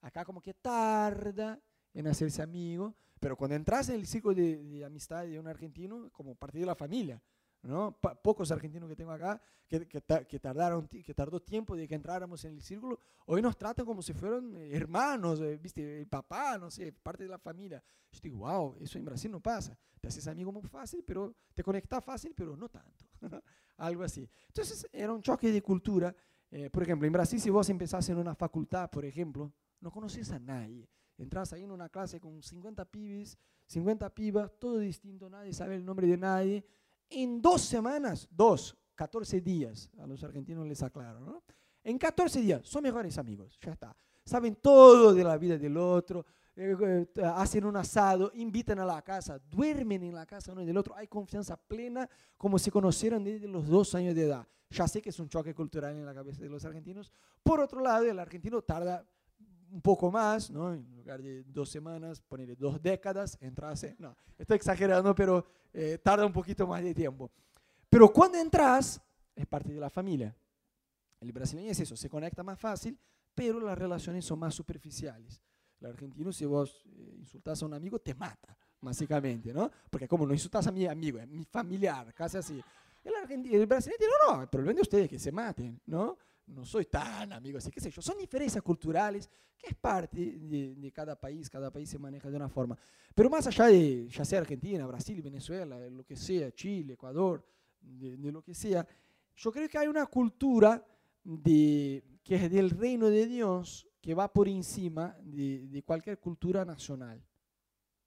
Acá 0.00 0.24
como 0.24 0.40
que 0.40 0.54
tarda 0.54 1.60
en 1.94 2.06
hacerse 2.06 2.42
amigo, 2.42 2.94
pero 3.18 3.36
cuando 3.36 3.56
entras 3.56 3.88
en 3.88 3.96
el 3.96 4.06
ciclo 4.06 4.34
de, 4.34 4.84
amistad 4.84 5.24
de 5.24 5.38
un 5.38 5.46
argentino, 5.46 6.10
como 6.12 6.34
parte 6.34 6.58
de 6.58 6.66
la 6.66 6.74
familia, 6.74 7.22
¿no? 7.62 7.98
pocos 8.22 8.50
argentinos 8.52 8.88
que 8.88 8.96
tengo 8.96 9.10
acá 9.10 9.40
que, 9.66 9.86
que, 9.86 10.38
tardaron, 10.38 10.86
que 10.88 11.14
tardó 11.14 11.40
tiempo 11.40 11.76
de 11.76 11.88
que 11.88 11.94
entráramos 11.94 12.44
en 12.44 12.54
el 12.54 12.62
círculo, 12.62 12.98
hoy 13.26 13.42
nos 13.42 13.56
tratan 13.56 13.84
como 13.84 14.00
si 14.00 14.12
fueran 14.12 14.54
eh, 14.56 14.70
hermanos, 14.72 15.40
eh, 15.40 15.58
¿viste? 15.60 16.00
El 16.00 16.06
papá, 16.06 16.56
no 16.56 16.70
sé, 16.70 16.92
parte 16.92 17.24
de 17.24 17.28
la 17.28 17.38
familia. 17.38 17.82
Yo 18.12 18.20
digo, 18.22 18.38
wow, 18.38 18.76
eso 18.80 18.98
en 18.98 19.04
Brasil 19.04 19.30
no 19.30 19.40
pasa. 19.40 19.76
Te 20.00 20.08
haces 20.08 20.26
amigo 20.28 20.52
muy 20.52 20.62
fácil, 20.62 21.04
pero 21.06 21.34
te 21.54 21.62
conectas 21.62 22.04
fácil, 22.04 22.32
pero 22.34 22.56
no 22.56 22.68
tanto. 22.68 23.04
Algo 23.76 24.02
así. 24.02 24.28
Entonces 24.46 24.88
era 24.92 25.12
un 25.12 25.20
choque 25.20 25.52
de 25.52 25.60
cultura. 25.60 26.14
Eh, 26.50 26.70
por 26.70 26.82
ejemplo, 26.82 27.06
en 27.06 27.12
Brasil, 27.12 27.40
si 27.40 27.50
vos 27.50 27.68
empezás 27.68 28.08
en 28.08 28.16
una 28.16 28.34
facultad, 28.34 28.88
por 28.90 29.04
ejemplo, 29.04 29.52
no 29.80 29.90
conoces 29.90 30.30
a 30.30 30.38
nadie. 30.38 30.88
Entras 31.18 31.52
ahí 31.52 31.64
en 31.64 31.72
una 31.72 31.88
clase 31.88 32.20
con 32.20 32.42
50 32.42 32.84
pibes, 32.84 33.36
50 33.66 34.08
pibas, 34.14 34.52
todo 34.58 34.78
distinto, 34.78 35.28
nadie 35.28 35.52
sabe 35.52 35.74
el 35.74 35.84
nombre 35.84 36.06
de 36.06 36.16
nadie. 36.16 36.64
En 37.10 37.42
dos 37.42 37.60
semanas, 37.62 38.28
dos, 38.30 38.76
14 38.94 39.40
días, 39.40 39.90
a 39.98 40.06
los 40.06 40.22
argentinos 40.22 40.66
les 40.66 40.82
aclaro, 40.82 41.20
¿no? 41.20 41.42
En 41.82 41.98
14 41.98 42.40
días 42.40 42.66
son 42.66 42.82
mejores 42.82 43.18
amigos, 43.18 43.58
ya 43.60 43.72
está. 43.72 43.96
Saben 44.24 44.56
todo 44.56 45.12
de 45.12 45.24
la 45.24 45.36
vida 45.36 45.58
del 45.58 45.76
otro, 45.76 46.24
eh, 46.54 46.76
eh, 47.14 47.22
hacen 47.24 47.64
un 47.64 47.76
asado, 47.76 48.30
invitan 48.34 48.78
a 48.78 48.84
la 48.84 49.00
casa, 49.02 49.38
duermen 49.38 50.02
en 50.02 50.14
la 50.14 50.26
casa 50.26 50.52
uno 50.52 50.64
del 50.64 50.76
otro, 50.76 50.94
hay 50.96 51.06
confianza 51.06 51.56
plena 51.56 52.08
como 52.36 52.58
si 52.58 52.70
conocieran 52.70 53.24
desde 53.24 53.48
los 53.48 53.66
dos 53.66 53.94
años 53.94 54.14
de 54.14 54.24
edad. 54.24 54.46
Ya 54.70 54.86
sé 54.86 55.00
que 55.00 55.10
es 55.10 55.18
un 55.18 55.28
choque 55.28 55.54
cultural 55.54 55.96
en 55.96 56.04
la 56.04 56.12
cabeza 56.12 56.42
de 56.42 56.48
los 56.48 56.64
argentinos. 56.64 57.10
Por 57.42 57.60
otro 57.60 57.80
lado, 57.80 58.04
el 58.04 58.18
argentino 58.18 58.60
tarda 58.60 59.06
un 59.70 59.80
poco 59.80 60.10
más, 60.10 60.50
¿no? 60.50 60.72
en 60.72 60.96
lugar 60.96 61.22
de 61.22 61.44
dos 61.44 61.68
semanas, 61.68 62.20
ponerle 62.20 62.56
dos 62.56 62.80
décadas, 62.80 63.36
entrase. 63.40 63.96
No, 63.98 64.16
estoy 64.36 64.56
exagerando, 64.56 65.14
pero 65.14 65.44
eh, 65.72 65.98
tarda 66.02 66.26
un 66.26 66.32
poquito 66.32 66.66
más 66.66 66.82
de 66.82 66.94
tiempo. 66.94 67.30
Pero 67.88 68.12
cuando 68.12 68.38
entras, 68.38 69.00
es 69.34 69.46
parte 69.46 69.72
de 69.72 69.80
la 69.80 69.90
familia. 69.90 70.34
El 71.20 71.32
brasileño 71.32 71.70
es 71.70 71.80
eso, 71.80 71.96
se 71.96 72.08
conecta 72.08 72.42
más 72.42 72.58
fácil, 72.58 72.98
pero 73.34 73.60
las 73.60 73.78
relaciones 73.78 74.24
son 74.24 74.38
más 74.38 74.54
superficiales. 74.54 75.42
El 75.80 75.86
argentino, 75.88 76.32
si 76.32 76.44
vos 76.44 76.84
eh, 76.86 77.16
insultas 77.18 77.62
a 77.62 77.66
un 77.66 77.74
amigo, 77.74 77.98
te 78.00 78.14
mata, 78.14 78.56
básicamente, 78.80 79.52
¿no? 79.52 79.70
Porque 79.90 80.08
como 80.08 80.26
no 80.26 80.32
insultas 80.32 80.66
a 80.66 80.72
mi 80.72 80.86
amigo, 80.86 81.18
es 81.18 81.28
mi 81.28 81.44
familiar, 81.44 82.12
casi 82.14 82.36
así. 82.36 82.62
El, 83.04 83.14
argentino, 83.14 83.56
el 83.56 83.66
brasileño 83.66 84.06
no, 84.26 84.36
no, 84.36 84.42
el 84.42 84.48
problema 84.48 84.74
de 84.74 84.82
ustedes 84.82 85.04
es 85.04 85.10
que 85.10 85.18
se 85.18 85.32
maten, 85.32 85.80
¿no? 85.86 86.18
No 86.48 86.64
soy 86.64 86.86
tan 86.86 87.32
amigo 87.32 87.58
así, 87.58 87.70
qué 87.70 87.80
sé 87.80 87.90
yo. 87.90 88.02
Son 88.02 88.16
diferencias 88.18 88.62
culturales 88.62 89.28
que 89.56 89.68
es 89.68 89.74
parte 89.74 90.38
de, 90.38 90.92
cada 90.92 91.18
país, 91.18 91.50
cada 91.50 91.70
país 91.70 91.88
se 91.88 91.98
maneja 91.98 92.30
de 92.30 92.36
una 92.36 92.48
forma. 92.48 92.76
Pero 93.14 93.28
más 93.28 93.46
allá 93.46 93.66
de, 93.66 94.08
ya 94.08 94.24
sea 94.24 94.40
Argentina, 94.40 94.86
Brasil, 94.86 95.20
Venezuela, 95.20 95.78
lo 95.88 96.04
que 96.04 96.16
sea, 96.16 96.52
Chile, 96.52 96.94
Ecuador, 96.94 97.44
de, 97.80 98.32
lo 98.32 98.42
que 98.42 98.54
sea, 98.54 98.86
yo 99.36 99.52
creo 99.52 99.68
que 99.68 99.78
hay 99.78 99.88
una 99.88 100.06
cultura 100.06 100.84
de, 101.24 102.04
que 102.22 102.36
es 102.36 102.50
del 102.50 102.70
reino 102.70 103.08
de 103.08 103.26
Dios 103.26 103.86
que 104.00 104.14
va 104.14 104.32
por 104.32 104.48
encima 104.48 105.16
de, 105.22 105.66
de 105.66 105.82
cualquier 105.82 106.18
cultura 106.18 106.64
nacional. 106.64 107.22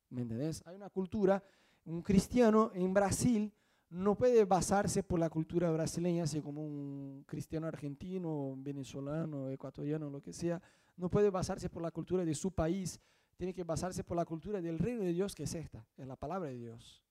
¿Me 0.09 0.21
entendés? 0.21 0.63
Hay 0.65 0.75
una 0.75 0.89
cultura, 0.89 1.43
un 1.85 2.01
cristiano 2.01 2.71
en 2.73 2.93
Brasil 2.93 3.53
no 3.91 4.15
puede 4.15 4.45
basarse 4.45 5.03
por 5.03 5.19
la 5.19 5.29
cultura 5.29 5.69
brasileña, 5.69 6.23
así 6.23 6.39
como 6.39 6.65
un 6.65 7.25
cristiano 7.27 7.67
argentino, 7.67 8.55
venezolano, 8.57 9.49
ecuatoriano, 9.49 10.09
lo 10.09 10.21
que 10.21 10.31
sea, 10.31 10.61
no 10.95 11.09
puede 11.09 11.29
basarse 11.29 11.69
por 11.69 11.81
la 11.81 11.91
cultura 11.91 12.23
de 12.23 12.33
su 12.33 12.51
país, 12.51 13.01
tiene 13.35 13.53
que 13.53 13.65
basarse 13.65 14.01
por 14.05 14.15
la 14.15 14.23
cultura 14.23 14.61
del 14.61 14.79
reino 14.79 15.03
de 15.03 15.11
Dios, 15.11 15.35
que 15.35 15.43
es 15.43 15.53
esta, 15.55 15.85
es 15.97 16.07
la 16.07 16.15
palabra 16.15 16.49
de 16.49 16.57
Dios. 16.57 17.03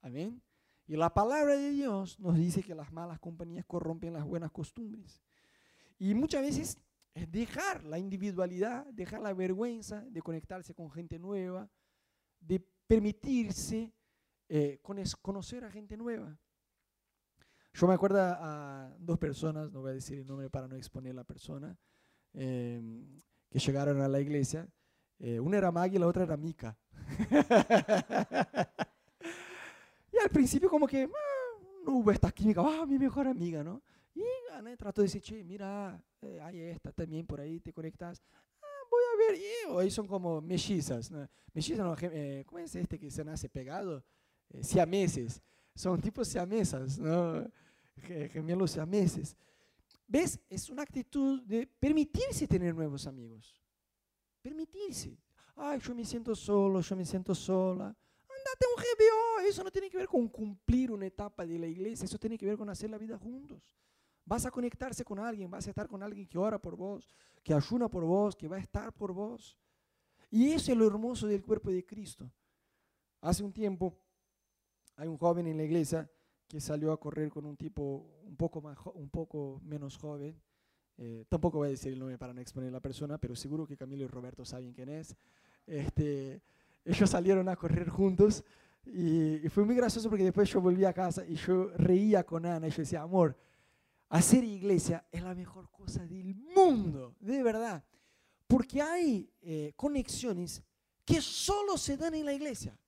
Amén. 0.00 0.42
Y 0.86 0.96
la 0.96 1.12
palabra 1.12 1.54
de 1.54 1.70
Dios 1.70 2.18
nos 2.18 2.34
dice 2.36 2.62
que 2.62 2.74
las 2.74 2.90
malas 2.90 3.20
compañías 3.20 3.66
corrompen 3.66 4.14
las 4.14 4.24
buenas 4.24 4.50
costumbres. 4.50 5.22
Y 5.98 6.14
muchas 6.14 6.40
veces 6.40 6.78
es 7.12 7.30
dejar 7.30 7.84
la 7.84 7.98
individualidad, 7.98 8.86
dejar 8.86 9.20
la 9.20 9.34
vergüenza 9.34 10.00
de 10.00 10.22
conectarse 10.22 10.72
con 10.72 10.90
gente 10.90 11.18
nueva, 11.18 11.68
de 12.40 12.58
permitirse 12.86 13.92
eh, 14.48 14.80
conocer 15.22 15.64
a 15.64 15.70
gente 15.70 15.96
nueva. 15.96 16.38
Yo 17.74 17.86
me 17.86 17.94
acuerdo 17.94 18.20
a 18.20 18.94
dos 18.98 19.18
personas, 19.18 19.72
no 19.72 19.80
voy 19.80 19.92
a 19.92 19.94
decir 19.94 20.18
el 20.18 20.26
nombre 20.26 20.50
para 20.50 20.68
no 20.68 20.76
exponer 20.76 21.14
la 21.14 21.24
persona, 21.24 21.74
em, 22.34 23.22
que 23.48 23.58
llegaron 23.58 24.02
a 24.02 24.08
la 24.08 24.20
iglesia. 24.20 24.68
Eh, 25.18 25.40
una 25.40 25.56
era 25.56 25.72
Maggie 25.72 25.96
y 25.96 25.98
la 25.98 26.06
otra 26.06 26.24
era 26.24 26.36
Mika. 26.36 26.76
y 30.12 30.18
al 30.18 30.28
principio 30.30 30.68
como 30.68 30.86
que 30.86 31.04
ah, 31.04 31.58
no 31.86 31.92
hubo 31.92 32.10
esta 32.10 32.30
química, 32.30 32.60
ah, 32.62 32.84
mi 32.86 32.98
mejor 32.98 33.26
amiga, 33.26 33.64
¿no? 33.64 33.82
Y 34.14 34.22
Ana 34.52 34.76
trató 34.76 35.00
de 35.00 35.06
decir, 35.06 35.22
che, 35.22 35.42
mira, 35.42 36.04
eh, 36.20 36.40
hay 36.42 36.60
esta 36.60 36.92
también 36.92 37.26
por 37.26 37.40
ahí, 37.40 37.58
te 37.60 37.72
conectas. 37.72 38.22
Ah, 38.60 38.66
voy 38.90 39.00
a 39.00 39.16
ver, 39.16 39.40
y 39.40 39.70
hoy 39.70 39.90
son 39.90 40.06
como 40.06 40.42
mellizas. 40.42 41.10
¿no? 41.10 41.26
Mellizas, 41.54 41.78
no, 41.86 41.96
¿cómo 42.44 42.58
es 42.58 42.74
este 42.76 42.98
que 42.98 43.10
se 43.10 43.24
nace 43.24 43.48
pegado? 43.48 44.04
Eh, 44.52 44.62
siameses, 44.62 45.42
son 45.74 46.00
tipos 46.00 46.28
siamesas, 46.28 46.98
¿no? 46.98 47.46
gemelos 48.30 48.72
siameses. 48.72 49.36
¿Ves? 50.06 50.38
Es 50.48 50.68
una 50.68 50.82
actitud 50.82 51.40
de 51.42 51.66
permitirse 51.66 52.46
tener 52.46 52.74
nuevos 52.74 53.06
amigos. 53.06 53.54
Permitirse. 54.42 55.16
Ay, 55.56 55.80
yo 55.80 55.94
me 55.94 56.04
siento 56.04 56.34
solo, 56.34 56.80
yo 56.80 56.96
me 56.96 57.04
siento 57.04 57.34
sola. 57.34 57.86
Andate 57.86 58.66
un 58.74 58.82
GBO. 58.82 59.48
Eso 59.48 59.64
no 59.64 59.70
tiene 59.70 59.88
que 59.88 59.96
ver 59.96 60.08
con 60.08 60.28
cumplir 60.28 60.90
una 60.90 61.06
etapa 61.06 61.46
de 61.46 61.58
la 61.58 61.66
iglesia, 61.66 62.04
eso 62.04 62.18
tiene 62.18 62.38
que 62.38 62.46
ver 62.46 62.56
con 62.56 62.68
hacer 62.68 62.90
la 62.90 62.98
vida 62.98 63.18
juntos. 63.18 63.74
Vas 64.24 64.46
a 64.46 64.50
conectarse 64.50 65.04
con 65.04 65.18
alguien, 65.18 65.50
vas 65.50 65.66
a 65.66 65.70
estar 65.70 65.88
con 65.88 66.02
alguien 66.02 66.26
que 66.26 66.38
ora 66.38 66.60
por 66.60 66.76
vos, 66.76 67.08
que 67.42 67.52
ayuna 67.52 67.88
por 67.88 68.04
vos, 68.04 68.36
que 68.36 68.48
va 68.48 68.56
a 68.56 68.60
estar 68.60 68.92
por 68.92 69.12
vos. 69.12 69.58
Y 70.30 70.52
eso 70.52 70.72
es 70.72 70.78
lo 70.78 70.86
hermoso 70.86 71.26
del 71.26 71.42
cuerpo 71.42 71.70
de 71.70 71.84
Cristo. 71.84 72.30
Hace 73.20 73.42
un 73.42 73.52
tiempo 73.52 73.98
hay 75.02 75.08
un 75.08 75.18
joven 75.18 75.48
en 75.48 75.56
la 75.56 75.64
iglesia 75.64 76.08
que 76.46 76.60
salió 76.60 76.92
a 76.92 77.00
correr 77.00 77.28
con 77.28 77.44
un 77.44 77.56
tipo 77.56 78.06
un 78.22 78.36
poco, 78.36 78.62
más, 78.62 78.78
un 78.94 79.10
poco 79.10 79.60
menos 79.64 79.96
joven. 79.96 80.40
Eh, 80.96 81.24
tampoco 81.28 81.58
voy 81.58 81.66
a 81.66 81.70
decir 81.72 81.92
el 81.92 81.98
nombre 81.98 82.16
para 82.18 82.32
no 82.32 82.40
exponer 82.40 82.68
a 82.68 82.72
la 82.74 82.80
persona, 82.80 83.18
pero 83.18 83.34
seguro 83.34 83.66
que 83.66 83.76
Camilo 83.76 84.04
y 84.04 84.06
Roberto 84.06 84.44
saben 84.44 84.72
quién 84.72 84.88
es. 84.90 85.16
Este, 85.66 86.40
ellos 86.84 87.10
salieron 87.10 87.48
a 87.48 87.56
correr 87.56 87.88
juntos 87.88 88.44
y, 88.86 89.48
fue 89.48 89.64
muy 89.64 89.74
gracioso 89.74 90.08
porque 90.08 90.22
después 90.22 90.48
yo 90.50 90.60
volví 90.60 90.84
a 90.84 90.92
casa 90.92 91.26
y 91.26 91.34
yo 91.34 91.70
reía 91.76 92.22
con 92.22 92.46
Ana 92.46 92.68
y 92.68 92.70
yo 92.70 92.76
decía, 92.76 93.02
amor, 93.02 93.36
hacer 94.08 94.44
iglesia 94.44 95.04
es 95.10 95.24
la 95.24 95.34
mejor 95.34 95.68
cosa 95.68 96.06
del 96.06 96.36
mundo, 96.54 97.16
de 97.18 97.42
verdad. 97.42 97.82
Porque 98.46 98.80
hay 98.80 99.28
eh, 99.40 99.72
conexiones 99.74 100.62
que 101.04 101.20
solo 101.20 101.76
se 101.76 101.96
dan 101.96 102.14
en 102.14 102.24
la 102.24 102.34
iglesia. 102.34 102.78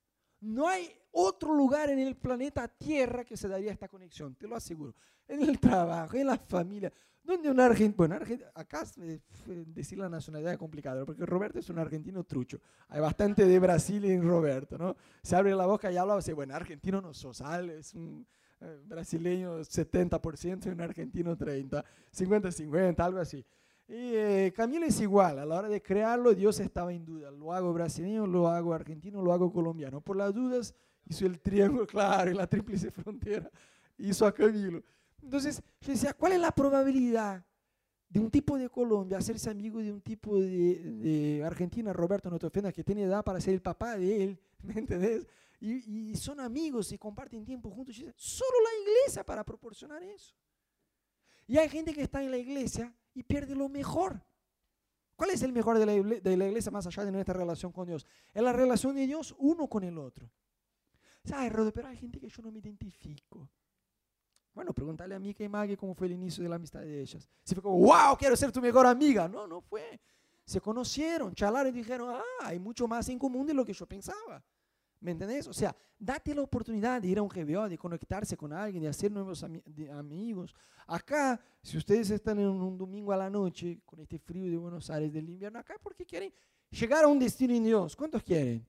No 0.40 0.68
hay 0.68 0.94
otro 1.14 1.54
lugar 1.54 1.90
en 1.90 1.98
el 1.98 2.16
planeta 2.16 2.68
Tierra 2.68 3.24
que 3.24 3.36
se 3.36 3.48
daría 3.48 3.72
esta 3.72 3.88
conexión, 3.88 4.34
te 4.34 4.46
lo 4.46 4.56
aseguro. 4.56 4.94
En 5.26 5.42
el 5.42 5.58
trabajo, 5.58 6.16
en 6.16 6.26
la 6.26 6.36
familia. 6.36 6.92
¿Dónde 7.22 7.50
un 7.50 7.58
argentino? 7.58 7.94
Bueno, 7.96 8.18
acá 8.54 8.84
decir 9.46 9.96
la 9.96 10.10
nacionalidad 10.10 10.52
es 10.52 10.58
complicado, 10.58 11.06
porque 11.06 11.24
Roberto 11.24 11.58
es 11.58 11.70
un 11.70 11.78
argentino 11.78 12.22
trucho. 12.24 12.60
Hay 12.88 13.00
bastante 13.00 13.46
de 13.46 13.58
Brasil 13.58 14.04
en 14.04 14.22
Roberto, 14.28 14.76
¿no? 14.76 14.94
Se 15.22 15.34
abre 15.34 15.54
la 15.54 15.64
boca 15.64 15.90
y 15.90 15.96
habla, 15.96 16.16
dice, 16.16 16.34
bueno, 16.34 16.54
argentino 16.54 17.00
no 17.00 17.14
sos, 17.14 17.40
es 17.40 17.94
un 17.94 18.26
eh, 18.60 18.82
brasileño 18.84 19.60
70% 19.60 20.66
y 20.66 20.68
un 20.68 20.80
argentino 20.82 21.36
30%, 21.36 21.82
50-50, 22.12 23.00
algo 23.00 23.20
así. 23.20 23.42
Y 23.88 24.14
eh, 24.14 24.52
Camilo 24.54 24.84
es 24.84 25.00
igual, 25.00 25.38
a 25.38 25.46
la 25.46 25.56
hora 25.56 25.68
de 25.68 25.82
crearlo 25.82 26.34
Dios 26.34 26.60
estaba 26.60 26.92
en 26.92 27.04
duda, 27.04 27.30
lo 27.30 27.52
hago 27.52 27.72
brasileño, 27.72 28.26
lo 28.26 28.48
hago 28.48 28.74
argentino, 28.74 29.22
lo 29.22 29.32
hago 29.32 29.50
colombiano. 29.50 30.02
Por 30.02 30.16
las 30.16 30.34
dudas 30.34 30.74
hizo 31.06 31.26
el 31.26 31.40
triángulo 31.40 31.86
claro 31.86 32.30
y 32.30 32.34
la 32.34 32.46
tríplice 32.46 32.90
frontera, 32.90 33.50
hizo 33.98 34.26
a 34.26 34.32
Camilo. 34.32 34.82
Entonces 35.22 35.62
yo 35.80 35.92
decía, 35.92 36.12
¿cuál 36.12 36.32
es 36.32 36.40
la 36.40 36.52
probabilidad 36.52 37.44
de 38.14 38.20
un 38.20 38.30
tipo 38.30 38.56
de 38.56 38.68
Colombia 38.68 39.18
hacerse 39.18 39.50
amigo 39.50 39.80
de 39.80 39.92
un 39.92 40.00
tipo 40.00 40.38
de, 40.38 41.42
Argentina, 41.44 41.92
Roberto, 41.92 42.30
no 42.30 42.38
te 42.38 42.46
ofendas, 42.46 42.72
que 42.72 42.84
tiene 42.84 43.02
edad 43.02 43.24
para 43.24 43.40
ser 43.40 43.54
el 43.54 43.60
papá 43.60 43.96
de 43.96 44.22
él, 44.22 44.40
¿me 44.62 44.74
entendés? 44.74 45.26
Y, 45.60 46.14
son 46.16 46.38
amigos 46.40 46.92
y 46.92 46.98
comparten 46.98 47.44
tiempo 47.44 47.70
juntos. 47.70 47.96
Solo 48.16 48.52
la 48.62 48.82
iglesia 48.82 49.24
para 49.24 49.42
proporcionar 49.42 50.02
eso. 50.02 50.34
Y 51.46 51.56
hay 51.56 51.68
gente 51.68 51.92
que 51.92 52.02
está 52.02 52.22
en 52.22 52.30
la 52.30 52.36
iglesia 52.36 52.94
y 53.14 53.22
pierde 53.22 53.54
lo 53.54 53.68
mejor. 53.68 54.22
¿Cuál 55.16 55.30
es 55.30 55.42
el 55.42 55.52
mejor 55.52 55.78
de 55.78 55.86
la, 55.86 56.20
de 56.20 56.36
la 56.36 56.46
iglesia 56.46 56.70
más 56.70 56.86
allá 56.86 57.04
de 57.04 57.12
nuestra 57.12 57.34
relación 57.34 57.72
con 57.72 57.86
Dios? 57.86 58.06
Es 58.32 58.42
la 58.42 58.52
relación 58.52 58.94
de 58.94 59.06
Dios 59.06 59.34
uno 59.38 59.66
con 59.66 59.82
el 59.82 59.96
otro. 59.98 60.30
¿Sabes, 61.24 61.52
Rodo? 61.52 61.72
Pero 61.72 61.88
hay 61.88 61.96
gente 61.96 62.20
que 62.20 62.28
yo 62.28 62.42
no 62.42 62.52
me 62.52 62.58
identifico. 62.58 63.48
Bueno, 64.54 64.72
pregúntale 64.72 65.14
a 65.14 65.18
Mika 65.18 65.42
y 65.42 65.48
Maggie 65.48 65.76
cómo 65.76 65.94
fue 65.94 66.06
el 66.06 66.12
inicio 66.12 66.42
de 66.42 66.48
la 66.48 66.56
amistad 66.56 66.80
de 66.80 67.00
ellas. 67.00 67.28
Si 67.42 67.54
fue 67.54 67.62
como, 67.62 67.78
wow, 67.78 68.16
quiero 68.16 68.36
ser 68.36 68.52
tu 68.52 68.60
mejor 68.60 68.86
amiga. 68.86 69.26
No, 69.26 69.46
no 69.46 69.60
fue. 69.60 70.00
Se 70.44 70.60
conocieron, 70.60 71.34
charlaron 71.34 71.74
y 71.74 71.78
dijeron, 71.78 72.14
ah, 72.14 72.22
hay 72.46 72.58
mucho 72.58 72.86
más 72.86 73.08
en 73.08 73.18
común 73.18 73.46
de 73.46 73.54
lo 73.54 73.64
que 73.64 73.72
yo 73.72 73.86
pensaba. 73.86 74.44
¿Me 75.00 75.10
entendés? 75.10 75.48
O 75.48 75.52
sea, 75.52 75.74
date 75.98 76.34
la 76.34 76.42
oportunidad 76.42 77.00
de 77.00 77.08
ir 77.08 77.18
a 77.18 77.22
un 77.22 77.28
GBO, 77.28 77.68
de 77.68 77.76
conectarse 77.76 78.36
con 78.36 78.52
alguien, 78.52 78.82
de 78.82 78.88
hacer 78.88 79.10
nuevos 79.10 79.42
amigos. 79.42 80.54
Acá, 80.86 81.40
si 81.62 81.76
ustedes 81.76 82.10
están 82.10 82.38
en 82.38 82.46
un 82.46 82.78
domingo 82.78 83.12
a 83.12 83.16
la 83.16 83.28
noche, 83.28 83.80
con 83.84 84.00
este 84.00 84.18
frío 84.18 84.50
de 84.50 84.56
Buenos 84.56 84.88
Aires 84.90 85.12
del 85.12 85.28
invierno, 85.28 85.58
acá 85.58 85.76
porque 85.82 86.06
quieren 86.06 86.32
llegar 86.70 87.04
a 87.04 87.08
un 87.08 87.18
destino 87.18 87.54
en 87.54 87.64
Dios. 87.64 87.96
¿Cuántos 87.96 88.22
quieren? 88.22 88.66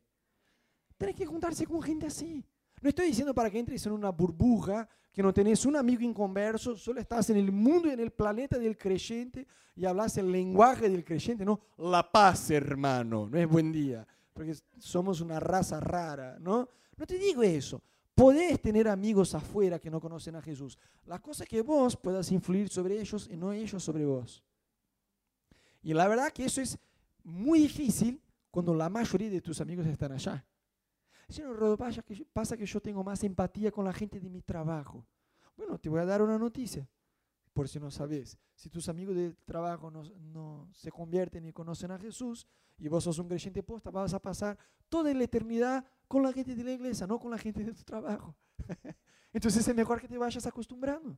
Tienen 0.98 1.16
que 1.16 1.26
juntarse 1.26 1.66
con 1.66 1.82
gente 1.82 2.08
así. 2.08 2.44
No 2.82 2.90
estoy 2.90 3.08
diciendo 3.08 3.34
para 3.34 3.50
que 3.50 3.60
entres 3.60 3.86
en 3.86 3.94
una 3.94 4.12
burbuja, 4.12 4.88
que 5.12 5.24
no 5.24 5.34
tenés 5.34 5.66
un 5.66 5.76
amigo 5.76 6.02
inconverso, 6.04 6.76
solo 6.76 7.00
estás 7.00 7.30
en 7.30 7.38
el 7.38 7.52
mundo 7.52 7.88
y 7.88 7.92
en 7.92 8.00
el 8.00 8.12
planeta 8.12 8.60
del 8.60 8.78
creyente 8.78 9.48
y 9.76 9.86
hablas 9.86 10.18
el 10.18 10.32
lenguaje 10.32 10.90
del 10.90 11.04
creyente, 11.04 11.46
no, 11.46 11.60
la 11.78 12.10
paz, 12.10 12.52
hermano, 12.52 13.28
no 13.30 13.38
es 13.38 13.48
buen 13.48 13.72
día, 13.72 14.06
porque 14.34 14.56
somos 14.78 15.22
una 15.22 15.40
raza 15.40 15.80
rara, 15.80 16.38
¿no? 16.40 16.70
No 16.98 17.06
te 17.06 17.18
digo 17.18 17.44
eso. 17.44 17.82
Podés 18.14 18.62
tener 18.62 18.88
amigos 18.88 19.36
afuera 19.36 19.78
que 19.78 19.90
no 19.90 20.00
conocen 20.00 20.38
a 20.38 20.42
Jesús. 20.42 20.78
La 21.06 21.20
cosa 21.20 21.44
es 21.44 21.50
que 21.50 21.62
vos 21.62 21.98
puedas 21.98 22.32
influir 22.32 22.70
sobre 22.70 23.00
ellos 23.00 23.28
y 23.30 23.36
no 23.36 23.52
ellos 23.52 23.84
sobre 23.84 24.06
vos. 24.06 24.42
Y 25.84 25.94
la 25.94 26.08
verdad 26.08 26.32
que 26.32 26.46
eso 26.46 26.62
es 26.62 26.78
muy 27.24 27.60
difícil 27.60 28.22
cuando 28.50 28.74
la 28.74 28.90
mayoría 28.90 29.30
de 29.30 29.42
tus 29.42 29.60
amigos 29.60 29.86
están 29.86 30.14
allá. 30.14 30.46
Señor 31.28 31.58
Rodo, 31.58 31.78
pasa 31.78 32.02
que, 32.02 32.26
pasa 32.32 32.56
que 32.56 32.66
yo 32.66 32.82
tengo 32.82 33.04
más 33.04 33.24
empatía 33.24 33.72
con 33.72 33.86
la 33.86 33.94
gente 33.94 34.20
de 34.20 34.30
mi 34.30 34.42
trabajo. 34.42 35.06
Bueno, 35.58 35.78
te 35.80 35.90
voy 35.90 36.00
a 36.00 36.06
dar 36.06 36.22
una 36.22 36.38
noticia, 36.38 36.88
por 37.54 37.68
si 37.68 37.80
no 37.80 37.90
sabes. 37.90 38.38
Si 38.54 38.70
tus 38.70 38.88
amigos 38.90 39.16
de 39.16 39.34
trabajo 39.46 39.90
no, 39.90 40.04
no 40.04 40.70
se 40.74 40.92
convierten 40.92 41.46
y 41.46 41.54
conocen 41.54 41.92
a 41.92 41.98
Jesús, 41.98 42.46
y 42.78 42.88
vos 42.88 43.04
sos 43.04 43.18
un 43.20 43.28
creyente 43.28 43.64
posta, 43.64 43.90
vas 43.90 44.14
a 44.14 44.22
pasar 44.22 44.58
toda 44.90 45.14
la 45.14 45.24
eternidad 45.24 45.86
con 46.08 46.24
la 46.24 46.32
gente 46.32 46.56
de 46.56 46.64
la 46.64 46.72
iglesia, 46.72 47.08
no 47.08 47.20
con 47.20 47.32
la 47.32 47.38
gente 47.38 47.64
de 47.64 47.74
tu 47.74 47.84
trabajo. 47.84 48.36
Entonces 49.34 49.68
es 49.68 49.76
mejor 49.76 50.00
que 50.00 50.08
te 50.08 50.18
vayas 50.18 50.46
acostumbrando. 50.46 51.18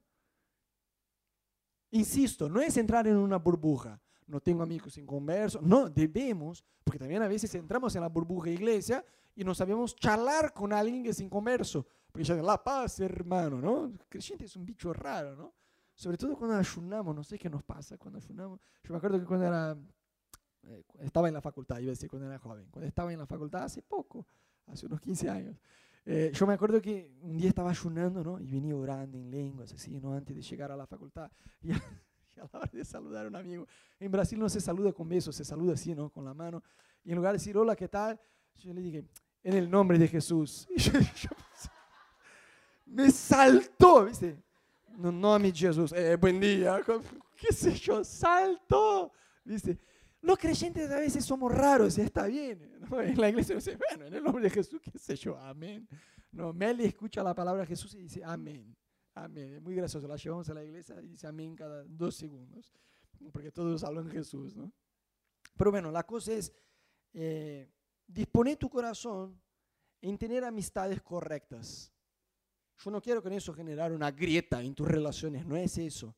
Insisto, 1.92 2.50
no 2.50 2.62
es 2.62 2.78
entrar 2.78 3.08
en 3.08 3.18
una 3.18 3.38
burbuja. 3.38 4.00
No 4.26 4.42
tengo 4.42 4.62
amigos 4.62 4.94
sin 4.94 5.06
converso. 5.06 5.62
No, 5.62 5.90
debemos, 5.90 6.64
porque 6.84 7.00
también 7.00 7.22
a 7.22 7.28
veces 7.28 7.54
entramos 7.56 7.96
en 7.96 8.02
la 8.02 8.10
burbuja 8.10 8.50
iglesia 8.50 9.04
y 9.38 9.44
no 9.44 9.54
sabemos 9.54 9.96
charlar 9.96 10.52
con 10.52 10.74
alguien 10.74 11.04
que 11.04 11.10
es 11.12 11.20
inconverso. 11.22 11.86
Porque 12.12 12.24
ya 12.24 12.36
la 12.38 12.62
paz, 12.62 13.00
hermano, 13.00 13.62
¿no? 13.62 13.86
El 13.86 14.00
creyente 14.10 14.46
es 14.46 14.56
un 14.56 14.66
bicho 14.66 14.92
raro, 14.92 15.36
¿no? 15.36 15.54
Sobre 15.94 16.18
todo 16.18 16.36
cuando 16.36 16.58
ayunamos, 16.58 17.16
no 17.16 17.24
sé 17.24 17.38
qué 17.38 17.48
nos 17.48 17.62
pasa 17.62 18.00
cuando 18.00 18.18
ayunamos. 18.18 18.60
Yo 18.84 18.94
me 18.94 18.98
acuerdo 18.98 19.20
que 19.20 19.26
cuando 19.26 19.46
era, 19.46 19.78
eh, 20.64 20.84
estaba 21.02 21.28
en 21.28 21.36
la 21.36 21.42
facultad, 21.42 21.78
iba 21.78 21.90
a 21.90 21.92
decir 21.92 22.10
cuando 22.10 22.28
era 22.28 22.40
joven, 22.40 22.68
cuando 22.72 22.88
estaba 22.88 23.14
en 23.14 23.20
la 23.20 23.28
facultad 23.28 23.64
hace 23.64 23.84
poco, 23.84 24.26
hace 24.66 24.88
unos 24.88 25.00
15 25.02 25.30
años, 25.30 25.56
eh, 26.04 26.32
yo 26.34 26.48
me 26.48 26.56
acuerdo 26.56 26.82
que 26.82 27.16
un 27.22 27.38
día 27.38 27.50
estaba 27.50 27.70
ayunando, 27.70 28.24
¿no? 28.24 28.40
Y 28.40 28.50
venía 28.50 28.76
orando 28.76 29.20
en 29.20 29.30
lenguas, 29.30 29.72
así, 29.72 30.00
¿no? 30.00 30.14
Antes 30.14 30.36
de 30.36 30.42
llegar 30.42 30.72
a 30.72 30.76
la 30.76 30.88
facultad. 30.88 31.32
Y 31.62 31.72
a, 31.72 31.76
y 32.36 32.40
a 32.40 32.44
la 32.52 32.60
hora 32.60 32.72
de 32.72 32.86
saludar 32.86 33.26
a 33.26 33.30
un 33.30 33.36
amigo, 33.36 33.68
en 34.00 34.12
Brasil 34.12 34.40
no 34.40 34.50
se 34.50 34.62
saluda 34.62 34.94
con 34.94 35.08
besos, 35.08 35.36
se 35.36 35.46
saluda 35.46 35.74
así, 35.74 35.94
¿no? 35.94 36.10
Con 36.10 36.26
la 36.26 36.34
mano. 36.34 36.64
Y 37.04 37.12
en 37.12 37.18
lugar 37.18 37.34
de 37.34 37.38
decir, 37.38 37.56
hola, 37.56 37.76
¿qué 37.76 37.88
tal? 37.88 38.20
Yo 38.56 38.74
le 38.74 38.82
dije, 38.82 39.06
en 39.48 39.54
el 39.54 39.72
nombre 39.72 39.98
de 39.98 40.10
Jesús. 40.10 40.68
Me 42.86 43.10
saltó, 43.10 44.04
¿viste? 44.04 44.44
No 44.98 45.10
nome 45.10 45.54
de 45.54 45.58
Jesús, 45.58 45.94
eh, 45.94 46.18
buen 46.18 46.38
día, 46.38 46.82
qué 47.38 47.54
sé 47.54 47.74
yo, 47.76 48.04
saltó, 48.04 49.14
¿viste? 49.46 49.80
Los 50.20 50.38
creyentes 50.38 50.92
a 50.92 51.00
veces 51.00 51.24
somos 51.24 51.50
raros 51.50 51.98
y 51.98 52.02
está 52.02 52.28
bien. 52.28 52.78
En 52.92 53.22
la 53.22 53.30
iglesia 53.30 53.56
dice, 53.56 53.78
bueno, 53.78 54.08
en 54.08 54.16
el 54.16 54.24
nombre 54.24 54.44
de 54.44 54.50
Jesús, 54.50 54.82
qué 54.82 55.00
sé 55.00 55.16
yo, 55.16 55.38
amén. 55.38 55.88
No, 56.30 56.52
Meli 56.52 56.84
escucha 56.84 57.24
la 57.24 57.34
palabra 57.34 57.62
de 57.62 57.68
Jesús 57.68 57.96
y 57.96 58.00
dice, 58.00 58.22
amén, 58.26 58.76
amén. 59.14 59.54
Es 59.54 59.62
muy 59.62 59.76
gracioso, 59.76 60.10
la 60.10 60.18
llevamos 60.18 60.50
a 60.50 60.56
la 60.56 60.64
iglesia 60.64 61.02
y 61.02 61.08
dice 61.08 61.26
amén 61.26 61.56
cada 61.56 61.86
dos 61.86 62.16
segundos, 62.16 62.74
porque 63.32 63.52
todos 63.52 63.82
hablan 63.86 64.10
Jesús, 64.10 64.58
¿no? 64.58 64.74
Pero 65.56 65.72
bueno, 65.72 65.90
la 65.90 66.04
cosa 66.04 66.34
es, 66.34 66.52
eh, 67.14 67.72
dispone 68.08 68.56
tu 68.56 68.70
corazón 68.70 69.40
en 70.02 70.18
tener 70.18 70.44
amistades 70.44 71.02
correctas. 71.02 71.92
Yo 72.80 72.92
no 72.92 73.02
quiero 73.02 73.22
con 73.22 73.34
eso 73.34 73.54
generar 73.54 73.92
una 73.92 74.12
grieta 74.12 74.62
en 74.62 74.74
tus 74.74 74.88
relaciones, 74.88 75.46
no 75.46 75.56
es 75.58 75.78
eso. 75.78 76.16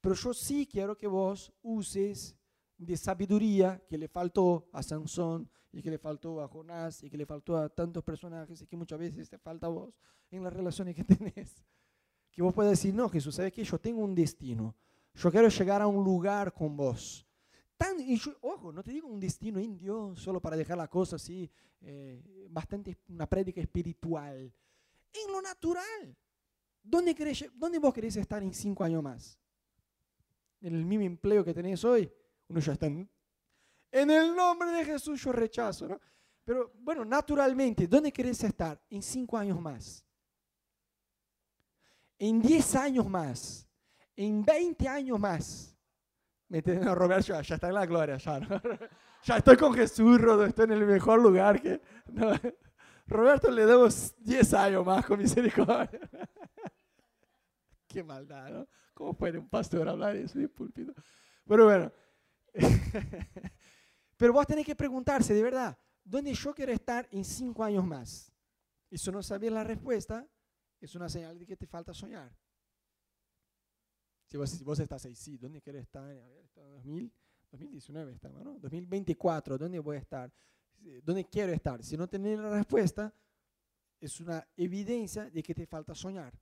Pero 0.00 0.14
yo 0.14 0.34
sí 0.34 0.66
quiero 0.66 0.96
que 0.96 1.06
vos 1.06 1.52
uses 1.62 2.36
de 2.76 2.96
sabiduría 2.96 3.82
que 3.88 3.98
le 3.98 4.08
faltó 4.08 4.68
a 4.72 4.82
Sansón 4.82 5.48
y 5.72 5.82
que 5.82 5.90
le 5.90 5.98
faltó 5.98 6.40
a 6.40 6.48
Jonás 6.48 7.02
y 7.02 7.10
que 7.10 7.16
le 7.16 7.26
faltó 7.26 7.56
a 7.56 7.68
tantos 7.68 8.02
personajes 8.02 8.60
y 8.62 8.66
que 8.66 8.76
muchas 8.76 8.98
veces 8.98 9.28
te 9.28 9.38
falta 9.38 9.66
a 9.66 9.70
vos 9.70 9.94
en 10.30 10.42
las 10.42 10.52
relaciones 10.52 10.96
que 10.96 11.04
tenés. 11.16 11.64
Que 12.32 12.42
vos 12.42 12.54
puedas 12.54 12.72
decir, 12.72 12.94
no, 12.94 13.08
Jesús, 13.08 13.34
¿sabes 13.34 13.52
qué? 13.52 13.62
Yo 13.62 13.78
tengo 13.78 14.02
un 14.02 14.14
destino. 14.14 14.74
Yo 15.14 15.30
quiero 15.30 15.48
llegar 15.48 15.82
a 15.82 15.86
un 15.86 16.02
lugar 16.02 16.52
con 16.52 16.76
vos 16.76 17.26
ojo, 18.40 18.72
no 18.72 18.82
te 18.82 18.90
digo 18.90 19.08
un 19.08 19.20
destino 19.20 19.60
indio 19.60 20.14
solo 20.16 20.40
para 20.40 20.56
dejar 20.56 20.76
la 20.78 20.88
cosa 20.88 21.16
así, 21.16 21.50
eh, 21.80 22.46
bastante 22.50 22.98
una 23.08 23.26
prédica 23.26 23.60
espiritual. 23.60 24.52
En 25.12 25.32
lo 25.32 25.40
natural. 25.40 26.16
¿Dónde, 26.82 27.14
¿Dónde 27.54 27.78
vos 27.78 27.92
querés 27.92 28.16
estar 28.16 28.42
en 28.42 28.54
cinco 28.54 28.84
años 28.84 29.02
más? 29.02 29.38
¿En 30.60 30.74
el 30.74 30.84
mismo 30.84 31.04
empleo 31.04 31.44
que 31.44 31.54
tenés 31.54 31.84
hoy? 31.84 32.10
Uno 32.48 32.60
ya 32.60 32.72
está 32.72 32.86
en, 32.86 33.08
en 33.92 34.10
el 34.10 34.34
nombre 34.34 34.70
de 34.70 34.84
Jesús 34.84 35.22
yo 35.22 35.32
rechazo, 35.32 35.88
¿no? 35.88 36.00
Pero 36.44 36.72
bueno, 36.80 37.04
naturalmente, 37.04 37.86
¿dónde 37.86 38.12
querés 38.12 38.42
estar 38.44 38.80
en 38.90 39.02
cinco 39.02 39.36
años 39.36 39.60
más? 39.60 40.04
En 42.18 42.40
diez 42.40 42.74
años 42.74 43.08
más, 43.08 43.68
en 44.16 44.44
veinte 44.44 44.88
años 44.88 45.18
más. 45.18 45.76
Me 46.50 46.62
no, 46.62 46.96
Roberto 46.96 47.40
ya, 47.40 47.54
está 47.54 47.68
en 47.68 47.74
la 47.74 47.86
gloria, 47.86 48.16
ya, 48.16 48.40
ya 49.22 49.36
estoy 49.36 49.56
con 49.56 49.72
Jesús, 49.72 50.20
Rodo, 50.20 50.44
estoy 50.44 50.64
en 50.64 50.72
el 50.72 50.84
mejor 50.84 51.22
lugar 51.22 51.62
que... 51.62 51.80
Roberto 53.06 53.52
le 53.52 53.64
damos 53.66 54.14
10 54.18 54.54
años 54.54 54.84
más 54.84 55.06
con 55.06 55.20
misericordia. 55.20 56.00
Qué 57.86 58.02
maldad, 58.02 58.50
¿no? 58.50 58.68
¿Cómo 58.94 59.14
puede 59.16 59.38
un 59.38 59.48
pastor 59.48 59.88
hablar 59.88 60.16
eso 60.16 60.40
en 60.40 60.48
púlpito? 60.48 60.92
Pero 61.46 61.66
bueno, 61.66 61.92
pero 64.16 64.32
vos 64.32 64.46
tenés 64.46 64.66
que 64.66 64.74
preguntarse, 64.74 65.32
de 65.32 65.42
verdad, 65.44 65.78
¿dónde 66.02 66.34
yo 66.34 66.52
quiero 66.52 66.72
estar 66.72 67.08
en 67.12 67.24
5 67.24 67.62
años 67.62 67.84
más? 67.84 68.32
Y 68.90 68.98
si 68.98 69.10
no 69.12 69.22
sabes 69.22 69.52
la 69.52 69.62
respuesta, 69.62 70.26
es 70.80 70.96
una 70.96 71.08
señal 71.08 71.38
de 71.38 71.46
que 71.46 71.56
te 71.56 71.68
falta 71.68 71.94
soñar. 71.94 72.32
Si 74.30 74.36
vos, 74.36 74.78
estás 74.78 75.04
ahí, 75.06 75.16
sí, 75.16 75.36
¿dónde 75.36 75.60
quieres 75.60 75.82
estar? 75.82 76.04
A 76.04 76.06
ver, 76.06 77.10
2019 77.50 78.12
estamos, 78.12 78.44
¿no? 78.44 78.60
2024, 78.60 79.58
¿dónde 79.58 79.80
voy 79.80 79.96
a 79.96 79.98
estar? 79.98 80.32
¿Dónde 81.02 81.24
quiero 81.24 81.52
estar? 81.52 81.82
Si 81.82 81.96
no 81.96 82.08
tenés 82.08 82.38
la 82.38 82.50
respuesta, 82.50 83.12
es 83.98 84.20
una 84.20 84.46
evidencia 84.56 85.28
de 85.28 85.42
que 85.42 85.52
te 85.52 85.66
falta 85.66 85.96
soñar, 85.96 86.32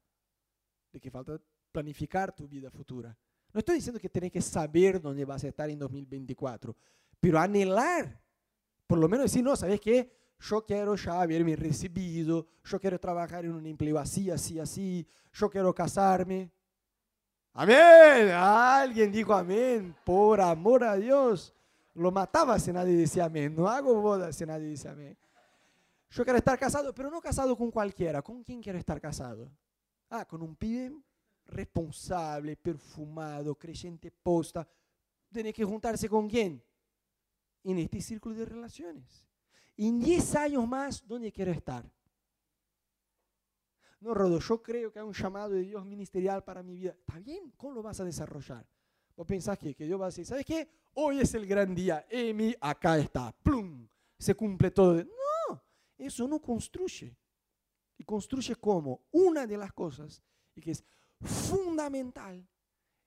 de 0.93 1.01
que 1.01 1.11
falta 1.11 1.41
planificar 1.73 2.37
tu 2.37 2.47
vida 2.47 2.71
futura. 2.71 3.17
No 3.55 3.59
estoy 3.59 3.77
diciendo 3.77 3.99
que 3.99 4.11
tenés 4.11 4.33
que 4.33 4.43
saber 4.43 5.01
dónde 5.01 5.25
vas 5.25 5.43
a 5.45 5.49
estar 5.49 5.71
en 5.71 5.79
2024, 5.79 6.77
pero 7.19 7.39
anhelar, 7.39 8.21
por 8.87 8.99
lo 8.99 9.09
menos 9.09 9.25
decir, 9.25 9.43
no, 9.43 9.57
¿sabes 9.57 9.81
qué? 9.81 10.13
Yo 10.41 10.63
quiero 10.67 10.95
ya 10.95 11.23
haberme 11.23 11.57
recibido, 11.57 12.49
yo 12.63 12.79
quiero 12.79 13.01
trabajar 13.01 13.47
en 13.47 13.53
un 13.53 13.65
empleo 13.65 13.99
así, 13.99 14.31
así, 14.31 14.61
así, 14.61 15.09
yo 15.33 15.49
quiero 15.49 15.75
casarme. 15.75 16.53
Amén. 17.53 18.31
Alguien 18.31 19.11
dijo 19.11 19.33
amén. 19.35 19.95
Por 20.05 20.41
amor 20.41 20.85
a 20.85 20.97
Dios. 20.97 21.55
Lo 21.95 22.11
mataba 22.11 22.59
si 22.59 22.73
nadie 22.73 22.95
decía 22.95 23.25
amén. 23.25 23.55
No 23.55 23.69
hago 23.69 24.01
boda 24.01 24.33
si 24.33 24.47
nadie 24.47 24.69
dice 24.69 24.89
amén. 24.89 25.17
Yo 26.11 26.25
quiero 26.25 26.39
estar 26.39 26.59
casado, 26.59 26.95
pero 26.95 27.11
no 27.11 27.21
casado 27.21 27.57
con 27.57 27.71
cualquiera. 27.71 28.23
¿Con 28.23 28.43
quién 28.43 28.63
quiero 28.63 28.79
estar 28.79 29.01
casado? 29.01 29.51
Ah, 30.09 30.25
con 30.25 30.43
un 30.43 30.57
pibe 30.57 30.93
responsable, 31.47 32.57
perfumado, 32.57 33.55
creyente 33.55 34.11
posta. 34.11 34.67
Tiene 35.33 35.53
que 35.53 35.65
juntarse 35.65 36.09
con 36.09 36.29
quién? 36.29 36.63
En 37.65 37.79
este 37.79 38.01
círculo 38.01 38.37
de 38.37 38.45
relaciones. 38.45 39.27
En 39.77 39.99
10 40.01 40.35
años 40.37 40.67
más, 40.67 41.07
¿dónde 41.07 41.31
quiero 41.31 41.53
estar? 41.53 41.85
No, 44.01 44.15
Rodo, 44.15 44.39
yo 44.39 44.63
creo 44.63 44.93
que 44.93 44.99
hay 45.01 45.05
un 45.05 45.13
llamado 45.13 45.51
de 45.51 45.63
Dios 45.63 45.85
ministerial 45.85 46.45
para 46.45 46.63
mi 46.63 46.75
vida. 46.75 46.93
¿Está 46.93 47.19
bien? 47.19 47.53
¿Cómo 47.57 47.75
lo 47.75 47.83
vas 47.83 47.99
a 48.01 48.05
desarrollar? 48.05 48.67
¿Vos 49.17 49.27
pensás 49.27 49.59
que, 49.59 49.75
que 49.75 49.85
Dios 49.85 50.01
va 50.01 50.05
a 50.05 50.09
decir, 50.09 50.25
¿sabes 50.25 50.45
qué? 50.45 50.69
Hoy 50.95 51.21
es 51.21 51.35
el 51.35 51.47
gran 51.47 51.75
día. 51.75 52.07
Emi, 52.09 52.55
acá 52.61 52.99
está. 52.99 53.33
¡Plum! 53.43 53.89
Se 54.17 54.35
cumple 54.35 54.71
todo. 54.71 55.03
No, 55.03 55.63
eso 55.97 56.29
no 56.29 56.41
construye. 56.41 57.17
¿Y 57.97 58.05
construye 58.05 58.55
como 58.55 59.03
Una 59.11 59.47
de 59.47 59.57
las 59.57 59.73
cosas, 59.73 60.23
y 60.55 60.61
que 60.61 60.71
es 60.71 60.85
fundamental, 61.21 62.47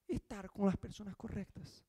estar 0.08 0.50
con 0.50 0.66
las 0.66 0.78
personas 0.78 1.16
correctas. 1.16 1.86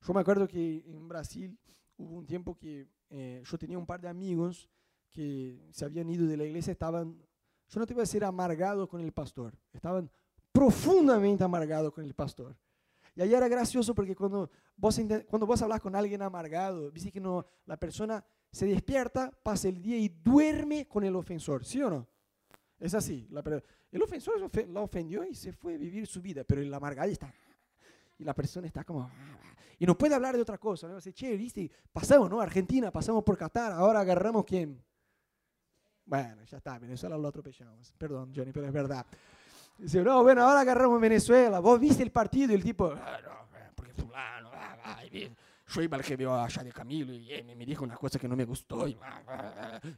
Yo 0.00 0.12
me 0.12 0.20
acuerdo 0.20 0.48
que 0.48 0.84
en 0.86 1.08
Brasil 1.08 1.58
hubo 1.96 2.16
un 2.16 2.26
tiempo 2.26 2.56
que 2.56 2.88
eh, 3.10 3.42
yo 3.44 3.58
tenía 3.58 3.78
un 3.78 3.86
par 3.86 4.00
de 4.00 4.08
amigos 4.08 4.68
que 5.10 5.68
se 5.70 5.84
habían 5.84 6.08
ido 6.10 6.26
de 6.26 6.36
la 6.36 6.44
iglesia, 6.44 6.72
estaban, 6.72 7.22
yo 7.68 7.80
no 7.80 7.86
te 7.86 7.94
voy 7.94 8.00
a 8.00 8.04
decir 8.04 8.24
amargados 8.24 8.88
con 8.88 9.00
el 9.00 9.12
pastor, 9.12 9.54
estaban 9.72 10.10
profundamente 10.52 11.44
amargados 11.44 11.92
con 11.92 12.04
el 12.04 12.14
pastor. 12.14 12.56
Y 13.14 13.22
ahí 13.22 13.34
era 13.34 13.48
gracioso 13.48 13.94
porque 13.94 14.14
cuando 14.14 14.50
vos, 14.76 15.00
cuando 15.28 15.46
vos 15.46 15.60
hablas 15.60 15.80
con 15.80 15.94
alguien 15.96 16.22
amargado, 16.22 16.90
dice 16.90 17.10
que 17.10 17.20
no, 17.20 17.44
la 17.66 17.76
persona 17.76 18.24
se 18.50 18.66
despierta, 18.66 19.30
pasa 19.42 19.68
el 19.68 19.82
día 19.82 19.98
y 19.98 20.08
duerme 20.08 20.86
con 20.86 21.04
el 21.04 21.14
ofensor, 21.16 21.64
¿sí 21.64 21.82
o 21.82 21.90
no? 21.90 22.06
Es 22.78 22.94
así. 22.94 23.26
La, 23.30 23.42
el 23.90 24.02
ofensor 24.02 24.34
la 24.68 24.80
ofendió 24.80 25.24
y 25.24 25.34
se 25.34 25.52
fue 25.52 25.74
a 25.74 25.78
vivir 25.78 26.06
su 26.06 26.22
vida, 26.22 26.44
pero 26.44 26.60
el 26.60 26.72
amargado 26.72 27.10
está. 27.10 27.32
Y 28.18 28.24
la 28.24 28.34
persona 28.34 28.66
está 28.66 28.84
como. 28.84 29.10
Y 29.78 29.86
no 29.86 29.96
puede 29.96 30.14
hablar 30.14 30.34
de 30.36 30.42
otra 30.42 30.58
cosa. 30.58 30.88
¿no? 30.88 30.96
Dice, 30.96 31.12
che, 31.12 31.36
viste, 31.36 31.70
pasamos, 31.92 32.28
¿no? 32.28 32.40
Argentina, 32.40 32.90
pasamos 32.90 33.22
por 33.22 33.36
Qatar, 33.36 33.72
ahora 33.72 34.00
agarramos 34.00 34.44
quién. 34.44 34.82
Bueno, 36.08 36.42
ya 36.44 36.56
está, 36.56 36.78
Venezuela 36.78 37.18
lo 37.18 37.28
atropellamos. 37.28 37.92
Perdón, 37.98 38.32
Johnny, 38.34 38.50
pero 38.50 38.66
es 38.66 38.72
verdad. 38.72 39.04
Dice, 39.76 40.02
no, 40.02 40.22
bueno, 40.22 40.42
ahora 40.42 40.60
agarramos 40.60 40.98
Venezuela. 40.98 41.60
Vos 41.60 41.78
viste 41.78 42.02
el 42.02 42.10
partido 42.10 42.52
y 42.52 42.54
el 42.56 42.64
tipo, 42.64 42.86
ah, 42.86 43.18
no, 43.22 43.70
porque 43.74 43.92
fulano, 43.92 44.50
ah, 44.54 44.76
ah, 44.84 45.04
iba 45.04 45.96
al 45.98 46.02
que 46.02 46.16
veo 46.16 46.34
allá 46.34 46.62
de 46.64 46.72
Camilo 46.72 47.12
y 47.12 47.30
eh, 47.30 47.44
me 47.54 47.66
dijo 47.66 47.84
una 47.84 47.94
cosa 47.94 48.18
que 48.18 48.26
no 48.26 48.34
me 48.34 48.46
gustó. 48.46 48.88
Y, 48.88 48.98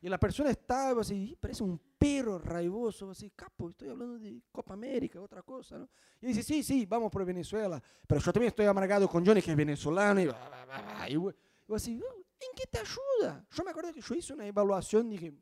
y 0.03 0.09
la 0.09 0.19
persona 0.19 0.51
estaba 0.51 1.01
así, 1.01 1.37
parece 1.41 1.63
un 1.63 1.81
perro 1.97 2.41
raivoso, 2.41 3.11
así, 3.11 3.31
capo, 3.31 3.71
estoy 3.71 3.91
hablando 3.91 4.19
de 4.19 4.43
Copa 4.51 4.75
América, 4.75 5.21
otra 5.21 5.43
cosa, 5.43 5.79
¿no? 5.79 5.89
Y 6.21 6.27
dice, 6.27 6.43
sí, 6.43 6.65
sí, 6.65 6.87
vamos 6.87 7.11
por 7.11 7.25
Venezuela, 7.25 7.81
pero 8.05 8.21
yo 8.21 8.33
también 8.33 8.49
estoy 8.49 8.67
amargado 8.67 9.09
con 9.09 9.25
Johnny, 9.25 9.41
que 9.41 9.53
es 9.53 9.57
venezolano. 9.57 10.21
Y, 10.21 10.25
y 10.25 11.13
yo 11.13 11.75
así, 11.75 11.93
¿en 11.93 12.51
qué 12.57 12.67
te 12.67 12.81
ayuda? 12.81 13.47
Yo 13.49 13.63
me 13.65 13.71
acuerdo 13.71 13.93
que 13.93 14.01
yo 14.01 14.15
hice 14.17 14.33
una 14.33 14.45
evaluación 14.45 15.07
y 15.13 15.17
dije, 15.17 15.33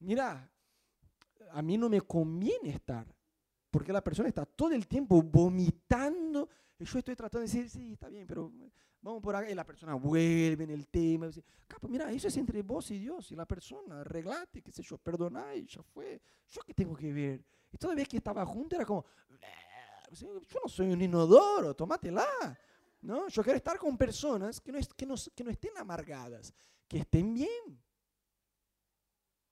mira, 0.00 0.50
a 1.50 1.62
mí 1.62 1.76
no 1.76 1.88
me 1.88 2.00
conviene 2.00 2.70
estar, 2.70 3.06
porque 3.70 3.92
la 3.92 4.02
persona 4.02 4.28
está 4.28 4.44
todo 4.44 4.72
el 4.72 4.86
tiempo 4.86 5.22
vomitando 5.22 6.48
y 6.78 6.84
yo 6.84 6.98
estoy 6.98 7.16
tratando 7.16 7.46
de 7.46 7.52
decir, 7.52 7.70
sí, 7.70 7.92
está 7.92 8.08
bien, 8.08 8.26
pero 8.26 8.52
vamos 9.00 9.22
por 9.22 9.34
acá, 9.34 9.50
y 9.50 9.54
la 9.54 9.64
persona 9.64 9.94
vuelve 9.94 10.64
en 10.64 10.70
el 10.70 10.88
tema, 10.88 11.30
capo, 11.66 11.88
mira, 11.88 12.10
eso 12.12 12.28
es 12.28 12.36
entre 12.36 12.62
vos 12.62 12.90
y 12.90 12.98
Dios, 12.98 13.30
y 13.32 13.36
la 13.36 13.46
persona, 13.46 14.00
arreglate, 14.00 14.62
qué 14.62 14.72
sé 14.72 14.82
yo, 14.82 14.98
perdoná, 14.98 15.54
y 15.54 15.66
ya 15.66 15.82
fue, 15.82 16.20
yo 16.48 16.60
qué 16.62 16.74
tengo 16.74 16.94
que 16.94 17.12
ver. 17.12 17.44
Y 17.72 17.78
toda 17.78 17.94
vez 17.94 18.08
que 18.08 18.18
estaba 18.18 18.44
junto 18.44 18.76
era 18.76 18.84
como, 18.84 19.04
yo 20.12 20.60
no 20.62 20.68
soy 20.68 20.90
un 20.90 21.00
inodoro, 21.00 21.74
tómatela. 21.74 22.26
¿no? 23.02 23.28
Yo 23.28 23.42
quiero 23.42 23.56
estar 23.56 23.78
con 23.78 23.96
personas 23.96 24.60
que, 24.60 24.72
no, 24.72 24.78
que 24.96 25.44
no 25.44 25.50
estén 25.50 25.76
amargadas, 25.78 26.52
que 26.88 26.98
estén 26.98 27.32
bien. 27.32 27.80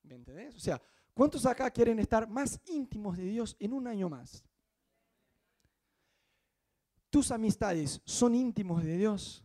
¿Me 0.05 0.15
entendés? 0.15 0.55
O 0.55 0.61
sea, 0.61 0.81
¿cuántos 1.13 1.45
acá 1.47 1.71
quieren 1.71 1.99
estar 1.99 2.29
más 2.29 2.61
íntimos 2.67 3.17
de 3.17 3.25
Dios 3.25 3.57
en 3.59 3.73
un 3.73 3.87
año 3.87 4.09
más? 4.09 4.45
¿Tus 7.11 7.31
amistades 7.31 8.01
son 8.05 8.35
íntimos 8.35 8.83
de 8.85 8.97
Dios? 8.97 9.45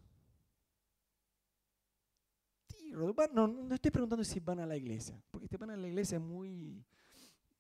no, 3.34 3.48
no 3.48 3.76
estoy 3.76 3.92
preguntando 3.92 4.24
si 4.24 4.40
van 4.40 4.60
a 4.60 4.66
la 4.66 4.76
iglesia, 4.76 5.22
porque 5.32 5.48
si 5.48 5.58
van 5.58 5.70
a 5.70 5.78
la 5.78 5.88
iglesia 5.88 6.18
es 6.18 6.24
muy 6.24 6.84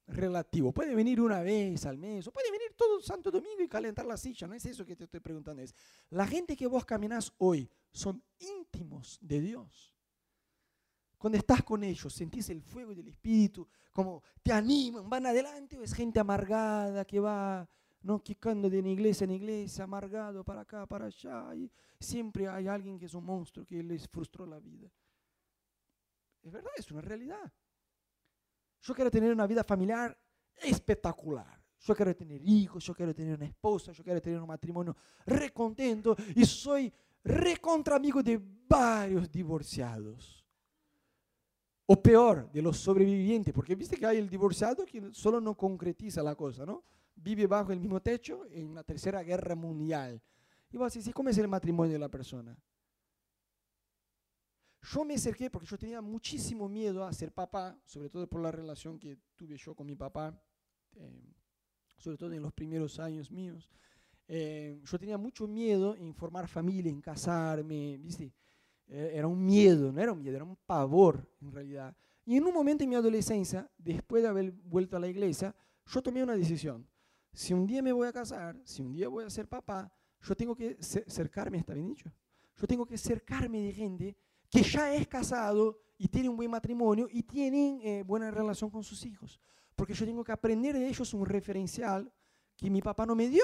relativo. 0.07 0.71
Puede 0.71 0.95
venir 0.95 1.21
una 1.21 1.41
vez 1.41 1.85
al 1.85 1.97
mes, 1.97 2.27
o 2.27 2.31
puede 2.31 2.51
venir 2.51 2.73
todo 2.75 3.01
Santo 3.01 3.31
Domingo 3.31 3.61
y 3.61 3.67
calentar 3.67 4.05
la 4.05 4.17
silla, 4.17 4.47
no 4.47 4.53
es 4.53 4.65
eso 4.65 4.85
que 4.85 4.95
te 4.95 5.03
estoy 5.05 5.19
preguntando. 5.19 5.61
Es, 5.61 5.73
la 6.09 6.25
gente 6.25 6.55
que 6.55 6.67
vos 6.67 6.85
caminás 6.85 7.31
hoy 7.37 7.69
son 7.91 8.21
íntimos 8.39 9.17
de 9.21 9.41
Dios. 9.41 9.95
Cuando 11.19 11.37
estás 11.37 11.61
con 11.63 11.83
ellos, 11.83 12.13
sentís 12.13 12.49
el 12.49 12.61
fuego 12.61 12.95
del 12.95 13.09
Espíritu, 13.09 13.67
como 13.91 14.23
te 14.41 14.53
animan, 14.53 15.09
van 15.09 15.25
adelante, 15.25 15.77
o 15.77 15.83
es 15.83 15.93
gente 15.93 16.17
amargada 16.17 17.03
que 17.03 17.19
va 17.19 17.67
no 18.01 18.23
quicando 18.23 18.69
de 18.69 18.79
iglesia 18.79 19.25
en 19.25 19.31
iglesia, 19.31 19.83
amargado 19.83 20.45
para 20.45 20.61
acá, 20.61 20.85
para 20.85 21.07
allá, 21.07 21.53
y 21.53 21.69
siempre 21.99 22.47
hay 22.47 22.69
alguien 22.69 22.97
que 22.97 23.07
es 23.07 23.13
un 23.13 23.25
monstruo 23.25 23.65
que 23.65 23.83
les 23.83 24.07
frustró 24.07 24.45
la 24.45 24.59
vida. 24.59 24.89
Es 26.41 26.53
verdad, 26.53 26.71
es 26.77 26.89
una 26.89 27.01
realidad. 27.01 27.51
Yo 28.81 28.95
quiero 28.95 29.11
tener 29.11 29.33
una 29.33 29.45
vida 29.45 29.65
familiar 29.65 30.17
espectacular. 30.55 31.61
Yo 31.81 31.93
quiero 31.93 32.15
tener 32.15 32.41
hijos, 32.45 32.85
yo 32.85 32.95
quiero 32.95 33.13
tener 33.13 33.35
una 33.35 33.45
esposa, 33.45 33.91
yo 33.91 34.05
quiero 34.05 34.21
tener 34.21 34.39
un 34.39 34.47
matrimonio 34.47 34.95
recontento 35.25 36.15
y 36.33 36.45
soy 36.45 36.93
recontra 37.25 37.97
amigo 37.97 38.23
de 38.23 38.39
varios 38.67 39.29
divorciados. 39.29 40.38
O 41.91 41.99
peor, 41.99 42.51
de 42.51 42.61
los 42.61 42.77
sobrevivientes, 42.77 43.51
porque 43.51 43.73
viste 43.73 43.97
que 43.97 44.05
hay 44.05 44.17
el 44.17 44.29
divorciado 44.29 44.85
que 44.85 45.11
solo 45.11 45.41
no 45.41 45.57
concretiza 45.57 46.21
la 46.21 46.35
cosa, 46.35 46.63
¿no? 46.63 46.83
Vive 47.15 47.47
bajo 47.47 47.71
el 47.71 47.79
mismo 47.79 47.99
techo 47.99 48.45
en 48.51 48.75
la 48.75 48.83
tercera 48.83 49.23
guerra 49.23 49.55
mundial. 49.55 50.21
Y 50.71 50.77
vos 50.77 50.93
decís, 50.93 51.11
¿cómo 51.11 51.29
es 51.29 51.37
el 51.39 51.47
matrimonio 51.47 51.93
de 51.93 51.97
la 51.97 52.07
persona? 52.07 52.55
Yo 54.83 55.03
me 55.03 55.15
acerqué 55.15 55.49
porque 55.49 55.65
yo 55.65 55.79
tenía 55.79 55.99
muchísimo 55.99 56.69
miedo 56.69 57.03
a 57.03 57.11
ser 57.11 57.31
papá, 57.33 57.75
sobre 57.85 58.11
todo 58.11 58.27
por 58.27 58.41
la 58.41 58.51
relación 58.51 58.99
que 58.99 59.17
tuve 59.35 59.57
yo 59.57 59.73
con 59.73 59.87
mi 59.87 59.95
papá, 59.95 60.39
eh, 60.95 61.33
sobre 61.97 62.17
todo 62.17 62.31
en 62.33 62.43
los 62.43 62.53
primeros 62.53 62.99
años 62.99 63.31
míos. 63.31 63.67
Eh, 64.27 64.79
yo 64.85 64.99
tenía 64.99 65.17
mucho 65.17 65.47
miedo 65.47 65.95
en 65.95 66.13
formar 66.13 66.47
familia, 66.47 66.91
en 66.91 67.01
casarme, 67.01 67.97
¿viste? 67.97 68.31
Eh, 68.89 69.11
era 69.13 69.27
un 69.27 69.45
miedo, 69.45 69.91
no 69.91 70.01
era 70.01 70.11
un 70.11 70.19
miedo, 70.19 70.35
era 70.35 70.43
un 70.43 70.57
pavor 70.65 71.29
en 71.41 71.51
realidad. 71.51 71.95
Y 72.25 72.37
en 72.37 72.43
un 72.43 72.53
momento 72.53 72.83
en 72.83 72.89
mi 72.89 72.95
adolescencia, 72.95 73.69
después 73.77 74.23
de 74.23 74.29
haber 74.29 74.51
vuelto 74.51 74.97
a 74.97 74.99
la 74.99 75.07
iglesia, 75.07 75.55
yo 75.85 76.01
tomé 76.01 76.23
una 76.23 76.35
decisión. 76.35 76.87
Si 77.33 77.53
un 77.53 77.65
día 77.65 77.81
me 77.81 77.91
voy 77.91 78.07
a 78.07 78.13
casar, 78.13 78.59
si 78.63 78.81
un 78.81 78.93
día 78.93 79.07
voy 79.07 79.23
a 79.23 79.29
ser 79.29 79.47
papá, 79.47 79.91
yo 80.21 80.35
tengo 80.35 80.55
que 80.55 80.77
cercarme, 80.81 81.59
está 81.59 81.73
bien 81.73 81.87
dicho, 81.87 82.11
yo 82.55 82.67
tengo 82.67 82.85
que 82.85 82.97
cercarme 82.97 83.61
de 83.61 83.71
gente 83.71 84.17
que 84.49 84.61
ya 84.63 84.93
es 84.93 85.07
casado 85.07 85.79
y 85.97 86.07
tiene 86.07 86.29
un 86.29 86.35
buen 86.35 86.49
matrimonio 86.49 87.07
y 87.09 87.23
tienen 87.23 87.79
eh, 87.81 88.03
buena 88.03 88.31
relación 88.31 88.69
con 88.69 88.83
sus 88.83 89.05
hijos. 89.05 89.39
Porque 89.75 89.93
yo 89.93 90.05
tengo 90.05 90.23
que 90.23 90.31
aprender 90.31 90.77
de 90.77 90.87
ellos 90.87 91.13
un 91.13 91.25
referencial 91.25 92.11
que 92.57 92.69
mi 92.69 92.81
papá 92.81 93.05
no 93.05 93.15
me 93.15 93.29
dio, 93.29 93.43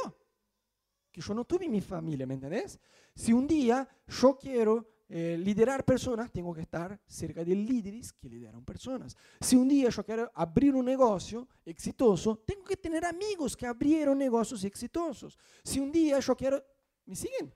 que 1.12 1.22
yo 1.22 1.34
no 1.34 1.46
tuve 1.46 1.66
en 1.66 1.72
mi 1.72 1.82
familia, 1.82 2.26
¿me 2.26 2.34
entendés? 2.34 2.80
Si 3.14 3.32
un 3.32 3.48
día 3.48 3.88
yo 4.08 4.38
quiero 4.38 4.95
eh, 5.08 5.38
liderar 5.38 5.86
personas, 5.86 6.32
tengo 6.32 6.54
que 6.54 6.62
estar 6.62 7.00
cerca 7.06 7.44
de 7.44 7.56
líderes 7.56 8.12
que 8.14 8.28
lideran 8.28 8.66
personas. 8.66 9.16
Si 9.40 9.56
un 9.56 9.68
día 9.68 9.90
yo 9.90 10.04
quiero 10.04 10.32
abrir 10.34 10.74
un 10.74 10.86
negocio 10.86 11.48
exitoso, 11.64 12.38
tengo 12.40 12.64
que 12.64 12.78
tener 12.78 13.06
amigos 13.06 13.56
que 13.56 13.68
abrieron 13.68 14.18
negocios 14.18 14.64
exitosos. 14.64 15.38
Si 15.64 15.80
un 15.80 15.92
día 15.92 16.20
yo 16.20 16.36
quiero... 16.36 16.64
¿Me 17.06 17.16
siguen? 17.16 17.54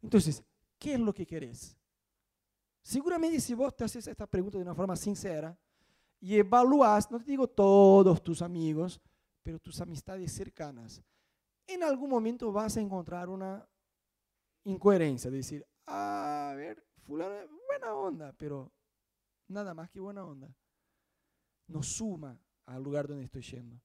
Entonces, 0.00 0.44
¿qué 0.78 0.94
es 0.94 1.00
lo 1.00 1.12
que 1.12 1.26
querés? 1.26 1.76
Seguramente 2.82 3.40
si 3.40 3.54
vos 3.54 3.74
te 3.76 3.84
haces 3.84 4.06
esta 4.06 4.26
pregunta 4.26 4.58
de 4.58 4.62
una 4.62 4.74
forma 4.74 4.94
sincera 4.94 5.56
y 6.20 6.36
evaluás, 6.36 7.10
no 7.10 7.18
te 7.18 7.24
digo 7.24 7.48
todos 7.48 8.22
tus 8.22 8.42
amigos, 8.42 9.00
pero 9.42 9.58
tus 9.58 9.80
amistades 9.80 10.32
cercanas, 10.32 11.02
en 11.66 11.82
algún 11.82 12.10
momento 12.10 12.52
vas 12.52 12.76
a 12.76 12.80
encontrar 12.80 13.28
una 13.28 13.68
incoherencia, 14.64 15.30
de 15.30 15.38
decir, 15.38 15.66
a 15.86 16.54
ver, 16.56 16.84
fulano 17.02 17.34
es 17.34 17.50
buena 17.68 17.94
onda, 17.94 18.32
pero 18.36 18.72
nada 19.48 19.74
más 19.74 19.90
que 19.90 20.00
buena 20.00 20.24
onda. 20.24 20.54
No 21.68 21.82
suma 21.82 22.38
al 22.66 22.82
lugar 22.82 23.06
donde 23.06 23.24
estoy 23.24 23.42
yendo. 23.42 23.80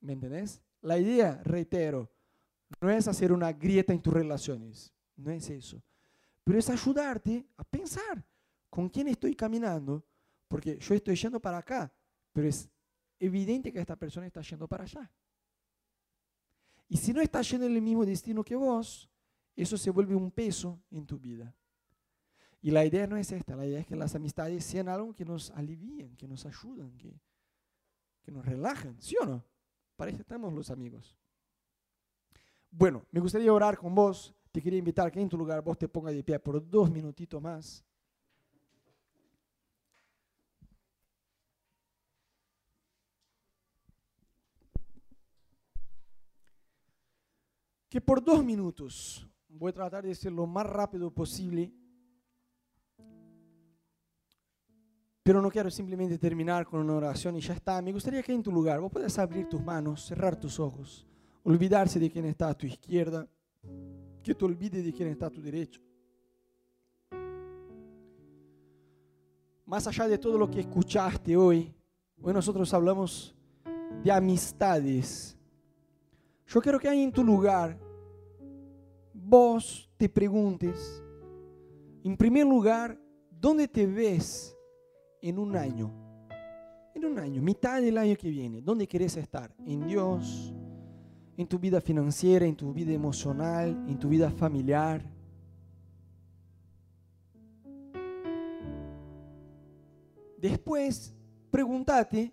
¿Me 0.00 0.12
entendés? 0.12 0.60
La 0.82 0.98
idea, 0.98 1.40
reitero, 1.44 2.10
no 2.80 2.90
es 2.90 3.08
hacer 3.08 3.32
una 3.32 3.52
grieta 3.52 3.92
en 3.92 4.02
tus 4.02 4.12
relaciones, 4.12 4.92
no 5.16 5.30
es 5.30 5.48
eso, 5.48 5.82
pero 6.42 6.58
es 6.58 6.68
ayudarte 6.68 7.46
a 7.56 7.64
pensar 7.64 8.24
con 8.68 8.88
quién 8.88 9.08
estoy 9.08 9.34
caminando, 9.34 10.04
porque 10.48 10.78
yo 10.78 10.94
estoy 10.94 11.16
yendo 11.16 11.40
para 11.40 11.58
acá, 11.58 11.92
pero 12.32 12.48
es 12.48 12.68
evidente 13.18 13.72
que 13.72 13.80
esta 13.80 13.96
persona 13.96 14.26
está 14.26 14.42
yendo 14.42 14.68
para 14.68 14.84
allá. 14.84 15.10
Y 16.88 16.96
si 16.96 17.12
no 17.12 17.20
está 17.20 17.40
yendo 17.42 17.66
en 17.66 17.74
el 17.74 17.82
mismo 17.82 18.04
destino 18.04 18.44
que 18.44 18.54
vos, 18.54 19.08
eso 19.62 19.76
se 19.76 19.90
vuelve 19.90 20.14
un 20.14 20.30
peso 20.30 20.82
en 20.90 21.06
tu 21.06 21.18
vida. 21.18 21.54
Y 22.60 22.70
la 22.70 22.84
idea 22.84 23.06
no 23.06 23.16
es 23.16 23.30
esta, 23.30 23.54
la 23.54 23.66
idea 23.66 23.80
es 23.80 23.86
que 23.86 23.94
las 23.94 24.14
amistades 24.14 24.64
sean 24.64 24.88
algo 24.88 25.14
que 25.14 25.24
nos 25.24 25.50
alivien, 25.50 26.16
que 26.16 26.26
nos 26.26 26.46
ayudan, 26.46 26.96
que, 26.96 27.20
que 28.22 28.32
nos 28.32 28.44
relajan, 28.44 29.00
¿sí 29.00 29.16
o 29.20 29.26
no? 29.26 29.44
Para 29.96 30.10
eso 30.10 30.22
estamos 30.22 30.52
los 30.52 30.70
amigos. 30.70 31.16
Bueno, 32.70 33.04
me 33.12 33.20
gustaría 33.20 33.52
orar 33.52 33.78
con 33.78 33.94
vos. 33.94 34.34
Te 34.50 34.62
quería 34.62 34.78
invitar 34.78 35.12
que 35.12 35.20
en 35.20 35.28
tu 35.28 35.36
lugar 35.36 35.62
vos 35.62 35.78
te 35.78 35.88
pongas 35.88 36.14
de 36.14 36.24
pie 36.24 36.38
por 36.38 36.66
dos 36.68 36.90
minutitos 36.90 37.40
más. 37.40 37.84
Que 47.88 48.00
por 48.00 48.24
dos 48.24 48.44
minutos, 48.44 49.28
voy 49.58 49.70
a 49.70 49.74
tratar 49.74 50.04
de 50.04 50.14
ser 50.14 50.32
lo 50.32 50.46
más 50.46 50.66
rápido 50.66 51.10
posible, 51.10 51.72
pero 55.22 55.40
no 55.40 55.50
quiero 55.50 55.70
simplemente 55.70 56.18
terminar 56.18 56.66
con 56.66 56.80
una 56.80 56.94
oración 56.94 57.36
y 57.36 57.40
ya 57.40 57.54
está. 57.54 57.80
Me 57.80 57.92
gustaría 57.92 58.22
que 58.22 58.32
en 58.32 58.42
tu 58.42 58.52
lugar 58.52 58.80
vos 58.80 58.92
puedas 58.92 59.18
abrir 59.18 59.48
tus 59.48 59.62
manos, 59.62 60.04
cerrar 60.04 60.36
tus 60.36 60.60
ojos 60.60 61.06
olvidarse 61.44 62.00
de 62.00 62.10
quién 62.10 62.24
está 62.24 62.48
a 62.48 62.54
tu 62.54 62.66
izquierda, 62.66 63.28
que 64.22 64.34
te 64.34 64.44
olvides 64.44 64.84
de 64.84 64.92
quién 64.92 65.08
está 65.08 65.26
a 65.26 65.30
tu 65.30 65.40
derecho. 65.40 65.80
Más 69.66 69.86
allá 69.86 70.08
de 70.08 70.18
todo 70.18 70.38
lo 70.38 70.50
que 70.50 70.60
escuchaste 70.60 71.36
hoy, 71.36 71.74
hoy 72.20 72.32
nosotros 72.32 72.72
hablamos 72.74 73.34
de 74.02 74.10
amistades. 74.10 75.36
Yo 76.46 76.60
quiero 76.60 76.78
que 76.78 76.88
ahí 76.88 77.02
en 77.02 77.12
tu 77.12 77.22
lugar 77.22 77.78
vos 79.24 79.90
te 79.96 80.08
preguntes, 80.08 81.02
en 82.04 82.16
primer 82.16 82.46
lugar, 82.46 82.98
¿dónde 83.30 83.68
te 83.68 83.86
ves 83.86 84.56
en 85.22 85.38
un 85.38 85.56
año? 85.56 85.92
En 86.94 87.04
un 87.04 87.18
año, 87.18 87.42
mitad 87.42 87.80
del 87.80 87.98
año 87.98 88.16
que 88.16 88.28
viene, 88.28 88.60
¿dónde 88.60 88.86
querés 88.86 89.16
estar? 89.16 89.54
¿En 89.66 89.86
Dios? 89.86 90.54
en 91.36 91.46
tu 91.46 91.58
vida 91.58 91.80
financiera, 91.80 92.46
en 92.46 92.56
tu 92.56 92.72
vida 92.72 92.92
emocional, 92.92 93.70
en 93.88 93.98
tu 93.98 94.08
vida 94.08 94.30
familiar. 94.30 95.02
Después, 100.38 101.12
pregúntate, 101.50 102.32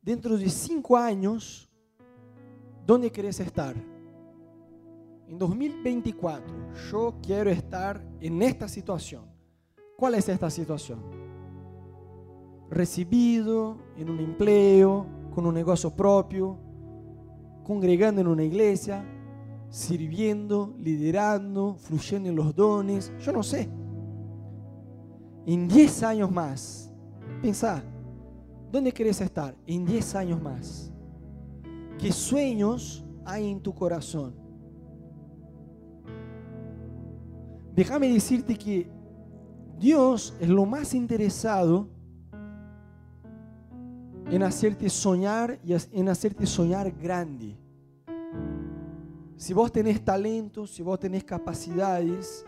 dentro 0.00 0.36
de 0.36 0.48
cinco 0.48 0.96
años, 0.96 1.68
¿dónde 2.86 3.10
quieres 3.10 3.40
estar? 3.40 3.74
En 5.28 5.38
2024, 5.38 6.54
yo 6.90 7.14
quiero 7.22 7.50
estar 7.50 8.04
en 8.20 8.42
esta 8.42 8.68
situación. 8.68 9.24
¿Cuál 9.96 10.16
es 10.16 10.28
esta 10.28 10.50
situación? 10.50 11.00
Recibido 12.68 13.78
en 13.96 14.10
un 14.10 14.20
empleo, 14.20 15.06
con 15.34 15.46
un 15.46 15.54
negocio 15.54 15.90
propio, 15.90 16.58
congregando 17.64 18.20
en 18.20 18.26
una 18.26 18.44
iglesia, 18.44 19.04
sirviendo, 19.70 20.74
liderando, 20.78 21.76
fluyendo 21.78 22.28
en 22.28 22.36
los 22.36 22.54
dones, 22.54 23.12
yo 23.18 23.32
no 23.32 23.42
sé. 23.42 23.68
En 25.46 25.68
10 25.68 26.02
años 26.02 26.30
más, 26.30 26.92
pensá, 27.40 27.82
¿dónde 28.70 28.92
querés 28.92 29.20
estar? 29.20 29.56
En 29.66 29.86
10 29.86 30.14
años 30.16 30.42
más. 30.42 30.92
¿Qué 31.98 32.12
sueños 32.12 33.04
hay 33.24 33.50
en 33.50 33.60
tu 33.60 33.74
corazón? 33.74 34.43
Déjame 37.74 38.08
decirte 38.08 38.56
que 38.56 38.88
Dios 39.80 40.36
es 40.40 40.48
lo 40.48 40.64
más 40.64 40.94
interesado 40.94 41.88
en 44.30 44.42
hacerte 44.44 44.88
soñar 44.88 45.58
y 45.64 45.74
en 45.74 46.08
hacerte 46.08 46.46
soñar 46.46 46.92
grande. 46.92 47.56
Si 49.36 49.52
vos 49.52 49.72
tenés 49.72 50.04
talentos, 50.04 50.70
si 50.70 50.84
vos 50.84 51.00
tenés 51.00 51.24
capacidades 51.24 52.46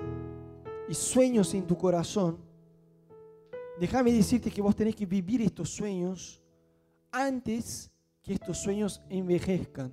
y 0.88 0.94
sueños 0.94 1.52
en 1.54 1.66
tu 1.66 1.76
corazón, 1.76 2.38
déjame 3.80 4.12
decirte 4.12 4.48
que 4.48 4.62
vos 4.62 4.76
tenés 4.76 4.94
que 4.94 5.06
vivir 5.06 5.42
estos 5.42 5.70
sueños 5.70 6.40
antes 7.10 7.90
que 8.22 8.34
estos 8.34 8.58
sueños 8.58 9.02
envejezcan. 9.10 9.90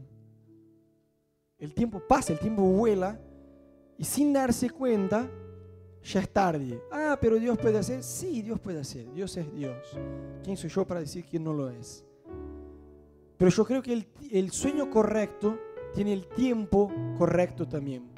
El 1.58 1.74
tiempo 1.74 2.00
pasa, 2.08 2.34
el 2.34 2.40
tiempo 2.40 2.62
vuela 2.62 3.20
y 3.98 4.04
sin 4.04 4.34
darse 4.34 4.70
cuenta, 4.70 5.30
ya 6.04 6.20
es 6.20 6.30
tarde. 6.30 6.82
Ah, 6.92 7.18
pero 7.20 7.38
Dios 7.38 7.58
puede 7.58 7.78
hacer. 7.78 8.04
Sí, 8.04 8.42
Dios 8.42 8.60
puede 8.60 8.80
hacer. 8.80 9.12
Dios 9.14 9.36
es 9.38 9.54
Dios. 9.54 9.98
¿Quién 10.44 10.58
soy 10.58 10.70
yo 10.70 10.86
para 10.86 11.00
decir 11.00 11.26
que 11.26 11.40
no 11.40 11.54
lo 11.54 11.70
es? 11.70 12.04
Pero 13.38 13.52
yo 13.52 13.66
creo 13.66 13.82
que 13.82 14.06
el, 14.32 14.52
sueño 14.52 14.90
correcto 14.90 15.58
tiene 15.94 16.14
el 16.14 16.28
tiempo 16.28 16.92
correcto 17.18 17.68
también. 17.68 18.12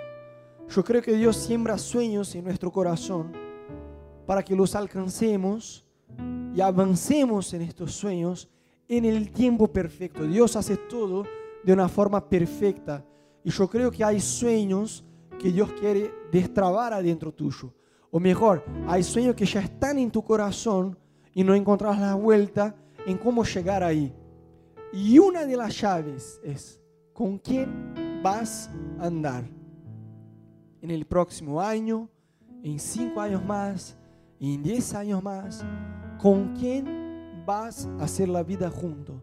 Yo 0.69 0.83
creo 0.83 1.01
que 1.01 1.13
Dios 1.13 1.37
siembra 1.37 1.77
sueños 1.77 2.33
en 2.35 2.43
nuestro 2.43 2.71
corazón 2.71 3.31
para 4.25 4.43
que 4.43 4.55
los 4.55 4.75
alcancemos 4.75 5.85
y 6.55 6.61
avancemos 6.61 7.53
en 7.53 7.61
estos 7.61 7.93
sueños 7.93 8.49
en 8.87 9.05
el 9.05 9.31
tiempo 9.31 9.67
perfecto. 9.67 10.23
Dios 10.23 10.55
hace 10.55 10.77
todo 10.77 11.23
de 11.63 11.73
una 11.73 11.87
forma 11.87 12.27
perfecta. 12.27 13.03
Y 13.43 13.49
yo 13.51 13.67
creo 13.67 13.91
que 13.91 14.03
hay 14.03 14.19
sueños 14.19 15.03
que 15.37 15.51
Dios 15.51 15.71
quiere 15.73 16.11
destrabar 16.31 16.93
adentro 16.93 17.31
tuyo. 17.31 17.73
O 18.11 18.19
mejor, 18.19 18.63
hay 18.87 19.03
sueños 19.03 19.35
que 19.35 19.45
ya 19.45 19.61
están 19.61 19.97
en 19.99 20.11
tu 20.11 20.23
corazón 20.23 20.97
y 21.33 21.43
no 21.43 21.53
encontrás 21.53 21.99
la 21.99 22.15
vuelta 22.15 22.75
en 23.05 23.17
cómo 23.17 23.43
llegar 23.43 23.83
ahí. 23.83 24.13
Y 24.93 25.19
una 25.19 25.45
de 25.45 25.57
las 25.57 25.79
llaves 25.79 26.39
es 26.43 26.81
con 27.13 27.37
quién 27.37 28.21
vas 28.23 28.69
a 28.99 29.07
andar 29.07 29.43
en 30.81 30.91
el 30.91 31.05
próximo 31.05 31.59
año, 31.59 32.09
en 32.63 32.79
cinco 32.79 33.19
años 33.19 33.43
más, 33.43 33.97
en 34.39 34.63
diez 34.63 34.93
años 34.93 35.21
más, 35.21 35.65
con 36.21 36.55
quién 36.55 37.43
vas 37.45 37.87
a 37.99 38.03
hacer 38.03 38.29
la 38.29 38.43
vida 38.43 38.69
junto. 38.69 39.21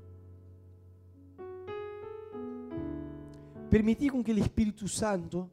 Permití 3.70 4.08
con 4.08 4.22
que 4.22 4.32
el 4.32 4.38
Espíritu 4.38 4.86
Santo 4.86 5.48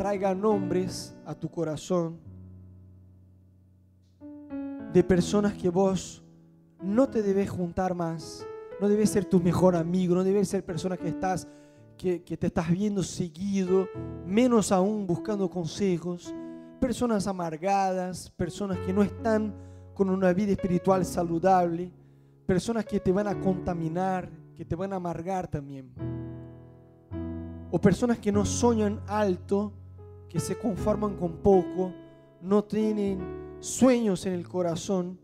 traiga 0.00 0.34
nombres 0.34 1.14
a 1.26 1.34
tu 1.34 1.50
corazón 1.50 2.18
de 4.94 5.04
personas 5.04 5.52
que 5.52 5.68
vos 5.68 6.24
no 6.82 7.06
te 7.06 7.22
debes 7.22 7.50
juntar 7.50 7.94
más, 7.94 8.46
no 8.80 8.88
debes 8.88 9.10
ser 9.10 9.26
tu 9.26 9.40
mejor 9.40 9.76
amigo, 9.76 10.14
no 10.14 10.24
debes 10.24 10.48
ser 10.48 10.64
personas 10.64 10.98
que 10.98 11.08
estás 11.08 11.46
que, 11.98 12.22
que 12.22 12.34
te 12.34 12.46
estás 12.46 12.70
viendo 12.70 13.02
seguido, 13.02 13.88
menos 14.24 14.72
aún 14.72 15.06
buscando 15.06 15.50
consejos, 15.50 16.34
personas 16.80 17.26
amargadas, 17.26 18.30
personas 18.30 18.78
que 18.78 18.94
no 18.94 19.02
están 19.02 19.54
con 19.92 20.08
una 20.08 20.32
vida 20.32 20.52
espiritual 20.52 21.04
saludable, 21.04 21.92
personas 22.46 22.86
que 22.86 23.00
te 23.00 23.12
van 23.12 23.28
a 23.28 23.38
contaminar, 23.38 24.30
que 24.56 24.64
te 24.64 24.74
van 24.74 24.94
a 24.94 24.96
amargar 24.96 25.46
también. 25.46 25.92
O 27.70 27.78
personas 27.78 28.18
que 28.18 28.32
no 28.32 28.46
sueñan 28.46 28.98
alto, 29.06 29.74
que 30.30 30.38
se 30.38 30.56
conforman 30.56 31.16
con 31.16 31.38
poco, 31.38 31.92
no 32.40 32.62
tienen 32.62 33.56
sueños 33.58 34.24
en 34.26 34.32
el 34.32 34.48
corazón, 34.48 35.18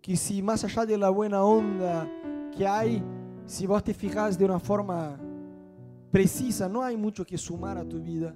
que 0.00 0.16
si 0.16 0.42
más 0.42 0.64
allá 0.64 0.86
de 0.86 0.96
la 0.96 1.10
buena 1.10 1.44
onda 1.44 2.10
que 2.56 2.66
hay, 2.66 3.04
si 3.44 3.66
vos 3.66 3.84
te 3.84 3.92
fijas 3.92 4.38
de 4.38 4.46
una 4.46 4.58
forma 4.58 5.18
precisa, 6.10 6.68
no 6.68 6.82
hay 6.82 6.96
mucho 6.96 7.24
que 7.24 7.36
sumar 7.36 7.76
a 7.76 7.84
tu 7.84 8.00
vida. 8.00 8.34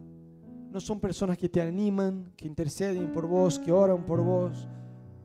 No 0.70 0.78
son 0.78 1.00
personas 1.00 1.38
que 1.38 1.48
te 1.48 1.62
animan, 1.62 2.32
que 2.36 2.46
interceden 2.46 3.11
por 3.11 3.26
vos, 3.26 3.59
que 3.59 3.72
oran 3.72 4.05
por 4.05 4.20
vos, 4.20 4.68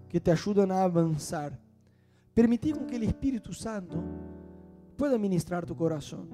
que 0.08 0.22
te 0.22 0.32
ayudan 0.32 0.72
a 0.72 0.84
avanzar. 0.84 1.60
Permití 2.34 2.72
que 2.88 2.96
el 2.96 3.04
Espíritu 3.04 3.52
Santo 3.52 4.02
pueda 4.96 5.18
ministrar 5.18 5.66
tu 5.66 5.76
corazón. 5.76 6.30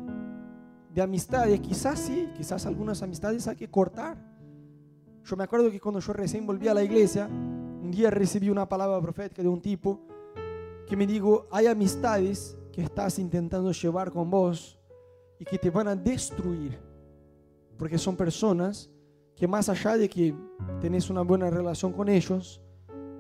de 0.94 1.02
amistades, 1.02 1.60
quizás 1.60 2.00
sí, 2.00 2.30
quizás 2.38 2.66
algunas 2.66 3.04
amistades 3.04 3.46
hay 3.50 3.58
que 3.58 3.70
cortar. 3.70 4.35
Yo 5.26 5.36
me 5.36 5.44
acuerdo 5.44 5.72
que 5.72 5.80
cuando 5.80 6.00
yo 6.00 6.14
recién 6.14 6.46
volví 6.46 6.68
a 6.68 6.74
la 6.76 6.84
iglesia, 6.84 7.26
un 7.26 7.90
día 7.90 8.12
recibí 8.12 8.52
una 8.52 8.70
palabra 8.70 9.02
profética 9.02 9.42
de 9.42 9.48
un 9.48 9.60
tipo 9.60 10.00
que 10.88 10.96
me 10.96 11.08
dijo, 11.08 11.48
hay 11.50 11.66
amistades 11.66 12.56
que 12.72 12.84
estás 12.84 13.18
intentando 13.18 13.72
llevar 13.72 14.12
con 14.12 14.30
vos 14.30 14.78
y 15.40 15.46
que 15.46 15.58
te 15.58 15.72
van 15.72 15.88
a 15.88 15.96
destruir. 15.96 16.80
Porque 17.76 17.98
son 17.98 18.16
personas 18.16 18.92
que 19.36 19.48
más 19.48 19.68
allá 19.68 19.98
de 19.98 20.08
que 20.08 20.36
tenés 20.80 21.10
una 21.10 21.24
buena 21.24 21.50
relación 21.50 21.92
con 21.92 22.08
ellos, 22.08 22.62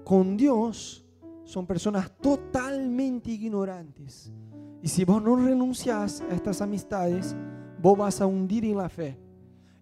con 0.03 0.37
Dios 0.37 1.03
son 1.43 1.65
personas 1.65 2.11
totalmente 2.21 3.31
ignorantes. 3.31 4.31
Y 4.83 4.87
si 4.89 5.03
vos 5.05 5.23
no 5.23 5.35
renuncias 5.37 6.21
a 6.21 6.35
estas 6.35 6.61
amistades, 6.61 7.35
vos 7.81 7.97
vas 7.97 8.21
a 8.21 8.27
hundir 8.27 8.63
en 8.65 8.77
la 8.77 8.89
fe. 8.89 9.17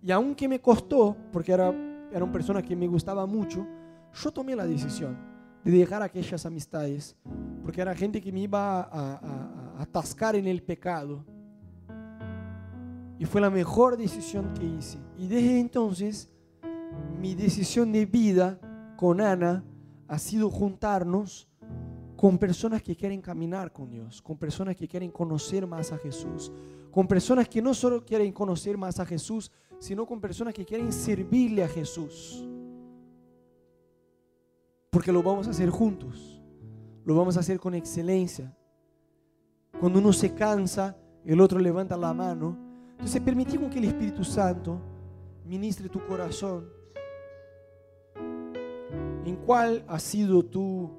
Y 0.01 0.09
aunque 0.11 0.47
me 0.47 0.61
costó, 0.61 1.17
porque 1.31 1.51
era, 1.51 1.73
eran 2.13 2.31
personas 2.31 2.63
que 2.63 2.75
me 2.75 2.87
gustaba 2.87 3.25
mucho, 3.25 3.65
yo 4.13 4.31
tomé 4.31 4.55
la 4.55 4.65
decisión 4.65 5.17
de 5.63 5.71
dejar 5.71 6.01
aquellas 6.03 6.45
amistades, 6.45 7.15
porque 7.63 7.81
era 7.81 7.95
gente 7.95 8.21
que 8.21 8.31
me 8.31 8.41
iba 8.41 8.81
a, 8.81 8.83
a, 8.83 9.77
a 9.77 9.81
atascar 9.81 10.35
en 10.35 10.47
el 10.47 10.61
pecado. 10.61 11.25
Y 13.17 13.25
fue 13.25 13.41
la 13.41 13.49
mejor 13.49 13.97
decisión 13.97 14.53
que 14.53 14.65
hice. 14.65 14.99
Y 15.17 15.27
desde 15.27 15.59
entonces, 15.59 16.29
mi 17.19 17.35
decisión 17.35 17.91
de 17.91 18.05
vida 18.05 18.59
con 18.97 19.21
Ana 19.21 19.63
ha 20.07 20.19
sido 20.19 20.49
juntarnos 20.49 21.47
con 22.17 22.37
personas 22.37 22.81
que 22.81 22.95
quieren 22.95 23.21
caminar 23.21 23.71
con 23.71 23.89
Dios, 23.89 24.21
con 24.21 24.37
personas 24.37 24.75
que 24.75 24.87
quieren 24.87 25.11
conocer 25.11 25.67
más 25.67 25.91
a 25.91 25.97
Jesús, 25.97 26.51
con 26.91 27.07
personas 27.07 27.49
que 27.49 27.61
no 27.61 27.73
solo 27.73 28.05
quieren 28.05 28.31
conocer 28.31 28.77
más 28.77 28.99
a 28.99 29.05
Jesús, 29.05 29.51
sino 29.83 30.05
con 30.05 30.21
personas 30.21 30.53
que 30.53 30.63
quieren 30.63 30.93
servirle 30.93 31.61
a 31.61 31.67
Jesús. 31.67 32.41
Porque 34.89 35.11
lo 35.11 35.21
vamos 35.21 35.45
a 35.45 35.49
hacer 35.49 35.69
juntos, 35.69 36.41
lo 37.03 37.13
vamos 37.13 37.35
a 37.35 37.41
hacer 37.41 37.59
con 37.59 37.73
excelencia. 37.73 38.55
Cuando 39.77 39.99
uno 39.99 40.13
se 40.13 40.33
cansa, 40.33 40.95
el 41.25 41.41
otro 41.41 41.59
levanta 41.59 41.97
la 41.97 42.13
mano. 42.13 42.57
Entonces 42.91 43.21
permití 43.21 43.57
que 43.57 43.79
el 43.79 43.83
Espíritu 43.83 44.23
Santo 44.23 44.79
ministre 45.45 45.89
tu 45.89 45.99
corazón. 46.07 46.65
¿En 49.25 49.35
cuál 49.45 49.83
ha 49.89 49.99
sido 49.99 50.45
tu 50.45 50.91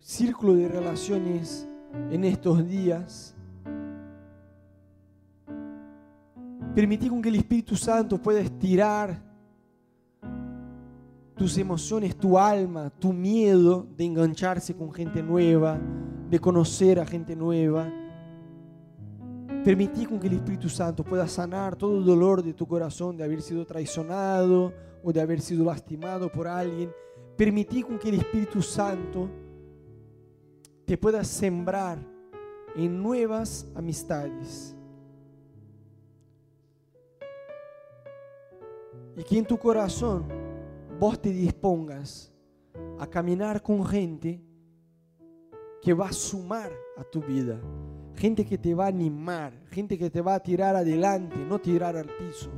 círculo 0.00 0.52
de 0.52 0.68
relaciones 0.68 1.66
en 2.10 2.24
estos 2.24 2.68
días? 2.68 3.34
Permití 6.74 7.08
con 7.08 7.20
que 7.20 7.30
el 7.30 7.34
Espíritu 7.34 7.74
Santo 7.74 8.16
pueda 8.18 8.40
estirar 8.40 9.20
tus 11.34 11.58
emociones, 11.58 12.16
tu 12.16 12.38
alma, 12.38 12.90
tu 12.90 13.12
miedo 13.12 13.88
de 13.96 14.04
engancharse 14.04 14.76
con 14.76 14.92
gente 14.92 15.20
nueva, 15.20 15.80
de 16.28 16.38
conocer 16.38 17.00
a 17.00 17.06
gente 17.06 17.34
nueva. 17.34 17.92
Permití 19.64 20.06
con 20.06 20.20
que 20.20 20.28
el 20.28 20.34
Espíritu 20.34 20.68
Santo 20.68 21.02
pueda 21.02 21.26
sanar 21.26 21.74
todo 21.74 21.98
el 21.98 22.04
dolor 22.04 22.40
de 22.42 22.54
tu 22.54 22.66
corazón 22.68 23.16
de 23.16 23.24
haber 23.24 23.42
sido 23.42 23.66
traicionado 23.66 24.72
o 25.02 25.12
de 25.12 25.20
haber 25.20 25.40
sido 25.40 25.64
lastimado 25.64 26.30
por 26.30 26.46
alguien. 26.46 26.92
Permití 27.36 27.82
con 27.82 27.98
que 27.98 28.10
el 28.10 28.16
Espíritu 28.16 28.62
Santo 28.62 29.28
te 30.84 30.96
pueda 30.96 31.24
sembrar 31.24 31.98
en 32.76 33.02
nuevas 33.02 33.66
amistades. 33.74 34.76
Y 39.16 39.24
que 39.24 39.38
en 39.38 39.46
tu 39.46 39.58
corazón 39.58 40.26
vos 40.98 41.20
te 41.20 41.30
dispongas 41.30 42.32
a 42.98 43.06
caminar 43.06 43.62
con 43.62 43.84
gente 43.84 44.40
que 45.80 45.94
va 45.94 46.08
a 46.08 46.12
sumar 46.12 46.70
a 46.96 47.04
tu 47.04 47.20
vida. 47.20 47.60
Gente 48.14 48.44
que 48.44 48.58
te 48.58 48.74
va 48.74 48.84
a 48.84 48.88
animar, 48.88 49.52
gente 49.70 49.96
que 49.96 50.10
te 50.10 50.20
va 50.20 50.34
a 50.34 50.40
tirar 50.40 50.76
adelante, 50.76 51.36
no 51.36 51.58
tirar 51.58 51.96
al 51.96 52.06
piso. 52.06 52.50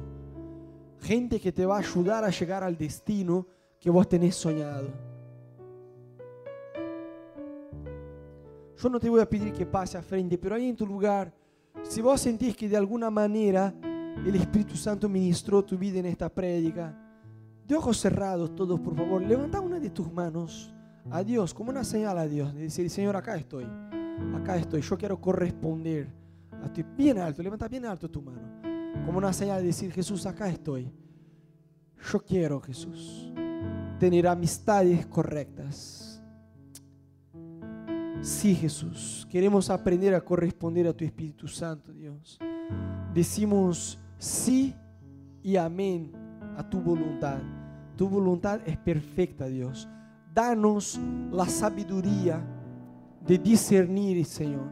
Gente 0.99 1.41
que 1.41 1.53
te 1.53 1.65
va 1.65 1.77
a 1.77 1.81
ayudar 1.81 2.25
a 2.25 2.31
llegar 2.31 2.65
al 2.65 2.77
destino 2.77 3.47
que 3.79 3.91
vos 3.91 4.09
tenés 4.09 4.35
soñado. 4.35 4.89
Yo 8.77 8.89
no 8.89 8.99
te 8.99 9.09
voy 9.09 9.21
a 9.21 9.29
pedir 9.29 9.53
que 9.53 9.65
pase 9.65 9.97
a 9.97 10.03
frente, 10.03 10.37
pero 10.37 10.57
ahí 10.57 10.69
en 10.69 10.77
tu 10.77 10.85
lugar, 10.85 11.33
si 11.85 12.01
vos 12.01 12.21
sentís 12.21 12.57
que 12.57 12.69
de 12.69 12.77
alguna 12.77 13.11
manera 13.11 13.73
el 14.27 14.35
Espíritu 14.37 14.77
Santo 14.77 15.09
ministró 15.09 15.65
tu 15.65 15.77
vida 15.77 15.99
en 15.99 16.07
esta 16.07 16.29
prédica, 16.29 16.97
de 17.67 17.75
ojos 17.75 17.99
cerrados 17.99 18.55
todos, 18.55 18.79
por 18.81 18.95
favor, 18.95 19.23
levanta 19.23 19.61
una 19.61 19.79
de 19.79 19.91
tus 19.91 20.13
manos 20.13 20.73
a 21.11 21.23
Dios, 21.23 21.53
como 21.53 21.71
una 21.71 21.85
señal 21.85 22.19
a 22.19 22.27
Dios, 22.27 22.55
de 22.55 22.63
decir, 22.63 22.89
Señor, 22.91 23.17
acá 23.17 23.37
estoy, 23.37 23.67
acá 24.35 24.57
estoy, 24.57 24.83
yo 24.83 24.97
quiero 24.97 25.21
corresponder 25.21 26.09
a 26.63 26.73
ti, 26.73 26.85
bien 26.97 27.19
alto, 27.19 27.43
levanta 27.43 27.69
bien 27.69 27.87
alto 27.87 28.11
tu 28.11 28.23
mano, 28.23 28.63
como 29.05 29.19
una 29.19 29.33
señal 29.33 29.61
de 29.61 29.69
decir, 29.69 29.91
Jesús, 29.93 30.27
acá 30.27 30.49
estoy, 30.49 30.93
yo 32.13 32.21
quiero, 32.21 32.61
Jesús, 32.61 33.33
tener 33.99 34.27
amistades 34.27 35.07
correctas. 35.07 36.23
Sí, 38.21 38.55
Jesús, 38.55 39.27
queremos 39.29 39.69
aprender 39.69 40.15
a 40.15 40.21
corresponder 40.21 40.87
a 40.87 40.93
tu 40.93 41.05
Espíritu 41.05 41.49
Santo, 41.49 41.93
Dios. 41.93 42.39
Decimos 43.13 43.99
sí 44.23 44.75
y 45.43 45.57
amén 45.57 46.13
a 46.57 46.69
tu 46.69 46.81
voluntad. 46.81 47.39
Tu 47.97 48.09
voluntad 48.09 48.61
es 48.65 48.77
perfecta, 48.77 49.47
Dios. 49.47 49.89
Danos 50.33 50.99
la 51.31 51.47
sabiduría 51.47 52.41
de 53.27 53.37
discernir, 53.37 54.25
Señor, 54.25 54.69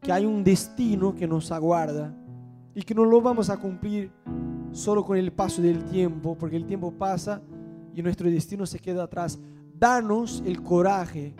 que 0.00 0.12
hay 0.12 0.26
un 0.26 0.42
destino 0.42 1.14
que 1.14 1.28
nos 1.28 1.50
aguarda 1.52 2.12
y 2.74 2.82
que 2.82 2.94
no 2.94 3.04
lo 3.04 3.20
vamos 3.20 3.48
a 3.50 3.56
cumplir 3.56 4.10
solo 4.72 5.04
con 5.04 5.16
el 5.16 5.32
paso 5.32 5.62
del 5.62 5.84
tiempo, 5.84 6.36
porque 6.36 6.56
el 6.56 6.66
tiempo 6.66 6.92
pasa 6.92 7.40
y 7.94 8.02
nuestro 8.02 8.28
destino 8.28 8.66
se 8.66 8.80
queda 8.80 9.04
atrás. 9.04 9.38
Danos 9.78 10.42
el 10.44 10.60
coraje 10.60 11.34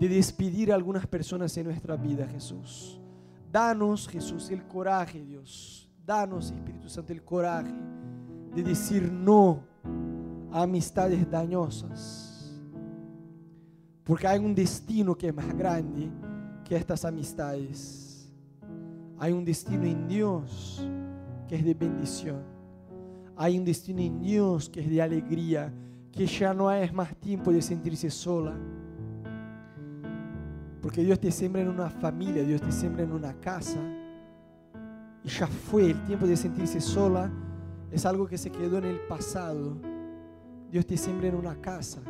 de 0.00 0.08
despedir 0.08 0.72
a 0.72 0.74
algunas 0.74 1.06
personas 1.06 1.56
en 1.56 1.66
nuestra 1.66 1.96
vida, 1.96 2.26
Jesús. 2.26 2.99
Danos, 3.50 4.06
Jesús, 4.06 4.50
el 4.50 4.64
coraje, 4.66 5.20
Dios. 5.22 5.88
Danos, 6.06 6.50
Espíritu 6.50 6.88
Santo, 6.88 7.12
el 7.12 7.24
coraje 7.24 7.74
de 8.54 8.62
decir 8.62 9.10
no 9.10 9.62
a 10.52 10.62
amistades 10.62 11.28
dañosas. 11.30 12.60
Porque 14.04 14.26
hay 14.26 14.38
un 14.38 14.54
destino 14.54 15.16
que 15.16 15.28
es 15.28 15.34
más 15.34 15.56
grande 15.56 16.10
que 16.64 16.76
estas 16.76 17.04
amistades. 17.04 18.32
Hay 19.18 19.32
un 19.32 19.44
destino 19.44 19.84
en 19.84 20.08
Dios 20.08 20.84
que 21.48 21.56
es 21.56 21.64
de 21.64 21.74
bendición. 21.74 22.42
Hay 23.36 23.58
un 23.58 23.64
destino 23.64 24.00
en 24.00 24.20
Dios 24.20 24.68
que 24.68 24.80
es 24.80 24.90
de 24.90 25.02
alegría, 25.02 25.72
que 26.12 26.26
ya 26.26 26.52
no 26.52 26.70
es 26.70 26.92
más 26.92 27.16
tiempo 27.16 27.52
de 27.52 27.62
sentirse 27.62 28.10
sola. 28.10 28.56
Porque 30.80 31.02
Dios 31.02 31.20
te 31.20 31.30
siembra 31.30 31.62
en 31.62 31.68
una 31.68 31.90
familia, 31.90 32.42
Dios 32.42 32.60
te 32.60 32.72
siembra 32.72 33.02
en 33.02 33.12
una 33.12 33.34
casa. 33.34 33.78
Y 35.22 35.28
ya 35.28 35.46
fue 35.46 35.90
el 35.90 36.04
tiempo 36.04 36.26
de 36.26 36.36
sentirse 36.36 36.80
sola. 36.80 37.30
Es 37.90 38.06
algo 38.06 38.26
que 38.26 38.38
se 38.38 38.50
quedó 38.50 38.78
en 38.78 38.84
el 38.84 39.00
pasado. 39.00 39.76
Dios 40.70 40.86
te 40.86 40.96
siembra 40.96 41.28
en 41.28 41.34
una 41.34 41.60
casa 41.60 42.00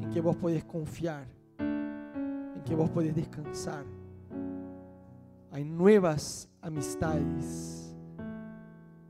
en 0.00 0.10
que 0.10 0.20
vos 0.20 0.34
podés 0.36 0.64
confiar, 0.64 1.26
en 1.58 2.62
que 2.64 2.74
vos 2.74 2.90
podés 2.90 3.14
descansar. 3.14 3.84
Hay 5.52 5.64
nuevas 5.64 6.48
amistades. 6.60 7.94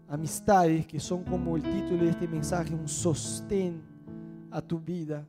Amistades 0.08 0.86
que 0.86 1.00
son 1.00 1.24
como 1.24 1.56
el 1.56 1.62
título 1.62 2.04
de 2.04 2.10
este 2.10 2.28
mensaje, 2.28 2.74
un 2.74 2.86
sostén 2.86 3.82
a 4.50 4.60
tu 4.60 4.78
vida 4.78 5.26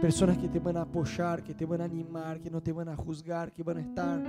personas 0.00 0.36
que 0.38 0.48
te 0.48 0.58
van 0.58 0.76
a 0.76 0.82
apoyar, 0.82 1.42
que 1.42 1.54
te 1.54 1.64
van 1.64 1.80
a 1.80 1.84
animar, 1.84 2.40
que 2.40 2.50
no 2.50 2.62
te 2.62 2.72
van 2.72 2.88
a 2.88 2.96
juzgar, 2.96 3.52
que 3.52 3.62
van 3.62 3.78
a 3.78 3.80
estar 3.80 4.22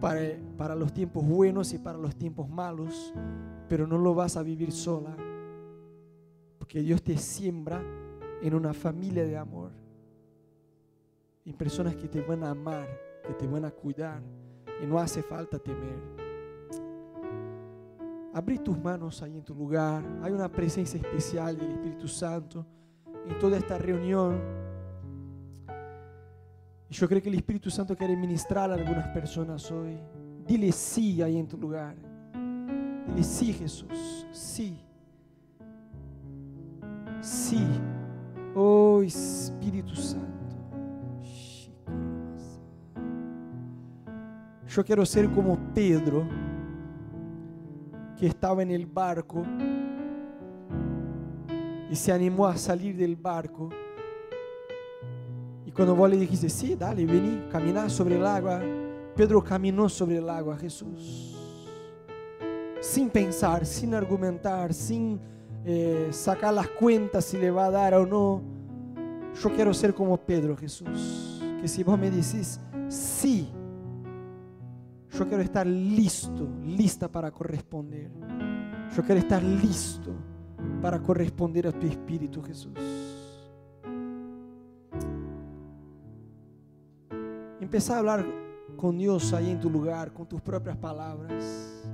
para, 0.00 0.20
para 0.56 0.74
los 0.74 0.92
tiempos 0.92 1.24
buenos 1.26 1.72
y 1.72 1.78
para 1.78 1.98
los 1.98 2.14
tiempos 2.16 2.48
malos, 2.48 3.14
pero 3.68 3.86
no 3.86 3.98
lo 3.98 4.14
vas 4.14 4.36
a 4.36 4.42
vivir 4.42 4.72
sola, 4.72 5.16
porque 6.58 6.80
Dios 6.80 7.02
te 7.02 7.16
siembra 7.16 7.82
en 8.42 8.54
una 8.54 8.72
familia 8.72 9.24
de 9.24 9.36
amor, 9.36 9.70
en 11.44 11.54
personas 11.54 11.96
que 11.96 12.08
te 12.08 12.20
van 12.20 12.44
a 12.44 12.50
amar, 12.50 12.88
que 13.26 13.34
te 13.34 13.46
van 13.46 13.64
a 13.64 13.70
cuidar, 13.70 14.22
y 14.82 14.86
no 14.86 14.98
hace 14.98 15.22
falta 15.22 15.58
temer. 15.58 15.98
Abrí 18.32 18.58
tus 18.58 18.78
manos 18.78 19.22
ahí 19.22 19.36
en 19.36 19.44
tu 19.44 19.54
lugar. 19.54 20.04
Hay 20.22 20.30
una 20.32 20.48
presencia 20.48 21.00
especial 21.00 21.58
del 21.58 21.72
Espíritu 21.72 22.06
Santo 22.06 22.64
en 23.28 23.38
toda 23.38 23.56
esta 23.56 23.78
reunión. 23.78 24.40
Y 26.88 26.94
yo 26.94 27.08
creo 27.08 27.22
que 27.22 27.28
el 27.28 27.36
Espíritu 27.36 27.70
Santo 27.70 27.96
quiere 27.96 28.16
ministrar 28.16 28.70
a 28.70 28.74
algunas 28.74 29.08
personas 29.08 29.70
hoy. 29.70 29.96
Dile 30.46 30.72
sí 30.72 31.22
ahí 31.22 31.38
en 31.38 31.46
tu 31.46 31.56
lugar. 31.56 31.94
Dile 33.06 33.22
sí, 33.22 33.52
Jesús. 33.52 34.26
Sí. 34.32 34.80
Sí. 37.20 37.64
Oh 38.54 39.02
Espíritu 39.02 39.94
Santo. 39.94 40.26
Yo 44.66 44.84
quiero 44.84 45.04
ser 45.04 45.28
como 45.30 45.58
Pedro, 45.74 46.26
que 48.16 48.26
estaba 48.26 48.62
en 48.62 48.70
el 48.70 48.86
barco 48.86 49.42
y 51.90 51.96
se 51.96 52.12
animó 52.12 52.46
a 52.46 52.56
salir 52.56 52.96
del 52.96 53.16
barco. 53.16 53.68
Y 55.66 55.72
cuando 55.72 55.96
vos 55.96 56.08
le 56.08 56.16
dijiste, 56.16 56.48
sí, 56.48 56.76
dale, 56.76 57.04
vení, 57.04 57.48
caminar 57.50 57.90
sobre 57.90 58.16
el 58.16 58.24
agua, 58.24 58.60
Pedro 59.16 59.42
caminó 59.42 59.88
sobre 59.88 60.18
el 60.18 60.30
agua, 60.30 60.56
Jesús. 60.56 61.36
Sin 62.80 63.10
pensar, 63.10 63.66
sin 63.66 63.94
argumentar, 63.94 64.72
sin 64.72 65.20
eh, 65.64 66.08
sacar 66.12 66.54
las 66.54 66.68
cuentas 66.68 67.24
si 67.24 67.36
le 67.36 67.50
va 67.50 67.66
a 67.66 67.70
dar 67.70 67.94
o 67.94 68.06
no. 68.06 68.40
Yo 69.42 69.50
quiero 69.50 69.74
ser 69.74 69.92
como 69.92 70.16
Pedro, 70.16 70.56
Jesús. 70.56 71.42
Que 71.60 71.66
si 71.66 71.82
vos 71.82 71.98
me 71.98 72.10
decís, 72.10 72.60
sí, 72.88 73.50
yo 75.10 75.28
quiero 75.28 75.42
estar 75.42 75.66
listo, 75.66 76.48
lista 76.64 77.08
para 77.08 77.30
corresponder. 77.32 78.10
Yo 78.96 79.02
quiero 79.02 79.20
estar 79.20 79.42
listo 79.42 80.14
para 80.80 81.00
corresponder 81.00 81.66
a 81.66 81.72
tu 81.72 81.86
Espíritu, 81.86 82.42
Jesús. 82.42 82.72
Empezar 87.60 87.96
a 87.96 87.98
hablar 88.00 88.26
con 88.76 88.98
Dios 88.98 89.32
ahí 89.32 89.50
en 89.50 89.60
tu 89.60 89.68
lugar, 89.68 90.12
con 90.12 90.26
tus 90.26 90.40
propias 90.40 90.76
palabras. 90.76 91.86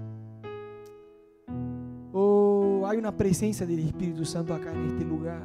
Oh, 2.13 2.87
hay 2.87 2.97
una 2.97 3.15
presencia 3.15 3.67
del 3.67 3.81
Espíritu 3.81 4.25
Santo 4.25 4.55
acá 4.55 4.73
en 4.73 4.87
este 4.87 5.05
lugar. 5.05 5.43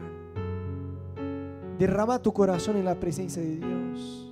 Derrama 1.78 2.22
tu 2.22 2.32
corazón 2.32 2.78
en 2.78 2.86
la 2.86 3.00
presencia 3.00 3.42
de 3.42 3.58
Dios. 3.58 4.31